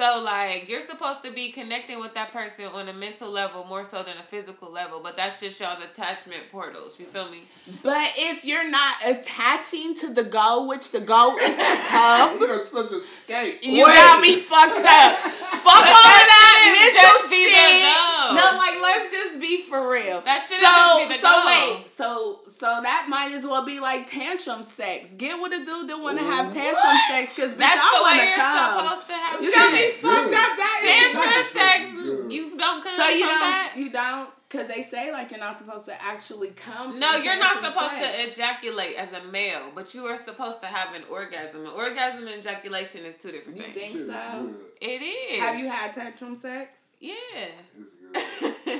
So 0.00 0.22
like 0.24 0.68
you're 0.68 0.80
supposed 0.80 1.22
to 1.24 1.30
be 1.30 1.50
connecting 1.52 2.00
with 2.00 2.14
that 2.14 2.32
person 2.32 2.64
on 2.74 2.88
a 2.88 2.92
mental 2.94 3.30
level 3.30 3.64
more 3.68 3.84
so 3.84 3.98
than 4.02 4.16
a 4.16 4.22
physical 4.22 4.72
level, 4.72 5.00
but 5.02 5.14
that's 5.16 5.40
just 5.40 5.60
y'all's 5.60 5.80
attachment 5.84 6.48
portals. 6.50 6.98
You 6.98 7.04
feel 7.04 7.30
me? 7.30 7.40
But 7.82 8.12
if 8.16 8.44
you're 8.46 8.68
not 8.70 8.94
attaching 9.06 9.94
to 9.96 10.12
the 10.14 10.24
goal, 10.24 10.66
which 10.68 10.90
the 10.90 11.00
goal 11.00 11.36
is 11.36 11.54
to 11.54 11.82
come, 11.88 12.38
You're 12.40 12.64
such 12.64 12.92
a 12.92 13.00
skate. 13.00 13.62
You 13.62 13.84
Wait. 13.84 13.94
got 13.94 14.22
me 14.22 14.36
fucked 14.36 14.72
up. 14.88 15.12
Fuck 15.60 15.76
all 15.76 15.84
of 15.84 16.24
that 16.32 16.56
shouldn't 16.56 16.80
mental 16.80 17.04
just 17.04 17.30
be 17.30 17.44
the 17.44 17.50
shit. 17.52 18.00
No, 18.32 18.44
like 18.56 18.76
let's 18.80 19.10
just 19.12 19.40
be 19.40 19.60
for 19.68 19.90
real. 19.90 20.20
That 20.22 20.40
shouldn't 20.40 20.64
so, 20.64 20.72
just 20.72 20.96
be 20.96 21.06
the 21.12 21.20
so 21.20 21.28
goal. 21.28 21.44
wait, 21.44 21.84
so 21.84 22.40
so 22.48 22.68
that 22.82 23.06
might 23.10 23.32
as 23.32 23.44
well 23.44 23.64
be 23.66 23.80
like 23.80 24.08
tantrum 24.08 24.62
sex. 24.62 25.12
Get 25.20 25.36
with 25.40 25.52
a 25.52 25.60
dude 25.64 25.88
that 25.90 25.98
want 26.00 26.16
to 26.18 26.24
have 26.24 26.48
tantrum 26.48 26.96
sex 27.12 27.36
because 27.36 27.52
bitch, 27.52 27.58
That's 27.60 27.76
I 27.76 27.90
the 27.92 28.00
way 28.00 28.16
want 28.16 28.16
to 28.16 28.24
you're 28.24 28.40
come. 28.40 28.72
supposed 28.80 29.06
to 29.08 29.14
have 29.20 29.36
You 29.44 29.50
got 29.52 29.68
me 29.72 29.84
sex. 29.84 29.89
Fucked 29.90 30.34
up. 30.34 30.52
That 30.56 30.80
is. 30.84 31.12
Tantra 31.12 31.42
sex, 31.60 32.32
you 32.32 32.56
don't 32.56 32.82
come 32.84 32.96
So 32.96 33.08
you 33.08 33.20
don't, 33.26 33.40
that. 33.40 33.74
you 33.76 33.90
don't, 33.90 34.30
because 34.48 34.68
they 34.68 34.82
say 34.82 35.12
like 35.12 35.30
you're 35.30 35.40
not 35.40 35.56
supposed 35.56 35.86
to 35.86 35.94
actually 36.02 36.48
come. 36.50 36.98
No, 36.98 37.16
you're 37.16 37.38
not 37.38 37.56
supposed 37.62 37.90
sex. 37.90 38.08
to 38.24 38.28
ejaculate 38.42 38.96
as 38.96 39.12
a 39.12 39.22
male, 39.24 39.70
but 39.74 39.94
you 39.94 40.04
are 40.06 40.18
supposed 40.18 40.60
to 40.62 40.66
have 40.66 40.94
an 40.94 41.02
orgasm. 41.10 41.62
An 41.62 41.72
orgasm 41.76 42.26
and 42.26 42.38
ejaculation 42.38 43.04
is 43.04 43.16
two 43.16 43.30
different 43.32 43.58
You 43.58 43.64
things. 43.64 43.74
think 43.76 43.96
Shit 43.96 44.06
so? 44.06 44.42
good. 44.42 44.54
It 44.80 45.02
is. 45.02 45.38
Have 45.40 45.58
you 45.58 45.68
had 45.68 45.94
tantrum 45.94 46.36
sex? 46.36 46.74
Yeah. 47.00 47.14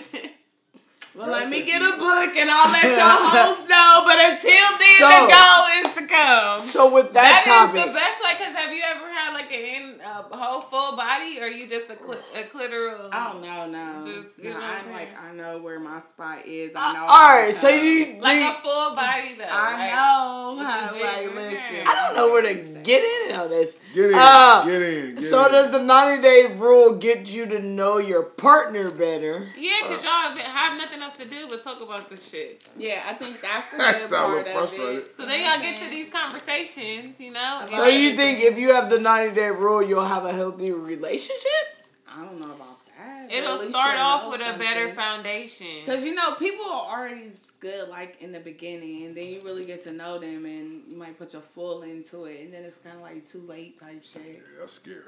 Well, 1.13 1.27
That's 1.27 1.51
let 1.51 1.51
me 1.51 1.67
get 1.67 1.83
a 1.83 1.99
book 1.99 2.31
and 2.39 2.47
I'll 2.49 2.71
let 2.71 2.85
your 2.87 3.03
host 3.35 3.67
know. 3.69 4.07
But 4.07 4.15
until 4.31 4.79
then, 4.79 4.95
So- 4.95 5.11
the 5.11 5.27
goal 5.27 5.63
is 5.83 5.91
to 5.99 6.07
come. 6.07 6.61
So 6.61 6.95
with 6.95 7.13
that, 7.15 7.27
That 7.27 7.43
is 7.43 7.51
topic, 7.51 7.83
the 7.83 7.99
best 7.99 8.23
way. 8.23 8.33
Cause 8.39 8.55
have 8.55 8.73
you 8.73 8.81
ever 8.95 9.11
had 9.11 9.35
like 9.35 9.51
an 9.51 9.59
in 9.59 10.01
a 10.07 10.23
whole 10.37 10.60
full 10.71 10.97
body, 10.97 11.39
or 11.41 11.49
you 11.49 11.69
just 11.69 11.91
a, 11.91 11.97
cli- 11.97 12.17
a 12.35 12.43
clitoral? 12.45 13.09
Oh 13.13 13.41
no, 13.43 13.67
no. 13.71 14.07
Just, 14.07 14.39
you 14.39 14.51
no 14.51 14.59
know 14.59 14.65
I'm 14.65 14.87
I'm 14.87 14.93
like? 14.93 15.09
I 15.23 15.33
know 15.35 15.59
where 15.59 15.81
my 15.81 15.99
spot 15.99 16.47
is. 16.47 16.75
Uh, 16.75 16.79
I 16.81 16.93
know. 16.95 17.01
all 17.01 17.09
how 17.09 17.37
right. 17.43 17.47
to 17.47 17.53
So 17.53 17.69
you, 17.69 18.21
like 18.21 18.39
you 18.41 18.49
a 18.49 18.53
full 18.55 18.95
body 18.95 19.35
though. 19.37 19.45
I 19.51 19.77
like- 19.77 19.91
know 19.91 20.65
how. 20.65 20.93
Like 20.93 21.35
listen. 21.35 21.87
I 21.87 21.95
don't 22.07 22.17
know 22.17 22.33
where 22.33 22.43
to 22.43 22.55
get 22.83 23.03
in 23.31 23.37
on 23.37 23.51
this. 23.51 23.81
Get 23.95 24.11
in. 24.11 24.15
Uh, 24.17 24.65
get 24.65 24.83
in. 24.83 25.15
Get 25.17 25.23
So 25.25 25.45
in. 25.47 25.53
does 25.53 25.71
the 25.73 25.83
90 25.83 26.23
day 26.23 26.47
rule 26.57 26.97
get 26.97 27.29
you 27.29 27.47
to 27.47 27.59
know 27.61 27.99
your 27.99 28.23
partner 28.23 28.91
better? 28.91 29.49
Yeah, 29.59 29.73
cause 29.83 30.05
y'all 30.05 30.13
have, 30.13 30.39
have 30.39 30.79
nothing 30.79 31.03
else 31.03 31.17
to 31.17 31.27
do 31.27 31.47
but 31.49 31.63
talk 31.65 31.81
about 31.83 32.09
this 32.09 32.29
shit. 32.31 32.63
Yeah, 32.79 33.03
I 33.07 33.15
think 33.15 33.41
that's 33.41 33.71
the 33.73 33.79
That 33.79 33.99
good 33.99 34.07
a 34.07 34.15
part 34.15 34.31
little 34.73 34.89
of 34.89 34.99
it. 34.99 35.17
So 35.17 35.25
then 35.27 35.41
y'all 35.41 35.61
get 35.61 35.77
to 35.79 35.91
these 35.91 36.11
conversations, 36.11 37.21
you 37.21 37.33
know. 37.33 37.67
So 37.71 37.87
you 37.87 38.13
think 38.13 38.41
if 38.43 38.59
you 38.59 38.73
have 38.75 38.91
the 38.91 39.01
90 39.01 39.35
day 39.35 39.49
rule, 39.49 39.83
you'll 39.83 40.05
have 40.05 40.25
a 40.25 40.33
healthy 40.33 40.60
relationship? 40.61 41.81
I 42.13 42.25
don't 42.25 42.41
know 42.41 42.55
about 42.55 42.79
that. 42.87 43.33
It'll 43.33 43.57
start 43.57 43.99
off 44.01 44.25
know 44.25 44.31
with 44.31 44.41
a 44.41 44.59
better 44.59 44.89
foundation. 44.89 45.67
Cause 45.87 46.05
you 46.05 46.15
know 46.15 46.35
people 46.35 46.67
are 46.67 47.01
already 47.01 47.29
good 47.61 47.89
like 47.89 48.21
in 48.21 48.33
the 48.33 48.41
beginning, 48.41 49.05
and 49.07 49.17
then 49.17 49.27
you 49.27 49.41
really 49.43 49.65
get 49.65 49.83
to 49.85 49.93
know 49.93 50.19
them, 50.19 50.45
and 50.45 50.83
you 50.89 50.97
might 50.97 51.19
put 51.19 51.33
your 51.33 51.43
full 51.43 51.83
into 51.83 52.25
it, 52.25 52.41
and 52.43 52.53
then 52.53 52.65
it's 52.65 52.79
kind 52.79 52.97
of 52.97 53.03
like 53.03 53.25
too 53.27 53.43
late 53.43 53.79
type 53.79 54.03
shit. 54.03 54.23
Yeah, 54.27 54.59
that's 54.59 54.73
scary. 54.73 55.05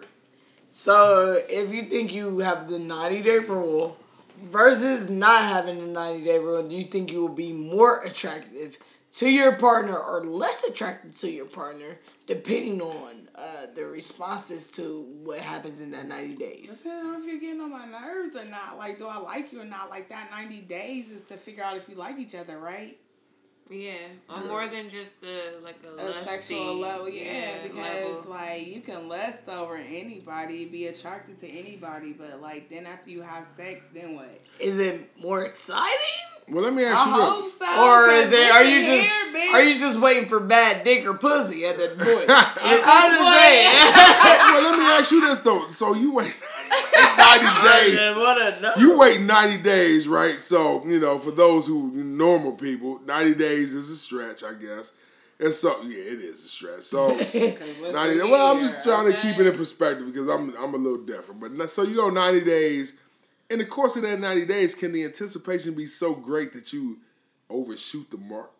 So 0.70 1.40
if 1.48 1.72
you 1.72 1.82
think 1.82 2.14
you 2.14 2.38
have 2.38 2.70
the 2.70 2.78
90 2.78 3.22
day 3.22 3.38
rule 3.38 3.98
versus 4.40 5.10
not 5.10 5.42
having 5.42 5.80
the 5.80 5.92
90 5.92 6.24
day 6.24 6.38
rule, 6.38 6.66
do 6.66 6.76
you 6.76 6.84
think 6.84 7.10
you 7.12 7.20
will 7.20 7.34
be 7.34 7.52
more 7.52 8.02
attractive 8.04 8.78
to 9.14 9.28
your 9.28 9.56
partner 9.56 9.96
or 9.96 10.24
less 10.24 10.64
attracted 10.64 11.16
to 11.18 11.30
your 11.30 11.46
partner 11.46 11.98
depending 12.26 12.80
on 12.80 13.28
uh, 13.34 13.66
the 13.74 13.84
responses 13.84 14.66
to 14.68 15.06
what 15.22 15.40
happens 15.40 15.80
in 15.80 15.90
that 15.90 16.06
90 16.06 16.36
days. 16.36 16.78
Depending 16.78 17.14
on 17.14 17.20
if 17.20 17.26
you're 17.26 17.40
getting 17.40 17.60
on 17.60 17.70
my 17.70 17.86
nerves 17.86 18.36
or 18.36 18.44
not. 18.44 18.78
Like, 18.78 18.98
do 18.98 19.06
I 19.06 19.18
like 19.18 19.52
you 19.52 19.60
or 19.60 19.64
not? 19.64 19.90
Like, 19.90 20.08
that 20.08 20.30
90 20.30 20.60
days 20.62 21.08
is 21.08 21.22
to 21.22 21.36
figure 21.36 21.64
out 21.64 21.76
if 21.76 21.88
you 21.88 21.94
like 21.94 22.18
each 22.18 22.34
other, 22.34 22.58
right? 22.58 22.98
Yeah, 23.70 23.94
or 24.28 24.44
more 24.44 24.66
than 24.66 24.90
just 24.90 25.18
the 25.20 25.54
like 25.62 25.78
a, 25.84 26.04
A 26.04 26.08
sexual 26.10 26.74
level, 26.74 27.08
yeah, 27.08 27.62
because 27.62 28.16
level. 28.16 28.30
like 28.30 28.66
you 28.66 28.80
can 28.80 29.08
lust 29.08 29.48
over 29.48 29.76
anybody, 29.76 30.66
be 30.66 30.88
attracted 30.88 31.40
to 31.40 31.48
anybody, 31.48 32.12
but 32.12 32.42
like 32.42 32.68
then 32.68 32.86
after 32.86 33.08
you 33.10 33.22
have 33.22 33.46
sex, 33.46 33.86
then 33.94 34.16
what? 34.16 34.36
Is 34.58 34.78
it 34.78 35.10
more 35.18 35.44
exciting? 35.44 36.31
Well, 36.48 36.62
let 36.64 36.74
me 36.74 36.84
ask 36.84 36.96
I 36.98 37.16
you 37.16 37.22
hope 37.22 37.44
this. 37.44 37.58
so. 37.58 37.64
Or 37.64 38.06
'cause 38.08 38.26
is 38.26 38.32
it? 38.32 38.50
Are 38.50 38.64
you 38.64 38.84
just 38.84 39.08
here, 39.10 39.54
are 39.54 39.62
you 39.62 39.78
just 39.78 40.00
waiting 40.00 40.26
for 40.28 40.40
bad 40.40 40.84
dick 40.84 41.06
or 41.06 41.14
pussy 41.14 41.64
at 41.64 41.76
that 41.76 41.96
point? 41.98 42.26
I'm 42.28 43.10
just 43.10 43.40
saying. 43.40 43.94
well, 44.52 44.62
let 44.62 44.78
me 44.78 44.84
ask 44.84 45.10
you 45.10 45.20
this 45.20 45.40
though. 45.40 45.70
So 45.70 45.94
you 45.94 46.12
wait 46.14 46.34
90 47.18 47.44
days. 47.68 47.98
I 47.98 48.14
wanna. 48.16 48.72
You 48.78 48.98
wait 48.98 49.20
90 49.20 49.62
days, 49.62 50.08
right? 50.08 50.34
So, 50.34 50.84
you 50.86 50.98
know, 51.00 51.18
for 51.18 51.30
those 51.30 51.66
who 51.66 51.92
normal 51.92 52.52
people, 52.52 53.00
90 53.06 53.34
days 53.34 53.72
is 53.72 53.88
a 53.88 53.96
stretch, 53.96 54.42
I 54.44 54.54
guess. 54.54 54.92
And 55.40 55.52
so, 55.52 55.74
yeah, 55.82 55.96
it 56.12 56.20
is 56.20 56.44
a 56.44 56.48
stretch. 56.48 56.82
So, 56.82 57.08
90. 57.16 58.30
Well, 58.30 58.54
I'm 58.54 58.60
just 58.60 58.82
trying 58.84 59.10
to 59.10 59.18
keep 59.18 59.38
it 59.38 59.46
in 59.46 59.56
perspective 59.56 60.06
because 60.06 60.28
I'm 60.28 60.54
I'm 60.56 60.74
a 60.74 60.76
little 60.76 61.04
different. 61.04 61.40
But 61.40 61.68
so 61.68 61.82
you 61.82 61.96
go 61.96 62.10
90 62.10 62.44
days. 62.44 62.94
In 63.52 63.58
the 63.58 63.66
course 63.66 63.96
of 63.96 64.02
that 64.02 64.18
90 64.18 64.46
days, 64.46 64.74
can 64.74 64.92
the 64.92 65.04
anticipation 65.04 65.74
be 65.74 65.84
so 65.84 66.14
great 66.14 66.54
that 66.54 66.72
you 66.72 66.96
overshoot 67.50 68.10
the 68.10 68.16
mark? 68.16 68.50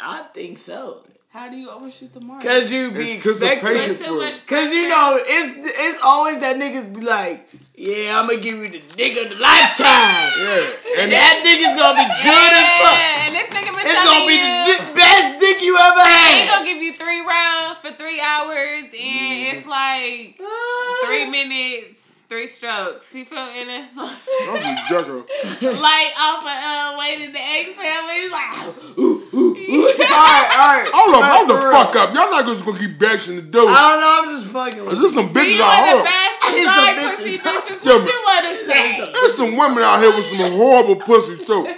I 0.00 0.22
think 0.32 0.58
so. 0.58 1.02
How 1.30 1.48
do 1.48 1.56
you 1.56 1.70
overshoot 1.70 2.12
the 2.12 2.20
mark? 2.20 2.44
Cause 2.44 2.70
you 2.70 2.92
be 2.92 3.12
expecting. 3.12 3.96
Too 3.96 4.18
much. 4.20 4.46
Cause 4.46 4.68
you 4.70 4.86
know 4.86 5.16
it's 5.18 5.50
it's 5.80 5.98
always 6.04 6.38
that 6.40 6.56
niggas 6.60 6.94
be 6.94 7.00
like, 7.00 7.48
yeah, 7.74 8.20
I'm 8.20 8.28
gonna 8.28 8.38
give 8.38 8.54
you 8.54 8.68
the 8.68 8.84
nigga 9.00 9.24
of 9.24 9.30
the 9.32 9.40
lifetime. 9.40 10.28
Yeah. 10.44 11.02
And 11.02 11.08
that 11.10 11.40
nigga's 11.40 11.72
gonna 11.72 11.96
be 11.96 12.06
good 12.20 12.52
as 12.52 12.68
fuck. 12.84 13.00
And 13.24 13.32
this 13.34 13.48
nigga 13.48 13.72
been 13.72 13.88
It's 13.88 14.04
gonna 14.04 14.28
be 14.28 14.38
you, 14.38 14.76
the 14.76 14.94
best 14.94 15.40
dick 15.40 15.58
you 15.64 15.72
ever 15.74 16.04
he 16.04 16.12
had. 16.12 16.52
gonna 16.52 16.68
give 16.68 16.82
you 16.84 16.92
three 16.92 17.24
rounds 17.24 17.78
for 17.80 17.90
three 17.96 18.20
hours, 18.20 18.92
and 18.92 19.56
it's 19.56 19.64
like 19.64 20.36
uh. 20.36 21.06
three 21.08 21.26
minutes, 21.32 22.11
three 22.32 22.46
strokes. 22.48 23.12
You 23.14 23.24
feel 23.28 23.36
and 23.44 23.68
it's 23.68 23.92
like, 23.92 24.16
Don't 24.48 24.64
be 24.64 24.72
jerking. 24.88 25.20
like 25.84 26.10
off 26.16 26.40
of 26.40 26.48
uh, 26.48 26.96
waiting 26.96 27.28
to 27.28 27.36
exhale. 27.36 28.08
He's 28.08 28.32
like, 28.32 28.48
alright, 30.08 30.48
alright. 30.56 30.88
Hold 30.96 31.12
up, 31.12 31.24
hold 31.28 31.48
the 31.52 31.60
real. 31.60 31.72
fuck 31.76 31.92
up. 32.00 32.08
Y'all 32.16 32.32
not 32.32 32.46
just 32.48 32.64
gonna 32.64 32.78
keep 32.80 32.96
bashing 32.98 33.36
the 33.36 33.42
dude. 33.44 33.68
I 33.68 33.76
don't 33.76 34.00
know. 34.00 34.12
I'm 34.16 34.28
just 34.32 34.48
fucking 34.48 34.80
with 34.80 34.94
Is 34.96 35.00
this 35.04 35.12
some 35.12 35.28
do 35.28 35.36
bitches 35.40 35.60
out 35.60 35.76
want 35.76 35.84
here? 35.84 36.00
to 36.00 36.08
bash 36.08 36.36
the 36.40 36.48
It's 36.56 36.72
some 36.72 36.96
pussy 37.04 37.36
bitches. 37.36 37.44
bitches? 37.44 37.84
Yeah, 37.84 37.92
What 37.92 38.00
but- 38.00 38.08
you 38.08 38.20
want 38.24 38.44
to 38.48 38.54
say? 38.64 39.12
There's 39.12 39.36
some 39.36 39.52
women 39.60 39.82
out 39.84 40.00
here 40.00 40.16
with 40.16 40.24
some 40.24 40.40
horrible 40.56 40.96
pussy 41.04 41.36
too. 41.44 41.68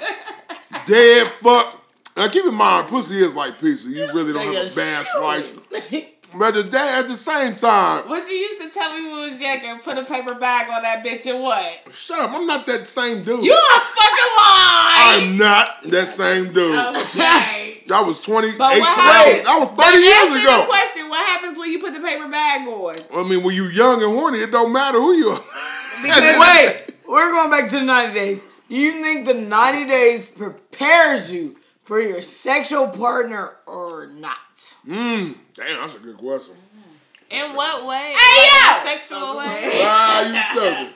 Dead 0.86 1.26
fuck. 1.42 1.82
Now 2.16 2.28
keep 2.28 2.44
in 2.46 2.54
mind, 2.54 2.86
pussy 2.86 3.18
is 3.18 3.34
like 3.34 3.58
pizza. 3.58 3.88
You 3.90 4.06
really 4.14 4.32
don't 4.32 4.54
have 4.54 4.70
a 4.70 4.76
bad 4.76 5.02
slice. 5.18 5.50
But 6.36 6.54
the 6.54 6.64
day 6.64 6.96
at 6.98 7.06
the 7.06 7.14
same 7.14 7.54
time, 7.54 8.08
What 8.08 8.28
you 8.28 8.34
used 8.36 8.60
to 8.62 8.68
tell 8.70 8.92
me 8.92 9.02
when 9.06 9.14
we 9.16 9.20
was 9.22 9.38
younger, 9.38 9.80
put 9.82 9.96
a 9.98 10.02
paper 10.04 10.34
bag 10.34 10.68
on 10.70 10.82
that 10.82 11.04
bitch 11.04 11.30
and 11.32 11.42
what? 11.42 11.64
shut 11.92 12.18
up. 12.18 12.30
I'm 12.34 12.46
not 12.46 12.66
that 12.66 12.86
same 12.88 13.22
dude. 13.22 13.44
You 13.44 13.52
a 13.52 13.80
fucking 13.80 14.32
lie! 14.36 15.20
I'm 15.22 15.36
not 15.36 15.82
that 15.84 16.08
same 16.08 16.52
dude. 16.52 16.74
Okay. 16.76 17.82
I 17.92 18.00
was 18.02 18.18
20. 18.20 18.52
But 18.52 18.58
what 18.58 18.76
eight- 18.76 18.82
happened? 18.82 19.48
I 19.48 19.58
was 19.60 19.68
30 19.68 19.76
But 19.76 19.94
years 19.94 20.16
answer 20.16 20.34
the 20.34 20.54
ago. 20.54 20.66
question, 20.66 21.08
what 21.08 21.26
happens 21.28 21.58
when 21.58 21.70
you 21.70 21.78
put 21.80 21.94
the 21.94 22.00
paper 22.00 22.28
bag 22.28 22.66
on? 22.66 22.94
I 23.14 23.28
mean, 23.28 23.42
when 23.44 23.54
you 23.54 23.64
young 23.66 24.02
and 24.02 24.10
horny, 24.10 24.38
it 24.38 24.50
don't 24.50 24.72
matter 24.72 24.98
who 24.98 25.12
you 25.12 25.28
are. 25.28 25.40
Wait, 26.04 26.94
we're 27.08 27.30
going 27.30 27.50
back 27.50 27.70
to 27.70 27.78
the 27.78 27.84
90 27.84 28.14
days. 28.14 28.46
Do 28.68 28.74
you 28.76 29.02
think 29.02 29.26
the 29.26 29.34
90 29.34 29.86
days 29.86 30.28
prepares 30.28 31.30
you 31.30 31.56
for 31.84 32.00
your 32.00 32.20
sexual 32.20 32.88
partner 32.88 33.56
or 33.66 34.06
not? 34.08 34.73
Mmm. 34.86 35.36
Damn, 35.54 35.80
that's 35.80 35.96
a 35.96 36.00
good 36.00 36.18
question. 36.18 36.54
In 37.30 37.56
what 37.56 37.86
way? 37.86 38.14
Hey, 38.16 38.36
like 38.36 38.52
yo! 38.52 38.60
a 38.60 38.88
sexual 38.88 39.38
way? 39.38 39.70
Ah, 39.82 40.20
you 40.28 40.60
stupid. 40.60 40.94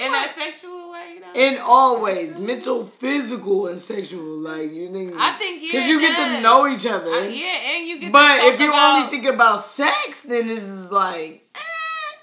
In 0.00 0.12
a 0.12 0.28
sexual 0.28 0.92
way, 0.92 1.20
though? 1.20 1.40
In 1.40 1.56
all 1.62 2.02
ways, 2.02 2.36
mental, 2.36 2.84
physical, 2.84 3.68
and 3.68 3.78
sexual. 3.78 4.40
Like 4.40 4.72
you 4.72 4.92
think? 4.92 5.14
I 5.16 5.30
think, 5.32 5.62
yeah, 5.62 5.68
because 5.68 5.88
you 5.88 5.98
it 5.98 6.02
get 6.02 6.36
to 6.36 6.42
know 6.42 6.66
each 6.66 6.86
other. 6.86 7.10
Uh, 7.10 7.28
yeah, 7.28 7.76
and 7.76 7.86
you 7.86 8.00
get 8.00 8.12
But 8.12 8.36
to 8.36 8.42
talk 8.42 8.54
if 8.54 8.60
you 8.60 8.68
about, 8.70 8.96
only 8.96 9.10
think 9.10 9.26
about 9.26 9.60
sex, 9.60 10.22
then 10.22 10.48
this 10.48 10.64
is 10.64 10.90
like, 10.90 11.44
eh, 11.54 12.18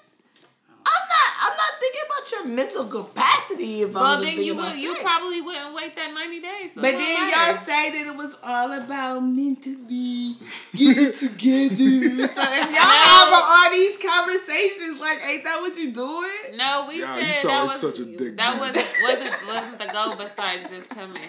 I'm 0.85 1.03
not. 1.15 1.29
I'm 1.43 1.57
not 1.57 1.79
thinking 1.79 2.01
about 2.07 2.31
your 2.31 2.45
mental 2.55 2.85
capacity. 2.85 3.30
If 3.49 3.93
well, 3.93 4.03
I'm 4.03 4.23
just 4.23 4.35
then 4.35 4.45
you 4.45 4.53
about 4.53 4.71
would, 4.71 4.79
you 4.79 4.95
probably 5.01 5.41
wouldn't 5.41 5.75
wait 5.75 5.95
that 5.95 6.13
90 6.13 6.39
days. 6.41 6.73
So 6.73 6.81
But 6.81 6.91
then 6.91 6.99
wouldn't 6.99 7.31
y'all 7.31 7.57
say 7.57 7.91
that 7.91 8.07
it 8.07 8.15
was 8.15 8.35
all 8.43 8.71
about 8.71 9.19
mentally 9.21 10.35
get 10.75 10.97
it 10.97 11.15
together. 11.15 12.27
so 12.27 12.41
if 12.41 12.67
y'all 12.71 13.01
have 13.01 13.33
all 13.33 13.71
these 13.71 13.97
conversations, 13.97 14.99
like, 14.99 15.19
ain't 15.23 15.43
that 15.43 15.59
what 15.61 15.75
you 15.77 15.91
doing? 15.91 16.57
No, 16.57 16.85
we 16.87 16.99
Yeah, 16.99 17.17
you 17.17 17.23
said 17.23 17.41
sound 17.41 17.49
that 17.49 17.63
was 17.63 17.81
such 17.81 17.99
a 17.99 18.05
dick, 18.05 18.37
that 18.37 18.57
man. 18.57 18.59
wasn't 18.59 18.93
wasn't 19.03 19.47
wasn't 19.47 19.79
the 19.79 19.87
goal 19.87 20.15
besides 20.15 20.69
just 20.69 20.89
coming. 20.89 21.21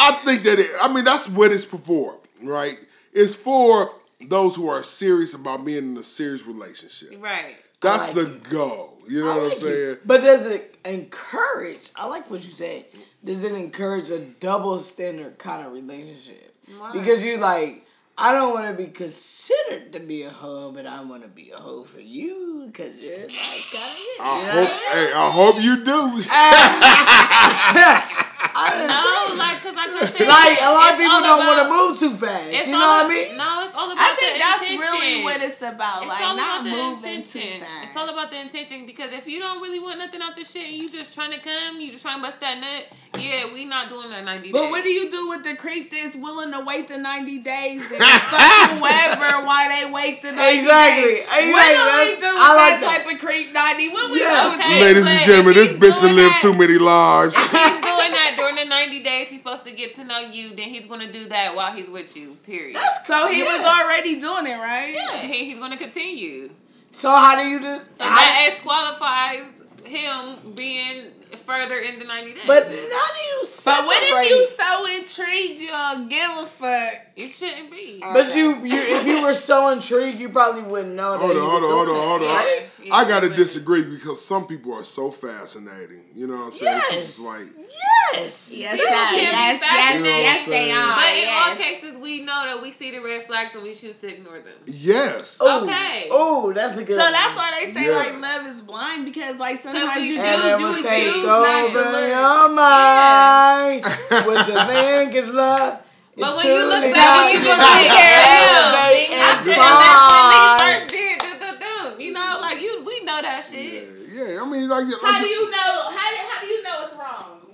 I 0.00 0.12
think 0.24 0.42
that 0.44 0.58
it, 0.58 0.70
I 0.80 0.92
mean, 0.92 1.04
that's 1.04 1.28
what 1.28 1.50
it's 1.50 1.64
for, 1.64 2.18
right? 2.42 2.78
It's 3.12 3.34
for 3.34 3.90
those 4.20 4.54
who 4.56 4.68
are 4.68 4.82
serious 4.84 5.34
about 5.34 5.64
being 5.64 5.92
in 5.92 5.96
a 5.96 6.02
serious 6.02 6.46
relationship. 6.46 7.14
Right. 7.18 7.56
That's 7.80 8.02
like 8.02 8.14
the 8.14 8.32
it. 8.34 8.42
goal. 8.50 8.98
You 9.08 9.24
know 9.24 9.30
I 9.32 9.36
what 9.36 9.52
I'm 9.52 9.58
saying? 9.58 9.90
it. 9.92 10.06
But 10.06 10.20
does 10.22 10.44
it 10.44 10.76
encourage? 10.84 11.90
I 11.96 12.06
like 12.06 12.30
what 12.30 12.44
you 12.44 12.50
said. 12.50 12.84
Does 13.24 13.42
it 13.44 13.52
encourage 13.52 14.10
a 14.10 14.18
double 14.40 14.76
standard 14.78 15.38
kind 15.38 15.64
of 15.66 15.72
relationship? 15.72 16.54
Why? 16.78 16.92
Because 16.92 17.24
you're 17.24 17.38
like, 17.40 17.86
I 18.18 18.32
don't 18.32 18.52
want 18.52 18.76
to 18.76 18.82
be 18.84 18.90
considered 18.90 19.92
to 19.92 20.00
be 20.00 20.24
a 20.24 20.30
hoe, 20.30 20.72
but 20.72 20.86
I 20.86 21.02
want 21.04 21.22
to 21.22 21.28
be 21.28 21.50
a 21.52 21.56
hoe 21.56 21.84
for 21.84 22.00
you 22.00 22.64
because 22.66 22.96
you're 22.96 23.16
like 23.16 23.28
kind 23.28 23.96
of. 24.18 24.20
I 24.20 24.44
hope, 24.52 24.68
hey, 24.68 25.12
I 25.14 25.30
hope 25.32 25.62
you 25.62 25.84
do. 25.84 26.22
Ah. 26.30 28.24
No, 28.58 29.36
like, 29.38 29.58
cause 29.62 29.76
I 29.78 29.86
could 29.92 30.08
say 30.10 30.26
Like 30.26 30.58
a 30.60 30.70
lot 30.72 30.92
of 30.92 30.98
people 30.98 31.20
don't 31.22 31.42
want 31.46 31.58
to 31.62 31.68
move 31.70 31.92
too 31.98 32.14
fast. 32.18 32.50
It's 32.50 32.66
You 32.66 32.74
all 32.74 32.80
know 32.80 33.06
what 33.06 33.06
I 33.06 33.14
a- 33.14 33.28
mean? 33.28 33.36
No, 33.38 33.48
it's 33.64 33.74
all 33.74 33.90
about 33.92 34.14
the 34.18 34.26
intention. 34.26 34.42
I 34.42 34.56
think 34.58 34.80
that's 34.80 34.90
intention. 34.90 34.92
really 34.98 35.24
what 35.24 35.38
it's 35.42 35.62
about. 35.62 35.98
It's 36.02 36.10
like, 36.10 36.22
all 36.26 36.36
not 36.36 36.60
about 36.60 36.64
the 36.64 36.70
moving 36.70 37.22
too 37.22 37.38
intention. 37.38 37.60
fast. 37.62 37.84
It's 37.88 37.96
all 37.96 38.08
about 38.10 38.28
the 38.30 38.40
intention 38.40 38.86
because 38.86 39.12
if 39.12 39.26
you 39.26 39.38
don't 39.38 39.60
really 39.62 39.80
want 39.80 39.98
nothing 39.98 40.22
out 40.22 40.34
the 40.36 40.44
shit 40.44 40.66
and 40.68 40.76
you 40.76 40.88
just 40.88 41.14
trying 41.14 41.32
to 41.32 41.40
come, 41.40 41.78
you 41.80 41.90
just 41.92 42.02
trying 42.02 42.18
to 42.18 42.22
bust 42.26 42.40
that 42.40 42.58
nut, 42.58 42.84
yeah, 43.18 43.50
we 43.52 43.64
not 43.64 43.88
doing 43.88 44.10
that 44.10 44.24
90 44.24 44.52
But 44.52 44.62
days. 44.62 44.70
what 44.70 44.84
do 44.84 44.90
you 44.90 45.10
do 45.10 45.28
with 45.30 45.42
the 45.42 45.54
creep 45.56 45.90
that's 45.90 46.14
willing 46.16 46.52
to 46.52 46.60
wait 46.60 46.86
the 46.88 46.98
90 46.98 47.38
days 47.42 47.82
and 47.90 47.98
whoever 48.78 49.46
while 49.46 49.68
they 49.70 49.90
wait 49.90 50.22
the 50.22 50.32
90 50.32 50.58
Exactly. 50.58 51.02
days? 51.02 51.22
Exactly. 51.24 51.50
What 51.50 51.66
do 51.66 51.82
we 51.98 52.10
do 52.20 52.30
with 52.30 52.42
I 52.42 52.50
like 52.54 52.76
that, 52.78 52.80
that. 52.80 53.02
type 53.04 53.14
of 53.14 53.18
creep 53.20 53.52
90? 53.52 53.88
What 53.90 54.10
we 54.12 54.20
Yeah. 54.20 54.50
do 54.50 54.56
Okay. 54.58 54.80
Ladies 54.82 55.06
and 55.06 55.20
gentlemen, 55.24 55.54
this 55.54 55.72
bitch 55.72 55.98
done 56.00 56.14
doing 56.14 56.16
lived 56.16 56.40
too 56.42 56.54
many 56.54 56.78
lives. 56.78 57.34
he's 57.38 57.80
doing 57.80 58.12
that 58.14 58.34
during 58.38 58.56
the 58.56 58.64
90 58.66 59.02
days, 59.02 59.28
he's 59.30 59.40
supposed 59.40 59.64
to 59.66 59.72
get 59.74 59.94
to 59.96 59.97
know 60.08 60.20
you, 60.32 60.50
then 60.56 60.68
he's 60.68 60.86
going 60.86 61.00
to 61.06 61.12
do 61.12 61.26
that 61.28 61.54
while 61.54 61.72
he's 61.72 61.88
with 61.88 62.16
you, 62.16 62.32
period. 62.44 62.78
So 63.06 63.28
he 63.28 63.42
was 63.42 63.64
already 63.64 64.20
doing 64.20 64.46
it, 64.46 64.56
right? 64.58 64.92
yeah, 64.94 65.16
he, 65.18 65.50
he's 65.50 65.58
going 65.58 65.72
to 65.72 65.78
continue. 65.78 66.50
So 66.90 67.10
how 67.10 67.40
do 67.40 67.48
you 67.48 67.60
just? 67.60 67.98
So 67.98 68.04
how- 68.04 68.16
that 68.16 68.50
disqualifies 68.50 69.52
him 69.84 70.54
being 70.54 71.06
further 71.32 71.76
in 71.76 71.98
the 71.98 72.04
90 72.04 72.34
days. 72.34 72.42
but 72.46 72.64
how 72.64 72.68
do 72.70 72.74
you? 72.74 73.44
But 73.64 73.86
what 73.86 74.02
if 74.02 74.08
separate- 74.08 74.28
you 74.28 74.46
so 74.48 74.86
intrigued 74.98 75.60
you 75.60 75.68
don't 75.68 76.08
give 76.08 76.30
a 76.38 76.46
fuck? 76.46 76.92
it 77.16 77.28
shouldn't 77.28 77.70
be. 77.70 78.00
But 78.00 78.34
you, 78.34 78.64
you, 78.64 78.70
if 78.74 79.06
you 79.06 79.22
were 79.22 79.32
so 79.32 79.70
intrigued, 79.70 80.18
you 80.20 80.28
probably 80.30 80.62
wouldn't 80.62 80.94
know 80.94 81.12
that. 81.12 81.18
Hold 81.20 81.36
on, 81.36 81.42
hold 81.50 81.62
on, 81.62 81.70
hold 81.70 81.88
on, 81.88 82.08
hold 82.08 82.22
on. 82.22 82.28
right? 82.28 82.62
Yeah, 82.82 82.94
I 82.94 83.04
gotta 83.08 83.28
disagree 83.28 83.84
because 83.84 84.24
some 84.24 84.46
people 84.46 84.72
are 84.74 84.84
so 84.84 85.10
fascinating. 85.10 86.04
You 86.14 86.26
know 86.26 86.36
what 86.38 86.52
I'm 86.52 86.58
saying? 86.58 86.76
It's 86.78 86.92
Yes. 86.92 87.04
just 87.04 87.20
like 87.20 87.48
Yes. 87.68 88.56
Yes, 88.56 88.72
People 88.72 88.88
can 88.88 89.14
be 89.14 89.20
yes, 89.20 89.32
yes, 89.32 89.60
fascinated. 89.60 90.22
yes, 90.24 90.46
they 90.48 90.72
are. 90.72 90.96
But 90.96 91.12
in 91.12 91.28
all 91.36 91.54
cases, 91.56 91.92
we 92.00 92.20
know 92.24 92.40
that 92.48 92.58
we 92.62 92.70
see 92.72 92.90
the 92.90 93.00
red 93.00 93.22
flags 93.22 93.54
and 93.54 93.62
we 93.62 93.74
choose 93.74 93.96
to 93.96 94.08
ignore 94.08 94.38
them. 94.40 94.56
yes. 94.66 95.38
Ooh. 95.42 95.62
Okay. 95.64 96.08
Oh, 96.10 96.52
that's 96.54 96.76
a 96.76 96.84
good. 96.84 96.96
So 96.96 97.04
one. 97.04 97.12
that's 97.12 97.36
why 97.36 97.50
they 97.60 97.70
say 97.72 97.84
Yes. 97.86 97.96
like 98.00 98.20
love 98.22 98.46
is 98.54 98.62
blind 98.62 99.04
because 99.04 99.36
like 99.36 99.60
sometimes 99.60 100.00
you 100.06 100.14
choose- 100.16 100.24
And 100.24 100.40
choose 100.40 100.44
it 100.44 100.58
you 100.60 100.64
will 100.64 100.72
would 100.72 100.88
choose 100.88 101.26
not 101.26 101.44
to 101.44 101.78
over 101.78 101.92
look. 101.92 102.08
your 102.08 102.48
mind. 102.56 103.82
What 104.26 104.48
you 104.48 104.56
think 104.72 105.14
is 105.14 105.32
love? 105.32 105.80
But 106.16 106.34
is 106.34 106.42
when 106.42 106.46
you 106.50 106.64
look 106.66 106.78
truly 106.82 106.92
back, 106.92 107.04
not 107.04 107.16
when 107.20 107.34
you 107.34 107.38
to 107.38 107.48
look 107.48 107.58
be 107.58 107.62
back, 107.62 107.94
elevate 107.94 109.08
yeah, 109.08 109.14
and 109.14 109.22
I 109.22 109.34
feel 109.38 109.54
like 109.54 110.02
fly. 110.10 110.18
when 110.18 110.34
he 110.34 110.48
first 110.58 110.86
did, 110.90 111.16
do, 111.22 111.30
do, 111.38 111.50
do. 111.62 112.04
You 112.04 112.10
know, 112.12 112.38
like 112.42 112.58
you, 112.60 112.72
we 112.82 112.96
know 113.06 113.20
that 113.22 113.38
shit. 113.46 113.86
Yeah, 114.10 114.34
yeah. 114.34 114.42
I 114.42 114.44
mean, 114.50 114.66
like, 114.68 114.82
like 114.82 114.98
How 114.98 115.20
do 115.22 115.26
you 115.30 115.46
know? 115.46 115.72
How 115.94 116.08
how 116.10 116.37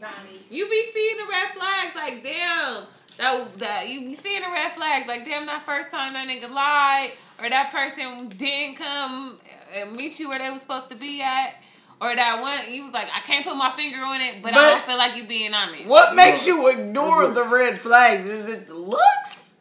Nani. 0.01 0.41
You 0.51 0.69
be 0.69 0.83
seeing 0.93 1.17
the 1.17 1.25
red 1.31 1.49
flags 1.51 1.97
like 1.97 2.23
damn. 2.23 2.85
That, 3.17 3.51
that 3.59 3.89
you 3.89 4.01
be 4.01 4.15
seeing 4.15 4.41
the 4.41 4.49
red 4.49 4.73
flags 4.73 5.07
like 5.07 5.25
damn 5.25 5.47
that 5.47 5.63
first 5.63 5.91
time 5.93 6.15
that 6.15 6.27
nigga 6.29 6.51
lied 6.51 7.13
or 7.41 7.49
that 7.49 7.71
person 7.73 8.29
didn't 8.29 8.77
come 8.77 9.39
and 9.77 9.93
meet 9.93 10.19
you 10.19 10.29
where 10.29 10.41
they 10.41 10.51
was 10.51 10.63
supposed 10.63 10.91
to 10.91 10.97
be 10.97 11.23
at 11.23 11.63
or 12.01 12.15
that 12.15 12.41
one 12.43 12.75
you 12.75 12.85
was 12.85 12.93
like, 12.93 13.09
I 13.15 13.21
can't 13.21 13.47
put 13.47 13.57
my 13.57 13.71
finger 13.71 13.99
on 13.99 14.21
it, 14.21 14.43
but, 14.43 14.53
but 14.53 14.59
I 14.59 14.71
don't 14.71 14.83
feel 14.83 14.99
like 14.99 15.17
you 15.17 15.25
being 15.27 15.53
honest. 15.55 15.87
What 15.87 16.17
makes 16.17 16.47
you 16.47 16.71
ignore 16.71 17.29
the 17.29 17.45
red 17.45 17.79
flags? 17.79 18.27
Is 18.27 18.47
it 18.47 18.67
the 18.67 18.75
looks? 18.75 19.57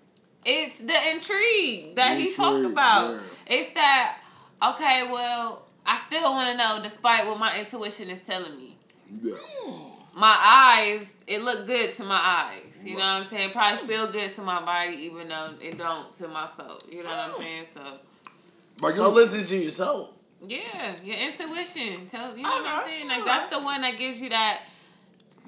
It's 0.46 0.80
the 0.80 0.98
intrigue 1.12 1.96
that 1.96 2.18
he 2.20 2.34
talked 2.36 2.66
about. 2.66 3.12
Yeah. 3.14 3.20
It's 3.48 3.74
that 3.76 4.20
okay, 4.72 5.08
well, 5.12 5.66
I 5.86 6.02
still 6.08 6.32
want 6.32 6.52
to 6.52 6.58
know 6.58 6.80
despite 6.82 7.26
what 7.28 7.40
my 7.40 7.56
intuition 7.60 8.10
is 8.10 8.20
telling 8.20 8.56
me. 8.58 8.78
Yeah. 9.22 9.34
My 10.16 10.36
eyes, 10.98 11.12
it 11.28 11.44
look 11.44 11.66
good 11.66 11.96
to 11.96 12.04
my 12.04 12.20
eyes. 12.22 12.84
You 12.86 12.92
know 12.94 13.00
what 13.00 13.06
I'm 13.06 13.26
saying? 13.26 13.50
Probably 13.52 13.88
feel 13.88 14.08
good 14.08 14.34
to 14.36 14.42
my 14.44 14.64
body, 14.64 14.98
even 15.04 15.28
though 15.28 15.54
it 15.62 15.78
don't 15.78 16.14
to 16.18 16.28
my 16.28 16.46
soul. 16.48 16.80
You 16.92 17.04
know 17.04 17.10
what 17.10 17.20
I'm 17.20 17.32
mm. 17.32 17.38
saying? 17.38 17.66
So 17.74 17.82
Like 18.82 18.94
So 18.94 19.06
it- 19.08 19.14
listen 19.14 19.46
to 19.46 19.58
your 19.58 19.72
soul. 19.72 20.14
yeah, 20.46 20.94
your 21.04 21.18
intuition 21.18 22.06
tells 22.08 22.38
you 22.38 22.44
know 22.44 22.50
what 22.50 22.68
I'm 22.68 22.86
saying. 22.86 23.08
Like 23.08 23.26
that's 23.26 23.56
the 23.56 23.62
one 23.64 23.82
that 23.82 23.98
gives 23.98 24.22
you 24.22 24.30
that. 24.30 24.64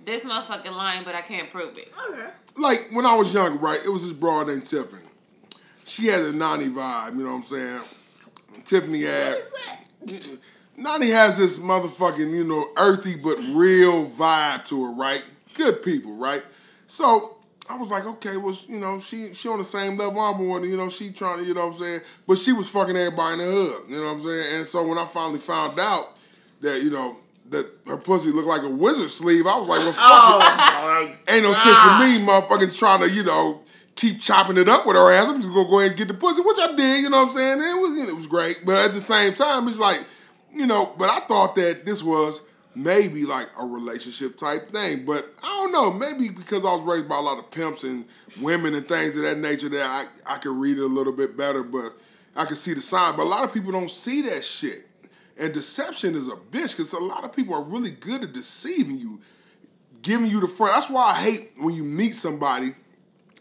This 0.05 0.21
motherfucking 0.21 0.75
lying, 0.77 1.03
but 1.03 1.15
I 1.15 1.21
can't 1.21 1.49
prove 1.49 1.77
it. 1.79 1.91
Okay. 2.09 2.29
like 2.57 2.89
when 2.91 3.05
I 3.07 3.15
was 3.15 3.33
younger, 3.33 3.57
right? 3.57 3.79
It 3.83 3.89
was 3.89 4.03
this 4.03 4.13
broad 4.13 4.47
named 4.47 4.65
Tiffany. 4.65 5.01
She 5.83 6.07
had 6.07 6.21
a 6.21 6.33
Nani 6.33 6.65
vibe, 6.65 7.17
you 7.17 7.23
know 7.23 7.35
what 7.35 7.37
I'm 7.37 7.43
saying? 7.43 7.81
Tiffany 8.65 9.01
had. 9.03 9.37
Nani 10.77 11.09
has 11.09 11.37
this 11.37 11.57
motherfucking, 11.59 12.33
you 12.33 12.43
know, 12.43 12.67
earthy 12.77 13.15
but 13.15 13.37
real 13.53 14.05
vibe 14.05 14.67
to 14.67 14.83
her, 14.85 14.91
right? 14.93 15.23
Good 15.53 15.81
people, 15.83 16.13
right? 16.15 16.43
So 16.87 17.37
I 17.69 17.77
was 17.77 17.89
like, 17.89 18.05
okay, 18.05 18.37
well, 18.37 18.55
you 18.67 18.79
know, 18.79 18.99
she 18.99 19.33
she 19.33 19.47
on 19.49 19.57
the 19.57 19.63
same 19.63 19.97
level 19.97 20.19
I'm 20.19 20.39
on, 20.51 20.63
you 20.63 20.77
know, 20.77 20.89
she 20.89 21.11
trying 21.11 21.39
to, 21.39 21.45
you 21.45 21.53
know 21.53 21.67
what 21.67 21.75
I'm 21.75 21.79
saying? 21.81 22.01
But 22.27 22.37
she 22.37 22.51
was 22.51 22.67
fucking 22.69 22.95
everybody 22.95 23.33
in 23.33 23.39
the 23.39 23.45
hood, 23.53 23.89
you 23.89 23.97
know 23.97 24.05
what 24.05 24.15
I'm 24.15 24.21
saying? 24.21 24.57
And 24.57 24.65
so 24.65 24.83
when 24.87 24.97
I 24.97 25.05
finally 25.05 25.39
found 25.39 25.79
out 25.79 26.17
that, 26.61 26.81
you 26.83 26.91
know, 26.91 27.15
that 27.49 27.65
her 27.87 27.97
pussy 27.97 28.29
looked 28.31 28.47
like 28.47 28.63
a 28.63 28.69
wizard 28.69 29.11
sleeve, 29.11 29.45
I 29.47 29.57
was 29.57 29.67
like, 29.67 29.79
well, 29.79 29.93
fuck 29.93 30.59
it. 30.59 30.71
Oh, 30.87 31.33
Ain't 31.33 31.43
no 31.43 31.51
sense 31.53 31.83
in 31.85 31.99
me, 31.99 32.25
motherfucking 32.27 32.77
trying 32.77 33.01
to, 33.01 33.09
you 33.09 33.23
know, 33.23 33.61
keep 33.95 34.19
chopping 34.19 34.57
it 34.57 34.69
up 34.69 34.85
with 34.85 34.95
her 34.95 35.11
ass. 35.11 35.27
I'm 35.27 35.41
just 35.41 35.47
gonna 35.53 35.67
go 35.69 35.79
ahead 35.79 35.91
and 35.91 35.97
get 35.97 36.07
the 36.07 36.13
pussy, 36.13 36.41
which 36.41 36.57
I 36.61 36.75
did, 36.75 37.01
you 37.01 37.09
know 37.09 37.23
what 37.23 37.29
I'm 37.29 37.35
saying? 37.35 37.53
And 37.53 37.61
it 37.61 37.81
was, 37.81 38.09
it 38.09 38.15
was 38.15 38.27
great. 38.27 38.61
But 38.65 38.85
at 38.85 38.93
the 38.93 39.01
same 39.01 39.33
time, 39.33 39.67
it's 39.67 39.79
like, 39.79 39.99
you 40.55 40.65
know, 40.65 40.93
but 40.97 41.09
I 41.09 41.19
thought 41.19 41.55
that 41.55 41.85
this 41.85 42.01
was 42.01 42.41
maybe 42.73 43.25
like 43.25 43.47
a 43.59 43.65
relationship 43.65 44.37
type 44.37 44.69
thing. 44.69 45.05
But 45.05 45.25
I 45.43 45.47
don't 45.47 45.71
know, 45.71 45.91
maybe 45.91 46.29
because 46.29 46.65
I 46.65 46.73
was 46.73 46.81
raised 46.81 47.07
by 47.07 47.17
a 47.17 47.21
lot 47.21 47.37
of 47.37 47.51
pimps 47.51 47.83
and 47.83 48.05
women 48.41 48.73
and 48.73 48.85
things 48.85 49.15
of 49.15 49.23
that 49.23 49.37
nature 49.37 49.69
that 49.69 49.83
I, 50.27 50.35
I 50.35 50.37
could 50.37 50.55
read 50.55 50.77
it 50.77 50.83
a 50.83 50.87
little 50.87 51.13
bit 51.13 51.37
better, 51.37 51.63
but 51.63 51.93
I 52.35 52.45
could 52.45 52.57
see 52.57 52.73
the 52.73 52.81
sign. 52.81 53.15
But 53.15 53.23
a 53.23 53.29
lot 53.29 53.43
of 53.43 53.53
people 53.53 53.71
don't 53.71 53.91
see 53.91 54.21
that 54.23 54.43
shit. 54.43 54.87
And 55.37 55.53
deception 55.53 56.15
is 56.15 56.29
a 56.29 56.35
bitch 56.35 56.77
because 56.77 56.93
a 56.93 56.99
lot 56.99 57.25
of 57.25 57.35
people 57.35 57.53
are 57.53 57.63
really 57.63 57.91
good 57.91 58.23
at 58.23 58.33
deceiving 58.33 58.99
you 58.99 59.21
giving 60.01 60.29
you 60.29 60.39
the 60.39 60.47
front. 60.47 60.73
That's 60.73 60.89
why 60.89 61.15
I 61.17 61.21
hate 61.21 61.51
when 61.57 61.73
you 61.73 61.83
meet 61.83 62.13
somebody 62.13 62.73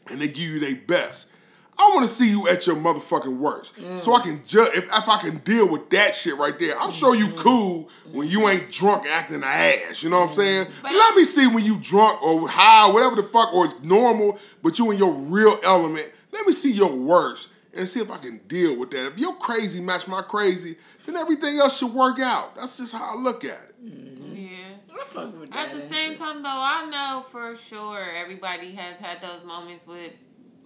and 0.08 0.20
they 0.20 0.28
give 0.28 0.38
you 0.38 0.58
their 0.58 0.74
best. 0.74 1.28
I 1.78 1.90
want 1.94 2.06
to 2.06 2.12
see 2.12 2.30
you 2.30 2.48
at 2.48 2.66
your 2.66 2.76
motherfucking 2.76 3.38
worst, 3.38 3.76
mm. 3.76 3.98
so 3.98 4.14
I 4.14 4.20
can 4.20 4.44
judge 4.46 4.76
if, 4.76 4.84
if 4.84 5.08
I 5.08 5.18
can 5.18 5.38
deal 5.38 5.68
with 5.68 5.90
that 5.90 6.14
shit 6.14 6.36
right 6.36 6.56
there. 6.58 6.78
I'm 6.78 6.92
sure 6.92 7.14
you 7.14 7.26
mm-hmm. 7.26 7.38
cool 7.38 7.90
when 8.12 8.28
you 8.28 8.48
ain't 8.48 8.70
drunk 8.70 9.06
acting 9.06 9.42
a 9.42 9.46
ass. 9.46 10.02
You 10.02 10.10
know 10.10 10.20
what 10.20 10.30
I'm 10.30 10.34
saying? 10.36 10.66
Mm-hmm. 10.66 10.86
Let 10.86 11.16
me 11.16 11.24
see 11.24 11.46
when 11.48 11.64
you 11.64 11.78
drunk 11.80 12.22
or 12.22 12.48
high, 12.48 12.92
whatever 12.92 13.16
the 13.16 13.24
fuck, 13.24 13.52
or 13.52 13.64
it's 13.64 13.82
normal, 13.82 14.38
but 14.62 14.78
you 14.78 14.90
in 14.92 14.98
your 14.98 15.12
real 15.12 15.56
element. 15.64 16.10
Let 16.32 16.46
me 16.46 16.52
see 16.52 16.72
your 16.72 16.94
worst 16.94 17.48
and 17.76 17.88
see 17.88 18.00
if 18.00 18.10
I 18.10 18.18
can 18.18 18.38
deal 18.48 18.76
with 18.78 18.90
that. 18.92 19.06
If 19.06 19.18
your 19.18 19.34
crazy 19.34 19.80
match 19.80 20.06
my 20.06 20.22
crazy, 20.22 20.76
then 21.06 21.16
everything 21.16 21.58
else 21.58 21.78
should 21.78 21.92
work 21.92 22.20
out. 22.20 22.56
That's 22.56 22.76
just 22.76 22.92
how 22.92 23.16
I 23.16 23.20
look 23.20 23.44
at 23.44 23.50
it. 23.50 23.84
Mm-hmm. 23.84 24.36
Yeah. 24.36 25.00
I 25.00 25.04
fuck 25.04 25.40
with 25.40 25.54
At 25.54 25.72
the 25.72 25.78
same 25.78 26.14
time, 26.14 26.42
though, 26.42 26.48
I 26.50 26.88
know 26.90 27.20
for 27.22 27.56
sure 27.56 28.14
everybody 28.16 28.72
has 28.72 29.00
had 29.00 29.20
those 29.20 29.44
moments 29.44 29.86
with 29.86 30.12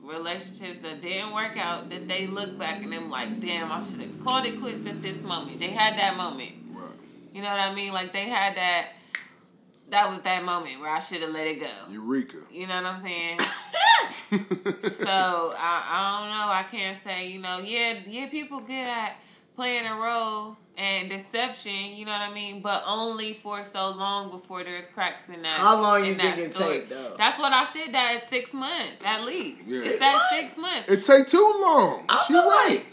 relationships 0.02 0.78
that 0.80 1.00
didn't 1.00 1.32
work 1.32 1.56
out 1.58 1.90
that 1.90 2.08
they 2.08 2.26
look 2.26 2.58
back 2.58 2.82
and 2.82 2.92
them 2.92 3.10
like, 3.10 3.40
damn, 3.40 3.70
I 3.70 3.82
should 3.82 4.00
have 4.00 4.24
called 4.24 4.46
it 4.46 4.60
quits 4.60 4.86
at 4.86 5.02
this 5.02 5.22
moment. 5.22 5.60
They 5.60 5.68
had 5.68 5.98
that 5.98 6.16
moment. 6.16 6.52
Right. 6.72 6.90
You 7.32 7.42
know 7.42 7.50
what 7.50 7.60
I 7.60 7.74
mean? 7.74 7.92
Like 7.92 8.12
they 8.12 8.28
had 8.28 8.56
that. 8.56 8.92
That 9.90 10.10
was 10.10 10.20
that 10.20 10.44
moment 10.44 10.80
where 10.80 10.94
I 10.94 10.98
should 10.98 11.22
have 11.22 11.32
let 11.32 11.46
it 11.46 11.60
go. 11.60 11.66
Eureka. 11.90 12.36
You 12.52 12.66
know 12.66 12.74
what 12.74 12.84
I'm 12.84 12.98
saying? 12.98 13.38
so 14.90 15.06
I, 15.08 15.82
I 15.88 16.20
don't 16.20 16.28
know. 16.28 16.52
I 16.52 16.64
can't 16.70 16.96
say 16.98 17.30
you 17.30 17.38
know. 17.40 17.58
Yeah, 17.64 17.94
yeah. 18.06 18.28
People 18.28 18.60
get 18.60 18.86
at 18.86 19.16
playing 19.58 19.86
a 19.88 19.94
role 19.96 20.56
and 20.76 21.10
deception. 21.10 21.72
You 21.96 22.06
know 22.06 22.12
what 22.12 22.30
I 22.30 22.32
mean? 22.32 22.62
But 22.62 22.84
only 22.88 23.32
for 23.32 23.60
so 23.64 23.90
long 23.90 24.30
before 24.30 24.62
there's 24.62 24.86
cracks 24.86 25.28
in 25.28 25.42
that. 25.42 25.58
How 25.58 25.82
long 25.82 26.04
you 26.04 26.14
think 26.14 26.38
it 26.38 26.54
story. 26.54 26.78
take, 26.78 26.90
though? 26.90 27.16
That's 27.18 27.40
what 27.40 27.52
I 27.52 27.64
said. 27.64 27.92
That 27.92 28.14
is 28.14 28.22
six 28.22 28.54
months 28.54 29.04
at 29.04 29.24
least. 29.26 29.66
Yeah. 29.66 29.80
Six 29.80 29.98
that 29.98 30.12
months? 30.12 30.30
six 30.30 30.58
months. 30.58 30.88
It 30.88 31.12
take 31.12 31.26
too 31.26 31.38
long. 31.60 32.04
I 32.08 32.24
She 32.24 32.32
feel 32.32 32.48
right. 32.48 32.84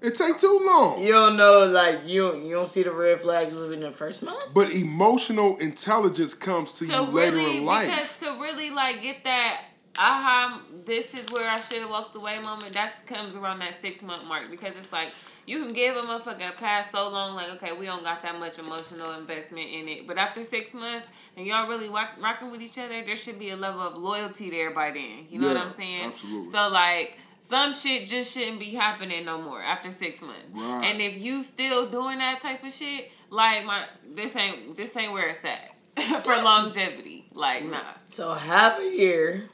It 0.00 0.14
take 0.16 0.38
too 0.38 0.62
long. 0.64 1.02
you 1.02 1.12
don't 1.12 1.36
know, 1.36 1.66
like 1.66 2.00
you 2.06 2.30
don't, 2.30 2.44
you 2.44 2.54
don't 2.54 2.68
see 2.68 2.82
the 2.82 2.90
red 2.90 3.20
flags 3.20 3.54
within 3.54 3.80
the 3.80 3.90
first 3.90 4.22
month. 4.22 4.52
But 4.54 4.70
emotional 4.70 5.56
intelligence 5.58 6.32
comes 6.32 6.72
to, 6.74 6.86
to 6.86 6.92
you 6.92 7.00
later 7.02 7.36
really 7.36 7.58
in 7.58 7.64
life. 7.66 7.86
because 7.86 8.16
to 8.34 8.40
really 8.40 8.70
like 8.70 9.02
get 9.02 9.24
that 9.24 9.62
aha 9.98 10.60
this 10.84 11.14
is 11.14 11.30
where 11.30 11.48
I 11.48 11.60
should 11.60 11.80
have 11.80 11.90
walked 11.90 12.16
away 12.16 12.38
moment 12.44 12.72
that 12.72 13.06
comes 13.06 13.36
around 13.36 13.60
that 13.60 13.80
six 13.80 14.02
month 14.02 14.26
mark 14.28 14.50
because 14.50 14.76
it's 14.76 14.92
like 14.92 15.08
you 15.46 15.62
can 15.62 15.72
give 15.72 15.94
a 15.96 16.00
motherfucker 16.00 16.48
a 16.48 16.52
pass 16.58 16.90
so 16.90 17.08
long 17.10 17.36
like 17.36 17.50
okay 17.54 17.72
we 17.78 17.86
don't 17.86 18.02
got 18.02 18.22
that 18.22 18.38
much 18.40 18.58
emotional 18.58 19.12
investment 19.12 19.66
in 19.72 19.88
it. 19.88 20.06
But 20.06 20.18
after 20.18 20.42
six 20.42 20.74
months 20.74 21.08
and 21.36 21.46
y'all 21.46 21.68
really 21.68 21.88
rock, 21.88 22.16
rocking 22.20 22.50
with 22.50 22.60
each 22.60 22.76
other 22.78 23.02
there 23.04 23.16
should 23.16 23.38
be 23.38 23.50
a 23.50 23.56
level 23.56 23.80
of 23.82 23.96
loyalty 23.96 24.50
there 24.50 24.72
by 24.72 24.90
then. 24.90 25.26
You 25.30 25.38
know 25.40 25.48
Yeah, 25.48 25.54
what 25.54 25.66
I'm 25.66 25.72
saying? 25.72 26.06
absolutely. 26.06 26.52
so 26.52 26.68
like 26.70 27.18
some 27.40 27.72
shit 27.74 28.06
just 28.08 28.32
shouldn't 28.32 28.58
be 28.58 28.70
happening 28.70 29.24
no 29.26 29.38
more 29.40 29.60
after 29.62 29.90
six 29.90 30.22
months. 30.22 30.52
Right. 30.54 30.90
and 30.90 31.00
if 31.00 31.22
you 31.22 31.42
still 31.42 31.88
doing 31.90 32.18
that 32.18 32.40
type 32.40 32.64
of 32.64 32.72
shit 32.72 33.12
like 33.30 33.64
my 33.64 33.82
this 34.14 34.34
ain't 34.34 34.76
this 34.76 34.96
ain't 34.96 35.12
where 35.12 35.28
it's 35.28 35.44
at 35.44 35.70
for 36.24 36.34
longevity. 36.42 37.26
Like 37.32 37.64
nah. 37.64 37.78
So 38.10 38.32
half 38.32 38.78
a 38.80 38.84
year, 38.96 39.44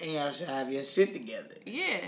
and 0.00 0.12
y'all 0.12 0.30
should 0.30 0.48
have 0.48 0.72
your 0.72 0.82
shit 0.82 1.12
together. 1.12 1.54
Yeah. 1.66 2.00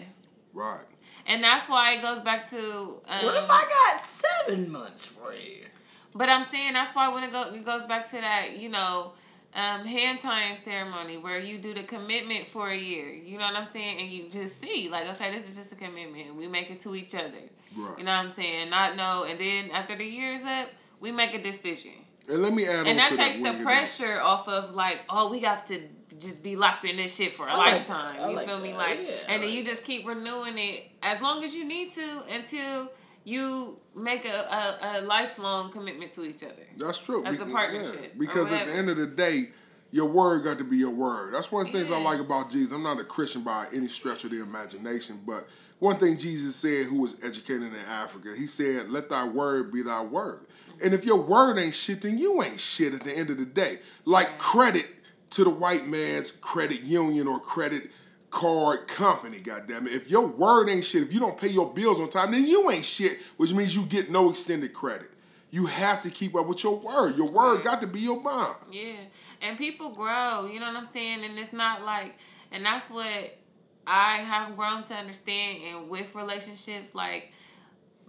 right. 0.53 0.85
And 1.27 1.43
that's 1.43 1.69
why 1.69 1.95
it 1.97 2.03
goes 2.03 2.21
back 2.21 2.49
to. 2.51 2.59
Um, 2.59 3.25
What 3.25 3.37
if 3.37 3.49
I 3.49 3.63
got 3.63 4.01
seven 4.01 4.73
months 4.73 5.05
for 5.05 5.33
you? 5.33 5.67
But 6.15 6.29
I'm 6.29 6.45
saying 6.45 6.75
that's 6.75 6.95
why 6.95 7.09
when 7.13 7.23
it, 7.23 7.33
go, 7.33 7.45
it 7.53 7.65
goes 7.65 7.85
back 7.85 8.11
to 8.11 8.17
that, 8.17 8.59
you 8.59 8.69
know, 8.69 9.13
um, 9.55 9.85
hand 9.85 10.21
tying 10.21 10.57
ceremony 10.57 11.17
where 11.17 11.39
you 11.39 11.59
do 11.59 11.75
the 11.75 11.83
commitment 11.83 12.47
for 12.47 12.69
a 12.69 12.77
year. 12.77 13.09
You 13.09 13.39
know 13.39 13.45
what 13.45 13.57
I'm 13.57 13.67
saying? 13.67 14.01
And 14.01 14.09
you 14.09 14.29
just 14.31 14.61
see, 14.61 14.89
like, 14.91 15.09
okay, 15.13 15.31
this 15.31 15.49
is 15.49 15.57
just 15.57 15.73
a 15.73 15.77
commitment. 15.77 16.35
We 16.35 16.49
make 16.49 16.71
it 16.71 16.81
to 16.83 16.95
each 16.95 17.15
other. 17.15 17.39
Right. 17.77 17.99
You 17.99 18.05
know 18.05 18.17
what 18.17 18.27
I'm 18.27 18.31
saying? 18.31 18.71
Not 18.71 18.97
know. 18.97 19.27
And 19.29 19.39
then 19.39 19.71
after 19.71 19.95
the 19.95 20.05
year 20.05 20.33
is 20.33 20.43
up, 20.43 20.71
we 21.01 21.13
make 21.13 21.35
a 21.35 21.43
decision. 21.43 21.93
And 22.29 22.43
let 22.43 22.53
me 22.53 22.67
add 22.67 22.81
on 22.81 22.87
And 22.87 22.99
that 22.99 23.11
to 23.11 23.17
takes 23.17 23.39
that 23.41 23.59
the 23.59 23.63
pressure 23.63 24.21
off 24.21 24.49
of 24.49 24.75
like, 24.75 25.01
oh, 25.11 25.31
we 25.31 25.41
have 25.41 25.65
to 25.67 25.81
just 26.23 26.43
be 26.43 26.57
locked 26.57 26.85
in 26.85 26.97
this 26.97 27.15
shit 27.17 27.33
for 27.33 27.47
a 27.47 27.53
I 27.53 27.57
like 27.57 27.73
lifetime. 27.89 28.17
that. 28.17 28.31
You 28.31 28.37
like 28.37 28.47
feel 28.47 28.59
me? 28.61 28.75
Like, 28.75 29.01
Yeah, 29.03 29.11
I 29.29 29.33
and 29.35 29.43
then 29.43 29.51
you 29.51 29.65
just 29.65 29.85
keep 29.85 30.07
renewing 30.07 30.55
it 30.57 30.91
as 31.03 31.21
long 31.21 31.43
as 31.45 31.55
you 31.55 31.65
need 31.65 31.91
to 31.93 32.23
until 32.33 32.91
you 33.25 33.79
make 33.95 34.25
a, 34.25 34.29
a, 34.29 34.99
a 34.99 35.01
lifelong 35.03 35.71
commitment 35.71 36.13
to 36.15 36.25
each 36.25 36.43
other. 36.43 36.55
That's 36.79 36.99
true. 36.99 37.25
As 37.25 37.37
a 37.37 37.45
Because- 37.45 37.53
partnership, 37.53 38.15
or 38.15 38.19
Because 38.19 38.51
at 38.51 38.67
the 38.67 38.73
end 38.75 38.91
of 38.91 38.97
the 38.97 39.07
day, 39.07 39.47
your 39.91 40.07
word 40.07 40.43
got 40.45 40.57
to 40.59 40.65
be 40.65 40.79
your 40.79 40.91
word. 40.91 41.35
That's 41.35 41.53
one 41.53 41.67
of 41.67 41.73
the 41.73 41.79
things 41.79 41.91
I 41.91 42.03
like 42.03 42.19
about 42.19 42.51
Jesus. 42.51 42.73
I'm 42.73 42.83
not 42.83 42.99
a 42.99 43.05
Christian 43.05 43.43
by 43.43 43.67
any 43.75 43.87
stretch 43.89 44.25
of 44.25 44.31
the 44.31 44.43
imagination, 44.43 45.21
but 45.27 45.47
one 45.81 45.97
thing 45.97 46.17
Jesus 46.17 46.57
said, 46.57 46.87
who 46.87 47.01
was 47.01 47.15
educated 47.23 47.63
in 47.65 47.75
Africa, 47.91 48.31
he 48.37 48.47
said, 48.47 48.89
"Let 48.89 49.11
thy 49.11 49.29
word 49.29 49.71
be 49.73 49.83
thy 49.83 50.03
word." 50.03 50.47
And 50.83 50.95
if 50.95 51.05
your 51.05 51.21
word 51.21 51.59
ain't 51.59 51.75
shit, 51.75 52.03
then 52.03 52.17
you 52.19 52.43
ain't 52.43 52.59
shit 52.59 52.95
at 52.95 53.03
the 53.03 53.17
end 53.17 53.31
of 53.31 53.39
the 53.39 53.45
day. 53.45 53.77
Like 54.07 54.39
credit 54.39 54.87
to 55.33 55.45
the 55.45 55.51
white 55.51 55.87
man's 55.87 56.31
credit 56.31 56.83
union 56.83 57.27
or 57.27 57.41
credit 57.41 57.91
card 58.31 58.89
company, 58.89 59.41
goddamn 59.41 59.87
it. 59.87 59.93
If 59.93 60.11
your 60.11 60.27
word 60.27 60.69
ain't 60.69 60.85
shit, 60.85 61.03
if 61.03 61.13
you 61.13 61.21
don't 61.21 61.39
pay 61.39 61.49
your 61.49 61.73
bills 61.73 62.01
on 62.01 62.09
time, 62.09 62.33
then 62.33 62.47
you 62.47 62.71
ain't 62.71 62.85
shit, 62.85 63.21
which 63.37 63.53
means 63.53 63.77
you 63.77 63.85
get 63.85 64.11
no 64.11 64.31
extended 64.31 64.73
credit. 64.73 65.09
You 65.51 65.67
have 65.67 66.03
to 66.03 66.11
keep 66.11 66.35
up 66.35 66.47
with 66.47 66.65
your 66.65 66.79
word. 66.79 67.17
Your 67.17 67.31
word 67.31 67.63
got 67.63 67.83
to 67.83 67.87
be 67.87 68.01
your 68.01 68.21
bond. 68.21 68.57
Yeah. 68.71 68.95
And 69.43 69.59
people 69.59 69.95
grow, 69.95 70.49
you 70.51 70.61
know 70.61 70.69
what 70.69 70.77
I'm 70.77 70.87
saying? 70.87 71.25
And 71.25 71.39
it's 71.39 71.53
not 71.53 71.85
like, 71.85 72.17
and 72.51 72.65
that's 72.65 72.89
what 72.89 73.39
I 73.87 74.17
have 74.17 74.57
grown 74.57 74.83
to 74.85 74.95
understand 74.95 75.59
and 75.67 75.91
with 75.91 76.15
relationships, 76.15 76.95
like, 76.95 77.33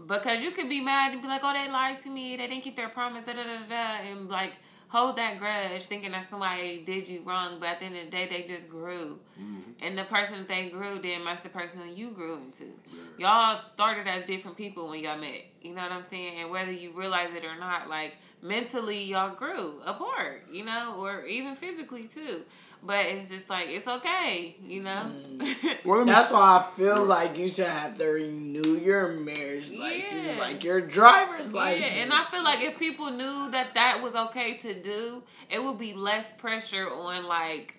because 0.08 0.42
you 0.42 0.52
could 0.52 0.70
be 0.70 0.82
mad 0.82 1.12
and 1.12 1.22
be 1.22 1.28
like, 1.28 1.42
oh, 1.44 1.54
they 1.54 1.72
lied 1.72 2.02
to 2.04 2.10
me, 2.10 2.38
they 2.38 2.48
didn't 2.48 2.64
keep 2.64 2.76
their 2.76 2.90
promise, 2.90 3.26
da 3.26 3.34
da 3.34 3.44
da, 3.44 3.60
da, 3.68 4.10
and 4.10 4.30
like 4.30 4.54
hold 4.94 5.16
that 5.18 5.40
grudge 5.40 5.82
thinking 5.82 6.12
that 6.12 6.24
somebody 6.24 6.84
did 6.86 7.10
you 7.10 7.24
wrong, 7.26 7.58
but 7.60 7.68
at 7.68 7.80
the 7.80 7.88
end 7.88 7.98
of 7.98 8.06
the 8.06 8.12
day, 8.12 8.28
they 8.30 8.44
just 8.48 8.70
grew. 8.70 9.18
Mm-hmm. 9.42 9.72
And 9.82 9.98
the 9.98 10.04
person 10.04 10.38
that 10.38 10.48
they 10.48 10.70
grew 10.70 11.00
didn't 11.00 11.26
match 11.26 11.42
the 11.42 11.50
person 11.50 11.80
that 11.80 11.98
you 11.98 12.12
grew 12.12 12.36
into. 12.36 12.66
Y'all 13.18 13.56
started 13.56 14.08
as 14.08 14.24
different 14.28 14.56
people 14.56 14.90
when 14.90 15.04
y'all 15.04 15.18
met. 15.18 15.46
You 15.64 15.74
know 15.74 15.82
what 15.82 15.92
I'm 15.92 16.04
saying? 16.04 16.40
And 16.40 16.52
whether 16.52 16.72
you 16.72 16.92
realize 16.92 17.34
it 17.34 17.44
or 17.44 17.60
not, 17.60 17.90
like 17.90 18.18
mentally, 18.44 19.04
y'all 19.04 19.34
grew 19.34 19.80
apart, 19.84 20.46
you 20.52 20.64
know, 20.64 20.96
or 21.00 21.26
even 21.26 21.56
physically 21.56 22.08
too. 22.08 22.44
But 22.86 23.06
it's 23.06 23.30
just 23.30 23.50
like, 23.50 23.68
it's 23.70 23.88
okay, 23.88 24.56
you 24.62 24.82
know? 24.84 25.02
Mm. 25.06 25.78
Well, 25.86 26.06
That's 26.06 26.32
why 26.32 26.60
I 26.60 26.76
feel 26.78 27.04
like 27.06 27.38
you 27.38 27.48
should 27.48 27.66
have 27.66 27.98
to 27.98 28.06
renew 28.06 28.78
your 28.78 29.10
marriage 29.14 29.72
license, 29.72 30.26
Yeah. 30.26 30.38
like 30.40 30.64
your 30.64 30.82
driver's 30.82 31.52
license. 31.54 31.94
Yeah, 31.96 32.04
and 32.04 32.14
I 32.14 32.24
feel 32.26 32.44
like 32.44 32.62
if 32.62 32.78
people 32.80 33.10
knew 33.12 33.50
that 33.52 33.74
that 33.76 34.02
was 34.02 34.16
okay 34.16 34.56
to 34.58 34.74
do, 34.74 35.24
it 35.50 35.64
would 35.64 35.78
be 35.78 35.94
less 35.94 36.32
pressure 36.32 36.88
on 36.90 37.26
like 37.28 37.76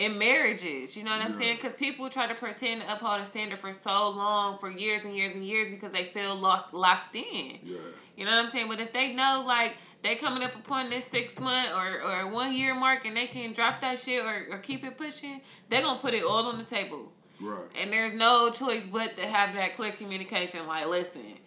in 0.00 0.18
marriages. 0.18 0.96
You 0.96 1.04
know 1.04 1.10
what 1.16 1.24
I'm 1.24 1.32
Yeah. 1.32 1.38
saying? 1.38 1.56
Because 1.56 1.74
people 1.74 2.08
try 2.08 2.26
to 2.26 2.34
pretend 2.34 2.80
to 2.82 2.92
uphold 2.92 3.20
a 3.20 3.24
standard 3.24 3.58
for 3.58 3.72
so 3.72 4.10
long, 4.10 4.58
for 4.58 4.70
years 4.70 5.04
and 5.04 5.14
years 5.14 5.32
and 5.32 5.44
years, 5.44 5.68
because 5.70 5.92
they 5.92 6.04
feel 6.04 6.34
locked 6.34 6.72
locked 6.72 7.14
in. 7.14 7.58
Yeah. 7.62 7.76
You 8.16 8.24
know 8.24 8.32
what 8.32 8.40
I'm 8.42 8.48
saying? 8.48 8.68
But 8.68 8.80
if 8.80 8.92
they 8.92 9.14
know 9.14 9.44
like 9.46 9.76
they 10.02 10.14
coming 10.16 10.42
up 10.42 10.54
upon 10.54 10.88
this 10.90 11.04
six 11.04 11.38
month 11.38 11.70
or, 11.76 12.00
or 12.10 12.26
one 12.30 12.52
year 12.54 12.74
mark 12.74 13.04
and 13.06 13.16
they 13.16 13.26
can 13.26 13.52
drop 13.52 13.80
that 13.82 13.98
shit 13.98 14.24
or, 14.24 14.46
or 14.54 14.58
keep 14.58 14.84
it 14.84 14.96
pushing, 14.96 15.42
they're 15.68 15.82
gonna 15.82 15.98
put 16.00 16.14
it 16.14 16.22
all 16.24 16.46
on 16.46 16.56
the 16.58 16.64
table. 16.64 17.12
Right. 17.38 17.68
And 17.80 17.92
there's 17.92 18.14
no 18.14 18.50
choice 18.50 18.86
but 18.86 19.16
to 19.16 19.26
have 19.26 19.54
that 19.54 19.74
clear 19.76 19.92
communication. 19.92 20.66
Like, 20.66 20.86
listen, 20.88 21.38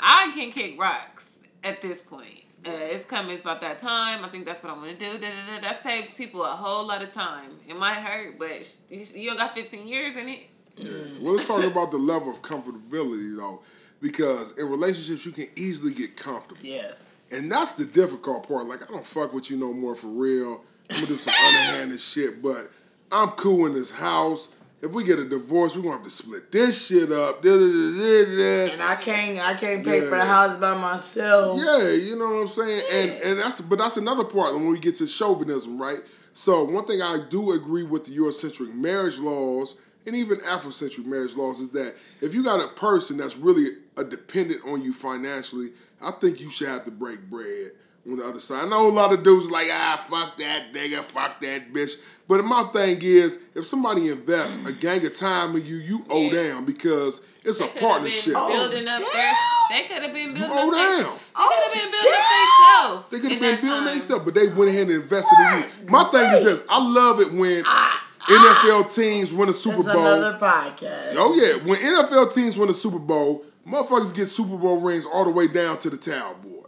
I 0.00 0.32
can 0.36 0.50
kick 0.52 0.80
rocks 0.80 1.38
at 1.64 1.80
this 1.80 2.00
point. 2.00 2.41
Uh, 2.64 2.70
it's 2.70 3.04
coming 3.04 3.38
about 3.40 3.60
that 3.60 3.78
time. 3.78 4.24
I 4.24 4.28
think 4.28 4.46
that's 4.46 4.62
what 4.62 4.72
I'm 4.72 4.78
gonna 4.78 4.94
do. 4.94 5.18
Da, 5.18 5.28
da, 5.28 5.56
da. 5.56 5.60
That 5.62 5.82
saves 5.82 6.16
people 6.16 6.44
a 6.44 6.46
whole 6.46 6.86
lot 6.86 7.02
of 7.02 7.12
time. 7.12 7.50
It 7.68 7.76
might 7.76 7.94
hurt, 7.94 8.38
but 8.38 8.74
you, 8.88 9.04
you 9.14 9.30
don't 9.30 9.38
got 9.38 9.54
15 9.54 9.86
years 9.88 10.14
in 10.14 10.28
it. 10.28 10.46
Yeah. 10.76 10.92
Well, 11.20 11.34
let's 11.34 11.46
talk 11.46 11.64
about 11.64 11.90
the 11.90 11.98
level 11.98 12.30
of 12.30 12.40
comfortability, 12.40 13.36
though, 13.36 13.62
because 14.00 14.56
in 14.56 14.68
relationships 14.68 15.26
you 15.26 15.32
can 15.32 15.48
easily 15.56 15.92
get 15.92 16.16
comfortable, 16.16 16.64
yeah. 16.64 16.92
and 17.32 17.50
that's 17.50 17.74
the 17.74 17.84
difficult 17.84 18.48
part. 18.48 18.66
Like, 18.66 18.82
I 18.82 18.86
don't 18.86 19.04
fuck 19.04 19.34
with 19.34 19.50
you 19.50 19.56
no 19.56 19.72
more 19.72 19.96
for 19.96 20.06
real. 20.06 20.62
I'm 20.88 20.96
gonna 20.96 21.06
do 21.08 21.16
some 21.16 21.34
underhanded 21.44 22.00
shit, 22.00 22.42
but 22.42 22.70
I'm 23.10 23.30
cool 23.30 23.66
in 23.66 23.74
this 23.74 23.90
house. 23.90 24.48
If 24.82 24.90
we 24.92 25.04
get 25.04 25.20
a 25.20 25.24
divorce, 25.24 25.76
we're 25.76 25.82
gonna 25.82 25.94
have 25.96 26.04
to 26.04 26.10
split 26.10 26.50
this 26.50 26.88
shit 26.88 27.12
up. 27.12 27.44
And 27.44 28.82
I 28.82 28.96
can't, 29.00 29.38
I 29.38 29.54
can't 29.54 29.84
pay 29.84 30.00
for 30.00 30.16
Yeah. 30.16 30.24
the 30.24 30.30
house 30.30 30.56
by 30.56 30.74
myself. 30.76 31.60
Yeah, 31.64 31.90
you 31.90 32.16
know 32.16 32.26
what 32.34 32.40
I'm 32.42 32.48
saying? 32.48 32.82
And 32.92 33.10
and 33.22 33.38
that's 33.38 33.60
but 33.60 33.78
that's 33.78 33.96
another 33.96 34.24
part 34.24 34.54
when 34.54 34.66
we 34.66 34.80
get 34.80 34.96
to 34.96 35.06
chauvinism, 35.06 35.78
right? 35.80 36.00
So 36.34 36.64
one 36.64 36.84
thing 36.84 37.00
I 37.00 37.18
do 37.30 37.52
agree 37.52 37.84
with 37.84 38.06
the 38.06 38.16
Eurocentric 38.16 38.74
marriage 38.74 39.18
laws 39.20 39.76
and 40.06 40.16
even 40.16 40.38
Afrocentric 40.38 41.04
marriage 41.06 41.36
laws 41.36 41.60
is 41.60 41.68
that 41.70 41.94
if 42.20 42.34
you 42.34 42.42
got 42.42 42.60
a 42.64 42.68
person 42.68 43.18
that's 43.18 43.36
really 43.36 43.66
a 43.96 44.02
dependent 44.02 44.62
on 44.66 44.82
you 44.82 44.92
financially, 44.92 45.70
I 46.00 46.10
think 46.10 46.40
you 46.40 46.50
should 46.50 46.68
have 46.68 46.84
to 46.86 46.90
break 46.90 47.30
bread 47.30 47.72
on 48.10 48.16
the 48.16 48.24
other 48.24 48.40
side. 48.40 48.64
I 48.64 48.68
know 48.68 48.88
a 48.88 48.90
lot 48.90 49.12
of 49.12 49.22
dudes 49.22 49.48
like, 49.48 49.68
ah, 49.70 50.04
fuck 50.08 50.36
that 50.38 50.72
nigga, 50.74 51.00
fuck 51.02 51.40
that 51.42 51.72
bitch. 51.72 51.92
But 52.32 52.44
my 52.46 52.62
thing 52.72 52.98
is, 53.02 53.38
if 53.54 53.66
somebody 53.66 54.08
invests 54.08 54.58
a 54.66 54.72
gang 54.72 55.04
of 55.04 55.14
time 55.14 55.54
in 55.54 55.66
you, 55.66 55.76
you 55.76 56.04
owe 56.08 56.22
Yeah. 56.30 56.42
down 56.54 56.64
because 56.64 57.20
it's 57.44 57.60
a 57.60 57.64
They 57.64 57.68
could 57.68 57.78
have 57.80 57.90
partnership. 57.90 58.24
been 58.32 58.48
building 58.48 58.88
up 58.88 59.02
Oh, 59.04 59.10
their. 59.12 59.32
They 59.70 59.82
could 59.88 60.02
have 60.02 60.14
been 60.14 60.32
building 60.32 60.50
owe 60.50 60.68
up. 60.68 60.74
Their, 60.74 61.02
down. 61.02 61.12
they 61.36 61.44
could 61.44 61.62
have 61.64 61.72
been 61.74 61.88
oh, 61.88 61.92
building 61.92 62.12
Oh, 62.14 62.24
up 62.24 62.88
themselves. 62.88 63.10
They 63.10 63.20
could 63.20 63.32
have 63.32 63.40
been 63.40 63.60
building 63.68 63.86
themselves, 63.86 64.24
but 64.24 64.34
they 64.34 64.48
went 64.48 64.70
ahead 64.70 64.86
and 64.88 65.02
invested 65.02 65.36
in 65.52 65.58
you. 65.84 65.90
My 65.90 66.04
thing 66.04 66.32
is 66.32 66.44
this: 66.44 66.66
I 66.70 66.78
love 66.94 67.20
it 67.20 67.32
when 67.34 67.64
ah, 67.66 68.02
ah. 68.22 68.72
NFL 68.72 68.94
teams 68.94 69.30
win 69.30 69.50
a 69.50 69.52
Super 69.52 69.76
Bowl. 69.76 69.84
That's 69.84 69.94
Bowl. 69.98 70.06
another 70.06 70.38
podcast. 70.38 71.14
Oh 71.18 71.34
yeah, 71.34 71.62
when 71.68 71.78
NFL 71.78 72.32
teams 72.34 72.56
win 72.56 72.70
a 72.70 72.72
Super 72.72 72.98
Bowl, 72.98 73.44
motherfuckers 73.68 74.14
get 74.14 74.28
Super 74.28 74.56
Bowl 74.56 74.80
rings 74.80 75.04
all 75.04 75.24
the 75.26 75.30
way 75.30 75.48
down 75.48 75.76
to 75.80 75.90
the 75.90 75.98
towel 75.98 76.34
boy. 76.42 76.61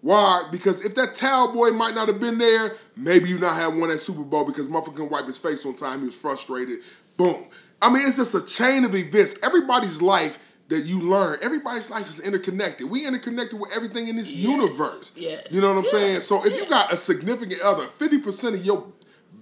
Why? 0.00 0.44
Because 0.52 0.84
if 0.84 0.94
that 0.94 1.14
towel 1.14 1.52
boy 1.52 1.70
might 1.70 1.94
not 1.94 2.08
have 2.08 2.20
been 2.20 2.38
there, 2.38 2.72
maybe 2.96 3.28
you 3.28 3.38
not 3.38 3.56
have 3.56 3.76
won 3.76 3.88
that 3.88 3.98
Super 3.98 4.22
Bowl 4.22 4.44
because 4.44 4.68
motherfucker 4.68 4.94
couldn't 4.94 5.10
wipe 5.10 5.26
his 5.26 5.38
face 5.38 5.66
on 5.66 5.74
time. 5.74 6.00
He 6.00 6.06
was 6.06 6.14
frustrated. 6.14 6.78
Boom. 7.16 7.44
I 7.82 7.92
mean, 7.92 8.06
it's 8.06 8.16
just 8.16 8.34
a 8.34 8.44
chain 8.44 8.84
of 8.84 8.94
events. 8.94 9.38
Everybody's 9.42 10.00
life 10.00 10.38
that 10.68 10.84
you 10.84 11.00
learn, 11.00 11.38
everybody's 11.42 11.90
life 11.90 12.08
is 12.08 12.20
interconnected. 12.20 12.88
We 12.90 13.06
interconnected 13.06 13.58
with 13.58 13.74
everything 13.74 14.08
in 14.08 14.16
this 14.16 14.30
universe. 14.30 15.12
yes, 15.16 15.50
You 15.50 15.60
know 15.62 15.68
what 15.74 15.78
I'm 15.78 15.84
yes, 15.84 15.92
saying? 15.92 16.20
So 16.20 16.44
if 16.44 16.56
you 16.56 16.68
got 16.68 16.92
a 16.92 16.96
significant 16.96 17.60
other, 17.62 17.84
50% 17.84 18.54
of 18.54 18.64
your 18.66 18.86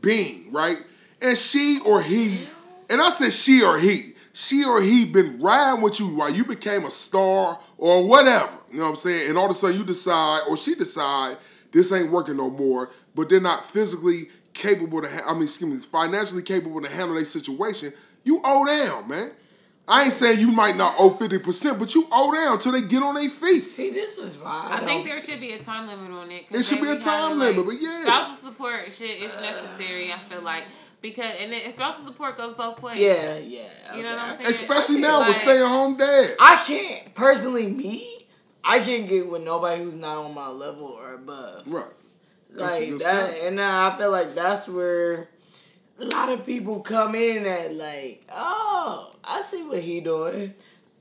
being, 0.01 0.53
right? 0.53 0.77
And 1.21 1.37
she 1.37 1.81
or 1.85 2.01
he, 2.01 2.45
and 2.89 3.03
I 3.03 3.11
said 3.11 3.33
she 3.33 3.63
or 3.65 3.79
he, 3.79 4.13
she 4.39 4.63
or 4.67 4.83
he 4.83 5.07
been 5.07 5.41
riding 5.41 5.81
with 5.81 5.99
you 5.99 6.09
while 6.09 6.31
you 6.31 6.45
became 6.45 6.85
a 6.85 6.91
star 6.91 7.59
or 7.79 8.07
whatever. 8.07 8.55
You 8.71 8.77
know 8.77 8.83
what 8.83 8.91
I'm 8.91 8.97
saying? 8.97 9.31
And 9.31 9.39
all 9.39 9.47
of 9.47 9.53
a 9.53 9.55
sudden 9.55 9.79
you 9.79 9.85
decide, 9.85 10.41
or 10.47 10.59
she 10.59 10.75
decide, 10.75 11.39
this 11.73 11.91
ain't 11.91 12.11
working 12.11 12.37
no 12.37 12.51
more, 12.51 12.91
but 13.15 13.31
they're 13.31 13.41
not 13.41 13.65
physically 13.65 14.27
capable 14.53 15.01
to, 15.01 15.09
ha- 15.09 15.31
I 15.31 15.33
mean, 15.33 15.45
excuse 15.45 15.81
me, 15.81 15.87
financially 15.91 16.43
capable 16.43 16.83
to 16.83 16.91
handle 16.91 17.15
their 17.15 17.25
situation, 17.25 17.95
you 18.25 18.43
owe 18.45 18.67
down, 18.67 19.09
man. 19.09 19.31
I 19.89 20.05
ain't 20.05 20.13
saying 20.13 20.41
you 20.41 20.51
might 20.51 20.77
not 20.77 20.97
owe 20.99 21.11
50%, 21.11 21.79
but 21.79 21.95
you 21.95 22.07
owe 22.13 22.35
down 22.35 22.59
till 22.59 22.73
they 22.73 22.83
get 22.83 23.03
on 23.03 23.15
their 23.15 23.31
feet. 23.31 23.61
See, 23.61 23.91
this 23.91 24.19
is 24.19 24.37
why 24.37 24.69
I, 24.71 24.79
I 24.79 24.81
think 24.81 25.07
there 25.07 25.19
should 25.19 25.41
be 25.41 25.53
a 25.53 25.59
time 25.59 25.87
limit 25.87 26.11
on 26.11 26.31
it. 26.31 26.47
It 26.51 26.65
should 26.65 26.83
be 26.83 26.91
a 26.91 26.99
time 26.99 27.39
having, 27.39 27.39
limit, 27.39 27.65
but 27.65 27.81
yeah. 27.81 28.03
spousal 28.03 28.37
support 28.37 28.93
shit 28.93 29.23
is 29.23 29.35
necessary. 29.37 30.13
I 30.13 30.19
feel 30.19 30.43
like 30.43 30.65
because 31.11 31.35
and 31.43 31.53
then 31.53 31.71
spousal 31.73 32.07
support 32.07 32.37
goes 32.39 32.55
both 32.55 32.83
ways. 32.83 32.99
Yeah, 32.99 33.39
yeah. 33.39 33.97
You 33.97 34.03
know 34.03 34.11
what 34.17 34.29
I'm 34.29 34.37
saying? 34.37 34.51
Especially 34.51 34.99
now 34.99 35.19
feel 35.19 35.19
with 35.21 35.29
like- 35.29 35.37
stay 35.37 35.63
at 35.63 35.69
home 35.69 35.97
dad. 35.97 36.27
I 36.41 36.63
can't 36.67 37.15
personally 37.15 37.67
me. 37.69 38.27
I 38.65 38.81
can't 38.81 39.09
get 39.09 39.29
with 39.31 39.43
nobody 39.45 39.83
who's 39.83 39.95
not 39.95 40.19
on 40.19 40.35
my 40.35 40.49
level 40.49 40.87
or 40.87 41.15
above. 41.15 41.67
Right. 41.73 41.85
That's 42.51 42.81
Like 42.81 42.99
that, 42.99 43.31
start. 43.31 43.45
and 43.45 43.61
I 43.61 43.97
feel 43.97 44.11
like 44.11 44.35
that's 44.35 44.67
where 44.67 45.29
a 46.01 46.05
lot 46.05 46.31
of 46.31 46.45
people 46.45 46.81
come 46.81 47.15
in 47.15 47.47
at 47.47 47.75
like, 47.75 48.25
oh, 48.33 49.13
I 49.23 49.43
see 49.43 49.63
what 49.63 49.81
he 49.83 50.01
doing. 50.01 50.55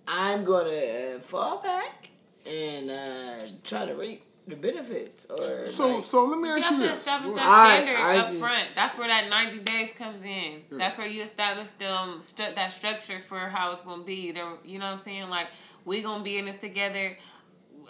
I'm 0.08 0.44
gonna 0.44 0.70
uh, 0.70 1.20
fall 1.20 1.62
back 1.62 2.10
and 2.46 2.90
uh, 2.90 3.38
try 3.64 3.86
to 3.86 3.96
reap 3.96 4.22
the 4.48 4.56
benefits. 4.56 5.26
Or 5.26 5.66
So, 5.68 5.96
like, 5.96 6.06
so 6.06 6.26
let 6.26 6.40
me 6.40 6.50
You 6.50 6.56
ask 6.56 6.64
have 6.64 6.74
you 6.74 6.80
to 6.82 6.88
this. 6.90 7.00
establish 7.00 7.34
that 7.34 7.42
I- 7.48 7.76
standard 7.84 8.00
I 8.00 8.18
up 8.20 8.28
just- 8.28 8.40
front. 8.40 8.72
That's 8.76 8.98
where 8.98 9.08
that 9.08 9.30
ninety 9.32 9.60
days 9.60 9.92
comes 9.98 10.24
in. 10.24 10.64
That's 10.72 10.98
where 10.98 11.08
you 11.08 11.24
establish 11.24 11.70
them 11.72 12.20
stru- 12.22 12.54
that 12.56 12.72
structure 12.72 13.20
for 13.20 13.40
how 13.40 13.72
it's 13.72 13.82
gonna 13.82 14.04
be. 14.04 14.32
There, 14.32 14.54
you 14.64 14.80
know 14.80 14.86
what 14.86 14.94
I'm 14.94 15.00
saying? 15.00 15.30
Like 15.30 15.48
we 15.86 16.02
gonna 16.02 16.24
be 16.24 16.38
in 16.38 16.46
this 16.46 16.58
together. 16.58 17.18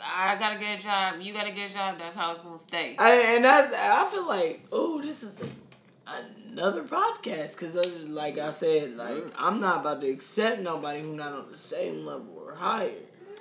I 0.04 0.36
got 0.38 0.56
a 0.56 0.60
good 0.60 0.80
job. 0.80 1.16
You 1.22 1.34
got 1.34 1.48
a 1.48 1.52
good 1.54 1.70
job. 1.70 1.98
That's 2.00 2.16
how 2.16 2.32
it's 2.32 2.40
gonna 2.42 2.58
stay. 2.58 2.96
I, 3.00 3.12
and 3.36 3.46
that's 3.46 3.74
I 3.74 4.06
feel 4.12 4.28
like, 4.28 4.66
oh, 4.72 5.02
this 5.02 5.24
is 5.24 5.40
a, 5.42 6.12
another 6.52 6.84
podcast 6.84 7.54
because 7.54 7.76
I 7.78 7.84
just 7.84 8.10
like 8.10 8.38
I 8.38 8.50
said, 8.52 8.96
like 8.98 9.14
mm-hmm. 9.14 9.30
I'm 9.38 9.60
not 9.60 9.82
about 9.82 10.02
to 10.02 10.10
accept 10.10 10.62
nobody 10.62 11.02
who 11.02 11.16
not 11.16 11.34
on 11.34 11.52
the 11.52 11.58
same 11.58 12.06
level 12.06 12.28
or 12.46 12.56
higher. 12.56 12.92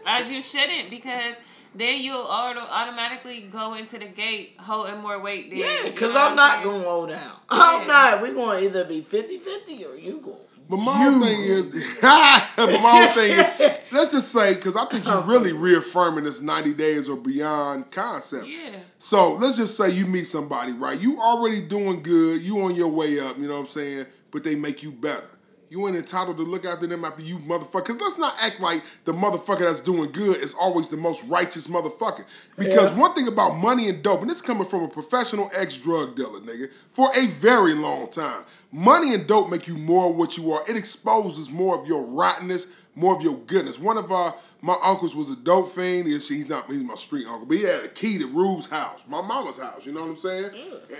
As 0.06 0.30
you 0.30 0.40
shouldn't, 0.42 0.90
because 0.90 1.36
then 1.74 2.02
you'll 2.02 2.26
auto- 2.26 2.60
automatically 2.72 3.40
go 3.50 3.74
into 3.74 3.98
the 3.98 4.06
gate 4.06 4.54
holding 4.58 5.00
more 5.00 5.18
weight 5.20 5.50
than. 5.50 5.60
Yeah, 5.60 5.82
because 5.84 6.14
I'm 6.14 6.36
not 6.36 6.62
going 6.62 6.82
to 6.82 6.86
roll 6.86 7.06
down. 7.06 7.32
I'm 7.50 7.80
Yeah. 7.82 7.86
not. 7.86 8.22
We're 8.22 8.34
going 8.34 8.60
to 8.60 8.64
either 8.66 8.84
be 8.84 9.00
50-50 9.00 9.86
or 9.86 9.96
you 9.96 10.20
go. 10.24 10.38
But 10.68 10.78
my 10.78 10.96
whole 10.96 11.20
thing 11.20 11.40
is, 11.42 11.66
but 12.00 12.56
my 12.56 12.78
whole 12.80 13.06
thing 13.14 13.38
is, 13.38 13.84
let's 13.92 14.12
just 14.12 14.32
say, 14.32 14.54
because 14.54 14.76
I 14.76 14.86
think 14.86 15.04
you're 15.04 15.18
uh-huh. 15.18 15.30
really 15.30 15.52
reaffirming 15.52 16.24
this 16.24 16.40
90 16.40 16.72
days 16.74 17.08
or 17.08 17.16
beyond 17.18 17.92
concept. 17.92 18.46
Yeah. 18.46 18.78
So 18.98 19.34
let's 19.34 19.56
just 19.58 19.76
say 19.76 19.90
you 19.90 20.06
meet 20.06 20.24
somebody, 20.24 20.72
right? 20.72 20.98
You 20.98 21.20
already 21.20 21.60
doing 21.60 22.02
good, 22.02 22.40
you 22.40 22.62
on 22.62 22.74
your 22.76 22.88
way 22.88 23.20
up, 23.20 23.36
you 23.36 23.46
know 23.46 23.54
what 23.54 23.60
I'm 23.60 23.66
saying? 23.66 24.06
But 24.30 24.42
they 24.44 24.54
make 24.54 24.82
you 24.82 24.90
better. 24.92 25.33
You 25.74 25.88
ain't 25.88 25.96
entitled 25.96 26.36
to 26.36 26.44
look 26.44 26.64
after 26.64 26.86
them 26.86 27.04
after 27.04 27.20
you 27.20 27.38
motherfucker. 27.38 27.86
Cause 27.86 27.98
let's 28.00 28.16
not 28.16 28.32
act 28.40 28.60
like 28.60 28.80
the 29.06 29.12
motherfucker 29.12 29.58
that's 29.58 29.80
doing 29.80 30.12
good 30.12 30.36
is 30.36 30.54
always 30.54 30.88
the 30.88 30.96
most 30.96 31.24
righteous 31.24 31.66
motherfucker. 31.66 32.24
Because 32.56 32.90
Yeah. 32.92 32.96
one 33.00 33.12
thing 33.14 33.26
about 33.26 33.56
money 33.56 33.88
and 33.88 34.00
dope, 34.00 34.20
and 34.20 34.30
this 34.30 34.40
coming 34.40 34.66
from 34.66 34.84
a 34.84 34.88
professional 34.88 35.50
ex-drug 35.52 36.14
dealer, 36.14 36.38
nigga, 36.38 36.70
for 36.90 37.08
a 37.16 37.26
very 37.26 37.74
long 37.74 38.06
time. 38.06 38.44
Money 38.70 39.14
and 39.14 39.26
dope 39.26 39.50
make 39.50 39.66
you 39.66 39.74
more 39.76 40.12
what 40.12 40.36
you 40.36 40.52
are. 40.52 40.62
It 40.68 40.76
exposes 40.76 41.50
more 41.50 41.76
of 41.82 41.88
your 41.88 42.02
rottenness, 42.02 42.68
more 42.94 43.16
of 43.16 43.22
your 43.22 43.36
goodness. 43.38 43.76
One 43.76 43.98
of 43.98 44.12
our 44.12 44.32
my 44.62 44.76
uncles 44.82 45.12
was 45.14 45.28
a 45.28 45.36
dope 45.36 45.68
fiend. 45.74 46.06
He's, 46.06 46.30
not 46.48 46.66
he's 46.66 46.84
my 46.84 46.94
street 46.94 47.26
uncle, 47.26 47.46
but 47.46 47.56
he 47.56 47.64
had 47.64 47.84
a 47.84 47.88
key 47.88 48.16
to 48.18 48.26
Rube's 48.28 48.66
house, 48.66 49.02
my 49.08 49.20
mama's 49.20 49.58
house. 49.58 49.84
You 49.84 49.92
know 49.92 50.02
what 50.02 50.10
I'm 50.10 50.16
saying? 50.16 50.50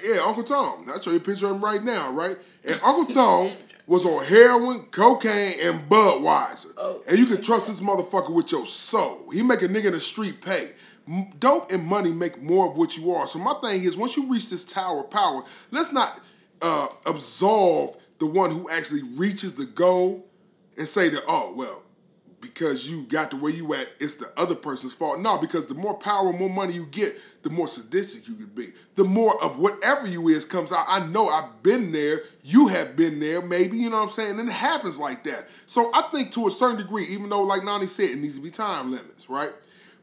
Yeah, 0.05 0.21
Uncle 0.27 0.43
Tom. 0.43 0.85
I'll 0.89 1.01
show 1.01 1.13
you 1.13 1.17
a 1.19 1.21
picture 1.21 1.47
of 1.47 1.53
him 1.53 1.65
right 1.65 1.83
now, 1.83 2.11
right? 2.11 2.37
And 2.67 2.81
Uncle 2.85 3.07
Tom 3.07 3.53
was 3.87 4.07
on 4.07 4.25
heroin, 4.25 4.81
cocaine, 4.91 5.55
and 5.63 5.89
Budweiser. 5.89 6.73
Oh. 6.77 7.03
And 7.09 7.19
you 7.19 7.27
can 7.27 7.43
trust 7.43 7.69
this 7.69 7.81
motherfucker 7.81 8.33
with 8.33 8.51
your 8.51 8.67
soul. 8.67 9.31
He 9.31 9.43
make 9.43 9.63
a 9.63 9.69
nigga 9.69 9.87
in 9.87 9.93
the 9.93 10.01
street 10.01 10.41
pay. 10.41 10.71
Dope 11.39 11.71
and 11.71 11.85
money 11.85 12.13
make 12.13 12.41
more 12.41 12.71
of 12.71 12.79
what 12.79 12.97
you 12.97 13.13
are. 13.13 13.27
So 13.27 13.39
my 13.39 13.53
thing 13.55 13.85
is, 13.85 13.97
once 13.97 14.17
you 14.17 14.27
reach 14.27 14.49
this 14.49 14.65
tower 14.65 15.01
of 15.01 15.11
power, 15.11 15.43
let's 15.71 15.93
not 15.93 16.19
uh, 16.63 16.89
absolve 17.07 17.99
the 18.19 18.27
one 18.27 18.51
who 18.51 18.71
actually 18.71 19.03
reaches 19.17 19.55
the 19.55 19.67
goal 19.67 20.27
and 20.79 20.89
say 20.89 21.11
that, 21.11 21.23
oh 21.29 21.53
well, 21.55 21.83
because 22.55 22.89
you 22.89 23.03
got 23.03 23.33
to 23.33 23.37
where 23.37 23.53
you 23.53 23.75
at, 23.75 23.89
it's 23.99 24.15
the 24.15 24.31
other 24.37 24.55
person's 24.55 24.95
fault. 24.95 25.19
No, 25.19 25.37
because 25.39 25.67
the 25.67 25.75
more 25.75 25.95
power, 25.95 26.33
more 26.33 26.49
money 26.49 26.73
you 26.75 26.87
get, 26.87 27.17
the 27.43 27.51
more 27.51 27.67
sadistic 27.67 28.29
you 28.29 28.37
can 28.37 28.47
be. 28.47 28.69
The 28.95 29.03
more 29.03 29.35
of 29.43 29.59
whatever 29.59 30.07
you 30.07 30.29
is 30.29 30.45
comes 30.45 30.71
out. 30.71 30.87
I 30.89 31.05
know 31.07 31.29
I've 31.29 31.65
been 31.65 31.91
there. 31.91 32.21
You 32.45 32.69
have 32.69 32.95
been 32.97 33.19
there, 33.19 33.43
maybe. 33.43 33.77
You 33.79 33.91
know 33.91 33.97
what 33.97 34.05
I'm 34.05 34.09
saying? 34.11 34.39
And 34.39 34.49
it 34.49 34.53
happens 34.53 34.99
like 34.99 35.25
that. 35.25 35.49
So 35.67 35.91
I 35.93 36.03
think 36.03 36.33
to 36.35 36.47
a 36.47 36.51
certain 36.51 36.77
degree, 36.77 37.07
even 37.07 37.29
though, 37.29 37.43
like 37.43 37.65
Nani 37.65 37.87
said, 37.87 38.11
it 38.11 38.19
needs 38.19 38.37
to 38.37 38.41
be 38.41 38.51
time 38.51 38.93
limits, 38.93 39.29
right? 39.29 39.51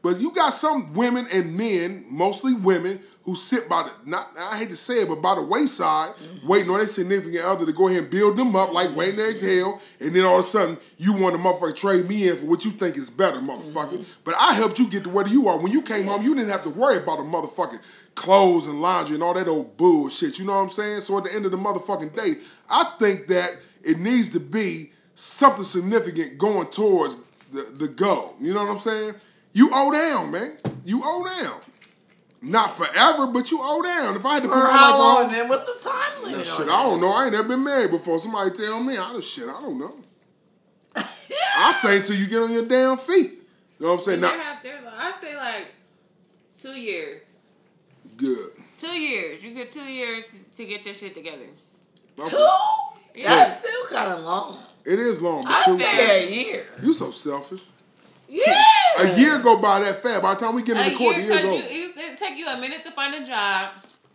But 0.02 0.18
you 0.18 0.32
got 0.32 0.50
some 0.50 0.94
women 0.94 1.26
and 1.32 1.56
men, 1.56 2.04
mostly 2.10 2.54
women, 2.54 3.00
who 3.24 3.36
sit 3.36 3.68
by 3.68 3.84
the 3.84 4.10
not 4.10 4.30
I 4.36 4.58
hate 4.58 4.70
to 4.70 4.76
say 4.76 5.02
it, 5.02 5.08
but 5.08 5.22
by 5.22 5.36
the 5.36 5.42
wayside, 5.42 6.10
mm-hmm. 6.10 6.48
waiting 6.48 6.70
on 6.70 6.78
their 6.78 6.88
significant 6.88 7.44
other 7.44 7.64
to 7.64 7.72
go 7.72 7.86
ahead 7.86 8.02
and 8.02 8.10
build 8.10 8.36
them 8.36 8.56
up 8.56 8.72
like 8.72 8.96
waiting 8.96 9.18
to 9.18 9.30
exhale, 9.30 9.80
and 10.00 10.14
then 10.14 10.24
all 10.24 10.40
of 10.40 10.44
a 10.44 10.48
sudden 10.48 10.76
you 10.98 11.16
want 11.16 11.36
to 11.36 11.40
motherfucker 11.40 11.76
trade 11.76 12.08
me 12.08 12.28
in 12.28 12.36
for 12.36 12.46
what 12.46 12.64
you 12.64 12.72
think 12.72 12.96
is 12.96 13.10
better, 13.10 13.38
motherfucker. 13.38 13.98
Mm-hmm. 13.98 14.20
But 14.24 14.34
I 14.38 14.54
helped 14.54 14.80
you 14.80 14.90
get 14.90 15.04
to 15.04 15.10
where 15.10 15.26
you 15.26 15.46
are. 15.46 15.58
When 15.58 15.70
you 15.70 15.82
came 15.82 16.06
home, 16.06 16.22
you 16.22 16.34
didn't 16.34 16.50
have 16.50 16.64
to 16.64 16.70
worry 16.70 16.98
about 16.98 17.20
a 17.20 17.22
motherfucking 17.22 17.80
clothes 18.16 18.66
and 18.66 18.82
laundry 18.82 19.14
and 19.14 19.22
all 19.22 19.34
that 19.34 19.46
old 19.46 19.76
bullshit. 19.76 20.38
You 20.38 20.46
know 20.46 20.56
what 20.56 20.64
I'm 20.64 20.70
saying? 20.70 21.00
So 21.00 21.16
at 21.18 21.24
the 21.24 21.34
end 21.34 21.44
of 21.44 21.52
the 21.52 21.56
motherfucking 21.56 22.16
day, 22.16 22.34
I 22.68 22.84
think 22.98 23.28
that 23.28 23.52
it 23.84 23.98
needs 23.98 24.30
to 24.30 24.40
be 24.40 24.92
something 25.14 25.64
significant 25.64 26.38
going 26.38 26.66
towards 26.68 27.16
the, 27.52 27.62
the 27.62 27.88
goal. 27.88 28.34
You 28.40 28.52
know 28.54 28.64
what 28.64 28.72
I'm 28.72 28.78
saying? 28.78 29.14
You 29.52 29.70
owe 29.72 29.92
down, 29.92 30.30
man. 30.30 30.56
You 30.84 31.02
owe 31.04 31.24
down. 31.24 31.60
Not 32.44 32.72
forever, 32.72 33.28
but 33.28 33.50
you 33.50 33.60
owe 33.62 33.82
down. 33.82 34.16
If 34.16 34.26
I 34.26 34.34
had 34.34 34.42
to 34.42 34.48
put 34.48 34.58
For 34.58 34.66
how 34.66 34.98
long, 34.98 35.30
man? 35.30 35.48
What's 35.48 35.66
the 35.66 35.88
time 35.88 36.24
limit? 36.24 36.44
shit, 36.44 36.68
I 36.68 36.82
don't 36.82 37.00
know. 37.00 37.12
I 37.12 37.24
ain't 37.24 37.32
never 37.32 37.48
been 37.48 37.62
married 37.62 37.92
before. 37.92 38.18
Somebody 38.18 38.50
tell 38.50 38.82
me. 38.82 38.94
I 38.94 39.12
don't 39.12 39.22
shit. 39.22 39.44
I 39.44 39.60
don't 39.60 39.78
know. 39.78 39.94
yeah. 40.96 41.04
I 41.56 41.72
say 41.72 42.02
till 42.02 42.16
you 42.16 42.26
get 42.26 42.42
on 42.42 42.50
your 42.52 42.66
damn 42.66 42.96
feet. 42.96 43.30
You 43.78 43.86
know 43.86 43.92
what 43.92 43.98
I'm 43.98 44.00
saying? 44.00 44.20
Now, 44.20 44.28
I 44.32 45.12
say 45.20 45.36
like 45.36 45.74
two 46.58 46.70
years. 46.70 47.36
Good. 48.16 48.50
Two 48.78 49.00
years. 49.00 49.44
You 49.44 49.54
get 49.54 49.70
two 49.70 49.80
years 49.80 50.26
to 50.56 50.64
get 50.66 50.84
your 50.84 50.94
shit 50.94 51.14
together. 51.14 51.46
Two? 52.28 52.48
Yeah. 53.14 53.28
That's 53.36 53.58
still 53.58 53.86
kind 53.88 54.12
of 54.12 54.24
long. 54.24 54.58
It 54.84 54.98
is 54.98 55.22
long. 55.22 55.44
I 55.46 55.62
say 55.62 56.26
a 56.26 56.30
year. 56.34 56.64
You 56.82 56.92
so 56.92 57.12
selfish. 57.12 57.60
Yeah. 58.28 58.62
A 59.00 59.18
year 59.18 59.38
go 59.40 59.60
by 59.60 59.80
that 59.80 59.96
fast. 59.96 60.22
By 60.22 60.34
the 60.34 60.40
time 60.40 60.54
we 60.54 60.62
get 60.62 60.76
in 60.76 60.92
the 60.92 60.98
court, 60.98 61.16
the 61.16 61.22
year's 61.22 61.44
over. 61.44 61.72
You, 61.72 61.92
it 61.96 62.18
take 62.18 62.36
you 62.36 62.46
a 62.46 62.58
minute 62.58 62.84
to 62.84 62.90
find 62.90 63.14
a 63.14 63.26
job, 63.26 63.70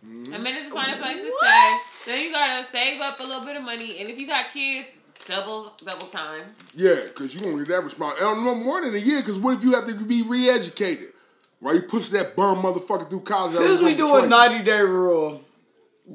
mm-hmm. 0.06 0.32
a 0.32 0.38
minute 0.38 0.68
to 0.68 0.74
find 0.74 0.92
a 0.92 0.96
place 1.02 1.20
to 1.20 1.32
stay. 1.40 2.12
Then 2.12 2.24
you 2.24 2.32
gotta 2.32 2.64
save 2.64 3.00
up 3.00 3.18
a 3.20 3.22
little 3.22 3.44
bit 3.44 3.56
of 3.56 3.64
money, 3.64 3.98
and 3.98 4.08
if 4.08 4.18
you 4.18 4.26
got 4.26 4.52
kids, 4.52 4.96
double 5.26 5.72
double 5.84 6.06
time. 6.06 6.44
Yeah, 6.74 6.96
because 7.06 7.34
you 7.34 7.44
won't 7.44 7.58
need 7.58 7.68
that 7.68 7.82
response. 7.82 8.20
And 8.20 8.44
no 8.44 8.54
more 8.54 8.80
than 8.80 8.94
a 8.94 8.98
year. 8.98 9.20
Because 9.20 9.38
what 9.38 9.54
if 9.54 9.64
you 9.64 9.72
have 9.72 9.86
to 9.86 9.94
be 9.94 10.22
re-educated? 10.22 11.12
Why 11.60 11.72
you 11.72 11.82
push 11.82 12.08
that 12.10 12.36
bum 12.36 12.62
motherfucker 12.62 13.10
through 13.10 13.20
college? 13.20 13.54
Since 13.54 13.82
we 13.82 13.94
do 13.94 14.16
a 14.16 14.28
ninety 14.28 14.64
day 14.64 14.80
rule, 14.80 15.42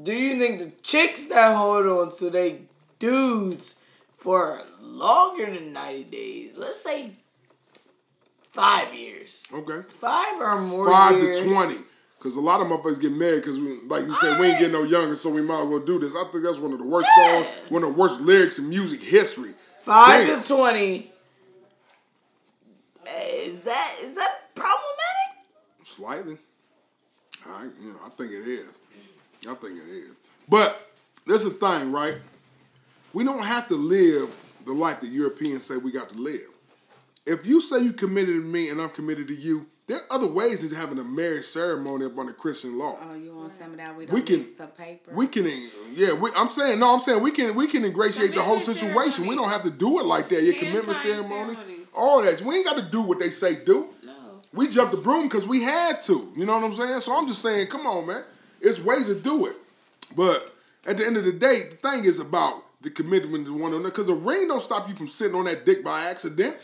do 0.02 0.14
you 0.14 0.40
think 0.40 0.60
the 0.60 0.72
chicks 0.82 1.24
that 1.24 1.56
hold 1.56 1.86
on 1.86 2.16
to 2.18 2.30
they 2.30 2.62
dudes 2.98 3.76
for 4.18 4.62
longer 4.82 5.54
than 5.54 5.74
ninety 5.74 6.06
days, 6.06 6.54
let's 6.58 6.82
say 6.82 7.12
Five 8.54 8.94
years. 8.94 9.46
Okay. 9.52 9.82
Five 10.00 10.40
or 10.40 10.62
more 10.62 10.88
Five 10.88 11.20
years. 11.20 11.40
to 11.42 11.50
20. 11.50 11.76
Because 12.18 12.36
a 12.38 12.40
lot 12.40 12.62
of 12.62 12.68
motherfuckers 12.68 13.02
get 13.02 13.12
married 13.12 13.42
because, 13.42 13.60
we, 13.60 13.82
like 13.88 14.06
you 14.06 14.16
said, 14.16 14.40
we 14.40 14.48
ain't 14.48 14.60
getting 14.60 14.72
no 14.72 14.84
younger, 14.84 15.16
so 15.16 15.30
we 15.30 15.42
might 15.42 15.64
as 15.64 15.68
well 15.68 15.80
do 15.80 16.00
this. 16.00 16.16
I 16.16 16.24
think 16.32 16.46
that's 16.46 16.60
one 16.60 16.72
of 16.72 16.80
the 16.80 16.86
worst 16.86 17.10
yeah. 17.18 17.42
songs, 17.42 17.48
one 17.70 17.84
of 17.84 17.90
the 17.94 18.00
worst 18.00 18.22
lyrics 18.22 18.60
in 18.60 18.70
music 18.70 19.02
history. 19.02 19.54
Five 19.82 20.28
Damn. 20.28 20.42
to 20.42 20.48
20. 20.48 21.12
Is 23.06 23.60
that 23.62 23.96
is 24.02 24.14
that 24.14 24.56
problematic? 24.56 25.84
Slightly. 25.84 26.38
I, 27.46 27.66
you 27.82 27.92
know, 27.92 28.00
I 28.06 28.10
think 28.10 28.32
it 28.32 28.48
is. 28.48 28.68
I 29.46 29.54
think 29.56 29.78
it 29.78 29.90
is. 29.90 30.12
But 30.48 30.90
there's 31.28 31.44
the 31.44 31.50
thing, 31.50 31.92
right? 31.92 32.16
We 33.12 33.26
don't 33.26 33.44
have 33.44 33.68
to 33.68 33.76
live 33.76 34.54
the 34.66 34.72
life 34.72 35.02
that 35.02 35.10
Europeans 35.10 35.64
say 35.64 35.76
we 35.76 35.92
got 35.92 36.10
to 36.12 36.22
live 36.22 36.53
if 37.26 37.46
you 37.46 37.62
say 37.62 37.80
you 37.80 37.94
committed 37.94 38.36
to 38.36 38.42
me 38.42 38.70
and 38.70 38.82
I'm 38.82 38.90
committed 38.90 39.28
to 39.28 39.36
you, 39.36 39.68
there 39.88 39.98
are 39.98 40.16
other 40.16 40.28
ways 40.28 40.62
than 40.62 40.78
having 40.78 40.98
a 40.98 41.04
marriage 41.04 41.44
ceremony 41.46 42.06
up 42.06 42.18
under 42.18 42.32
Christian 42.32 42.80
law. 42.80 42.98
Oh, 43.02 43.16
you 43.16 43.36
want 43.36 43.52
some 43.52 43.72
of 43.72 43.78
that? 43.78 43.96
We, 43.96 44.06
we 44.06 44.22
can. 44.22 44.50
Some 44.50 44.68
paper. 44.70 45.12
We 45.14 45.28
can. 45.28 45.46
Yeah, 45.92 46.14
we, 46.14 46.30
I'm 46.38 46.50
saying 46.50 46.80
no. 46.80 46.94
I'm 46.94 47.00
saying 47.00 47.22
we 47.22 47.32
can. 47.32 47.54
We 47.56 47.68
can 47.68 47.84
ingratiate 47.84 48.34
the 48.34 48.42
whole 48.42 48.60
situation. 48.60 49.12
Ceremony. 49.12 49.30
We 49.30 49.36
don't 49.36 49.50
have 49.50 49.64
to 49.64 49.70
do 49.70 50.00
it 50.00 50.06
like 50.06 50.30
that. 50.30 50.42
Your 50.42 50.56
commitment 50.56 50.98
ceremony, 51.00 51.54
ceremonies. 51.54 51.88
all 51.98 52.22
that. 52.22 52.42
We 52.42 52.56
ain't 52.56 52.66
got 52.66 52.78
to 52.78 52.90
do 52.90 53.02
what 53.02 53.20
they 53.20 53.30
say 53.30 53.64
do. 53.64 53.88
No. 54.06 54.14
We 54.54 54.70
jumped 54.70 54.94
the 54.94 55.02
broom 55.02 55.24
because 55.28 55.48
we 55.48 55.64
had 55.64 56.02
to. 56.04 56.32
You 56.38 56.46
know 56.46 56.56
what 56.56 56.64
I'm 56.64 56.74
saying? 56.74 57.02
So 57.02 57.16
I'm 57.18 57.28
just 57.28 57.42
saying, 57.42 57.68
come 57.68 57.86
on, 57.86 58.08
man. 58.08 58.24
It's 58.62 58.80
ways 58.80 59.08
to 59.08 59.16
do 59.20 59.48
it. 59.48 59.56
But 60.16 60.50
at 60.88 60.96
the 60.96 61.06
end 61.06 61.18
of 61.18 61.26
the 61.26 61.34
day, 61.34 61.64
the 61.70 61.76
thing 61.76 62.06
is 62.06 62.20
about 62.20 62.64
the 62.82 62.90
commitment 62.90 63.46
to 63.48 63.54
one 63.54 63.74
another. 63.74 63.90
Because 63.90 64.08
a 64.08 64.16
ring 64.16 64.48
don't 64.48 64.62
stop 64.62 64.88
you 64.88 64.96
from 64.96 65.10
sitting 65.10 65.36
on 65.36 65.46
that 65.46 65.66
dick 65.66 65.84
by 65.84 66.06
accident. 66.10 66.56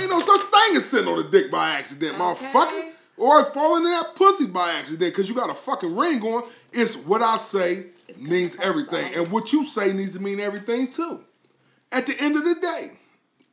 Ain't 0.00 0.10
no 0.10 0.20
such 0.20 0.40
thing 0.40 0.76
as 0.76 0.88
sitting 0.88 1.08
on 1.08 1.24
a 1.24 1.28
dick 1.28 1.50
by 1.50 1.70
accident, 1.70 2.14
okay. 2.14 2.22
motherfucker. 2.22 2.90
Or 3.16 3.44
falling 3.44 3.84
in 3.84 3.90
that 3.90 4.14
pussy 4.14 4.46
by 4.46 4.76
accident 4.78 5.12
because 5.12 5.28
you 5.28 5.34
got 5.34 5.50
a 5.50 5.54
fucking 5.54 5.94
ring 5.94 6.22
on. 6.22 6.48
It's 6.72 6.96
what 6.96 7.20
I 7.20 7.36
say 7.36 7.84
it's 8.08 8.20
means 8.20 8.56
everything. 8.60 9.14
And 9.14 9.28
what 9.30 9.52
you 9.52 9.64
say 9.64 9.92
needs 9.92 10.12
to 10.12 10.20
mean 10.20 10.40
everything 10.40 10.90
too. 10.90 11.20
At 11.92 12.06
the 12.06 12.14
end 12.18 12.36
of 12.36 12.44
the 12.44 12.54
day, 12.54 12.92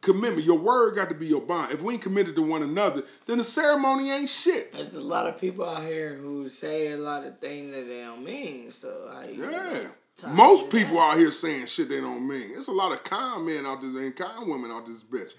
commitment, 0.01 0.45
your 0.45 0.59
word 0.59 0.95
got 0.95 1.09
to 1.09 1.15
be 1.15 1.27
your 1.27 1.41
bond. 1.41 1.73
If 1.73 1.81
we 1.81 1.95
ain't 1.95 2.01
committed 2.01 2.35
to 2.35 2.41
one 2.41 2.63
another, 2.63 3.03
then 3.25 3.39
the 3.39 3.43
ceremony 3.43 4.09
ain't 4.09 4.29
shit. 4.29 4.71
There's 4.71 4.95
a 4.95 5.01
lot 5.01 5.27
of 5.27 5.39
people 5.39 5.67
out 5.67 5.83
here 5.83 6.15
who 6.15 6.47
say 6.47 6.93
a 6.93 6.97
lot 6.97 7.25
of 7.25 7.39
things 7.39 7.73
that 7.73 7.87
they 7.87 8.01
don't 8.01 8.23
mean. 8.23 8.71
So 8.71 9.11
I 9.11 9.27
yeah. 9.29 9.83
Most 10.29 10.71
people 10.71 10.95
that? 10.95 11.11
out 11.11 11.17
here 11.17 11.29
saying 11.29 11.67
shit 11.67 11.89
they 11.89 11.99
don't 11.99 12.27
mean. 12.27 12.53
There's 12.53 12.69
a 12.69 12.71
lot 12.71 12.91
of 12.91 13.03
kind 13.03 13.45
men 13.45 13.65
out 13.65 13.81
there 13.81 14.01
and 14.01 14.15
kind 14.15 14.49
women 14.49 14.71
out 14.71 14.85
this 14.85 15.03
bitch. 15.03 15.33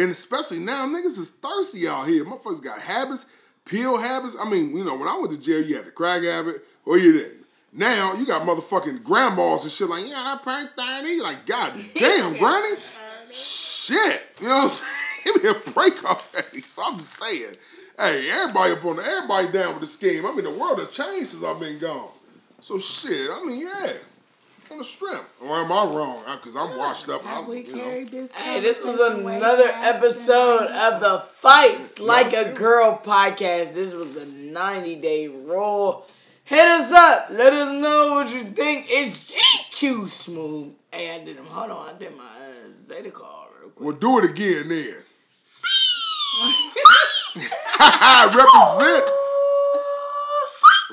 And 0.00 0.10
especially 0.10 0.60
now, 0.60 0.86
niggas 0.86 1.18
is 1.18 1.30
thirsty 1.30 1.86
out 1.86 2.08
here. 2.08 2.24
Motherfuckers 2.24 2.64
got 2.64 2.80
habits, 2.80 3.26
pill 3.66 3.98
habits. 3.98 4.34
I 4.40 4.48
mean, 4.48 4.74
you 4.74 4.82
know, 4.82 4.96
when 4.96 5.06
I 5.06 5.18
went 5.18 5.30
to 5.32 5.38
jail, 5.38 5.60
you 5.60 5.76
had 5.76 5.84
the 5.84 5.90
crack 5.90 6.22
habit, 6.22 6.64
or 6.86 6.96
you 6.96 7.12
didn't. 7.12 7.44
Now 7.74 8.14
you 8.14 8.24
got 8.24 8.48
motherfucking 8.48 9.04
grandmas 9.04 9.62
and 9.62 9.70
shit 9.70 9.90
like, 9.90 10.06
yeah, 10.06 10.16
I 10.16 10.38
prank 10.42 10.70
30. 10.74 11.20
Like, 11.20 11.44
god 11.44 11.74
damn, 11.94 12.32
granny. 12.38 12.76
Uh-huh. 12.76 13.30
Shit. 13.30 14.22
You 14.40 14.48
know 14.48 14.54
what 14.54 14.64
I'm 14.64 14.70
saying? 14.70 14.90
Give 15.24 15.42
me 15.42 15.50
a 15.50 15.70
break 15.72 16.02
already. 16.02 16.62
So 16.62 16.82
I'm 16.82 16.96
just 16.96 17.22
saying, 17.22 17.52
hey, 17.98 18.30
everybody 18.32 18.72
up 18.72 18.84
on 18.86 18.96
the, 18.96 19.02
everybody 19.02 19.52
down 19.52 19.74
with 19.74 19.80
the 19.80 19.86
scheme. 19.86 20.24
I 20.24 20.34
mean, 20.34 20.44
the 20.44 20.58
world 20.58 20.78
has 20.78 20.96
changed 20.96 21.26
since 21.28 21.44
I've 21.44 21.60
been 21.60 21.78
gone. 21.78 22.08
So 22.62 22.78
shit, 22.78 23.28
I 23.30 23.44
mean, 23.44 23.66
yeah 23.66 23.92
on 24.70 24.78
the 24.78 24.84
strip. 24.84 25.22
Or 25.42 25.56
am 25.56 25.72
I 25.72 25.84
wrong? 25.84 26.22
Because 26.36 26.56
I'm 26.56 26.76
washed 26.76 27.08
up. 27.08 27.22
I'm, 27.24 27.48
we 27.48 27.62
carried 27.62 28.08
this 28.08 28.32
hey, 28.32 28.60
this 28.60 28.84
was 28.84 29.00
another 29.00 29.68
episode 29.84 30.66
of 30.66 31.00
the 31.00 31.24
Fights 31.26 31.98
Like 31.98 32.32
a 32.32 32.52
Girl 32.52 33.00
podcast. 33.02 33.74
This 33.74 33.92
was 33.92 34.12
the 34.14 34.26
90 34.26 34.96
day 34.96 35.28
roll. 35.28 36.06
Hit 36.44 36.66
us 36.66 36.92
up. 36.92 37.28
Let 37.30 37.52
us 37.52 37.80
know 37.80 38.14
what 38.14 38.32
you 38.32 38.40
think. 38.40 38.86
It's 38.88 39.34
GQ 39.34 40.08
Smooth. 40.08 40.74
Hey, 40.92 41.14
I 41.14 41.24
did 41.24 41.36
them. 41.38 41.46
Hold 41.46 41.70
on. 41.70 41.94
I 41.94 41.98
did 41.98 42.16
my 42.16 42.24
uh, 42.24 42.70
Zeta 42.70 43.10
call 43.10 43.48
real 43.60 43.70
quick. 43.70 43.86
Well, 43.86 43.96
do 43.96 44.18
it 44.18 44.30
again 44.30 44.68
then. 44.68 44.96
Represent. 48.36 49.04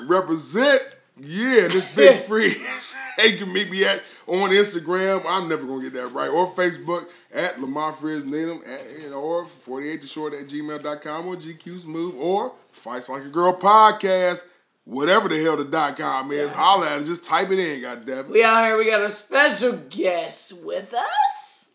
Represent. 0.06 0.94
Yeah, 1.20 1.68
this 1.68 1.84
Big 1.96 2.16
Frizz. 2.16 2.94
hey, 3.18 3.28
you 3.32 3.38
can 3.38 3.52
meet 3.52 3.70
me 3.70 3.84
at 3.84 4.02
on 4.26 4.50
Instagram. 4.50 5.22
I'm 5.26 5.48
never 5.48 5.66
gonna 5.66 5.82
get 5.82 5.94
that 5.94 6.08
right. 6.08 6.30
Or 6.30 6.46
Facebook 6.46 7.10
at 7.34 7.60
Lamar 7.60 7.92
Frizz 7.92 8.26
Needham 8.26 8.62
at, 8.66 9.12
or 9.12 9.44
48 9.44 10.02
to 10.02 10.08
short 10.08 10.34
at 10.34 10.46
gmail.com 10.46 11.26
or 11.26 11.36
GQ 11.36 11.78
Smooth 11.78 12.14
or 12.18 12.52
Fights 12.70 13.08
Like 13.08 13.24
a 13.24 13.28
Girl 13.28 13.52
podcast. 13.52 14.44
Whatever 14.84 15.28
the 15.28 15.42
hell 15.42 15.56
the 15.58 15.64
dot 15.64 15.98
com 15.98 16.32
is, 16.32 16.50
yeah. 16.50 16.56
holla 16.56 16.88
at 16.88 17.02
it. 17.02 17.04
Just 17.04 17.22
type 17.22 17.50
it 17.50 17.58
in, 17.58 17.82
goddamn. 17.82 18.30
We 18.30 18.42
out 18.42 18.64
here. 18.64 18.78
We 18.78 18.86
got 18.86 19.02
a 19.02 19.10
special 19.10 19.72
guest 19.90 20.64
with 20.64 20.94
us. 20.94 21.68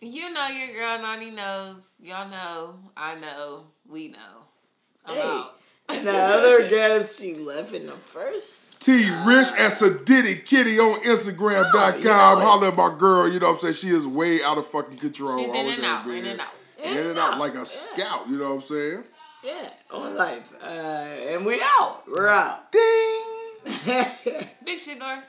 You 0.00 0.32
know 0.32 0.46
your 0.48 0.74
girl 0.74 1.02
Nani 1.02 1.32
knows. 1.32 1.94
Y'all 2.00 2.28
know. 2.30 2.76
I 2.96 3.16
know. 3.16 3.66
We 3.86 4.08
know. 4.08 4.46
I'm 5.04 5.14
hey. 5.16 5.22
out. 5.22 5.55
And 5.88 6.06
the 6.06 6.12
other 6.12 6.68
guest, 6.68 7.20
she 7.20 7.34
left 7.34 7.72
in 7.72 7.86
the 7.86 7.92
first 7.92 8.84
T 8.84 8.92
Rich 8.92 9.48
and 9.58 9.72
Sadiddy 9.72 10.44
Kitty 10.44 10.78
on 10.78 11.00
Instagram.com. 11.00 11.72
Oh, 11.74 11.98
yeah, 12.02 12.40
Holler 12.40 12.68
at 12.68 12.76
my 12.76 12.94
girl, 12.96 13.28
you 13.28 13.40
know 13.40 13.46
what 13.46 13.52
I'm 13.64 13.72
saying? 13.72 13.74
She 13.74 13.88
is 13.88 14.06
way 14.06 14.38
out 14.44 14.58
of 14.58 14.66
fucking 14.66 14.98
control. 14.98 15.38
She's 15.38 15.48
in 15.48 15.54
and 15.54 15.84
out, 15.84 16.06
in 16.06 16.24
and 16.24 16.40
out. 16.40 16.48
In 16.82 17.06
and 17.06 17.18
out 17.18 17.38
like 17.38 17.54
a 17.54 17.64
scout, 17.64 18.28
you 18.28 18.38
know 18.38 18.54
what 18.54 18.54
I'm 18.54 18.60
saying? 18.60 19.04
Yeah, 19.42 19.70
on 19.90 20.16
life. 20.16 20.52
Uh, 20.62 20.66
and 20.66 21.46
we 21.46 21.60
out. 21.62 22.02
We're 22.08 22.28
out. 22.28 22.70
Ding. 22.72 23.22
Big 24.64 24.78
shit 24.78 25.00
door. 25.00 25.22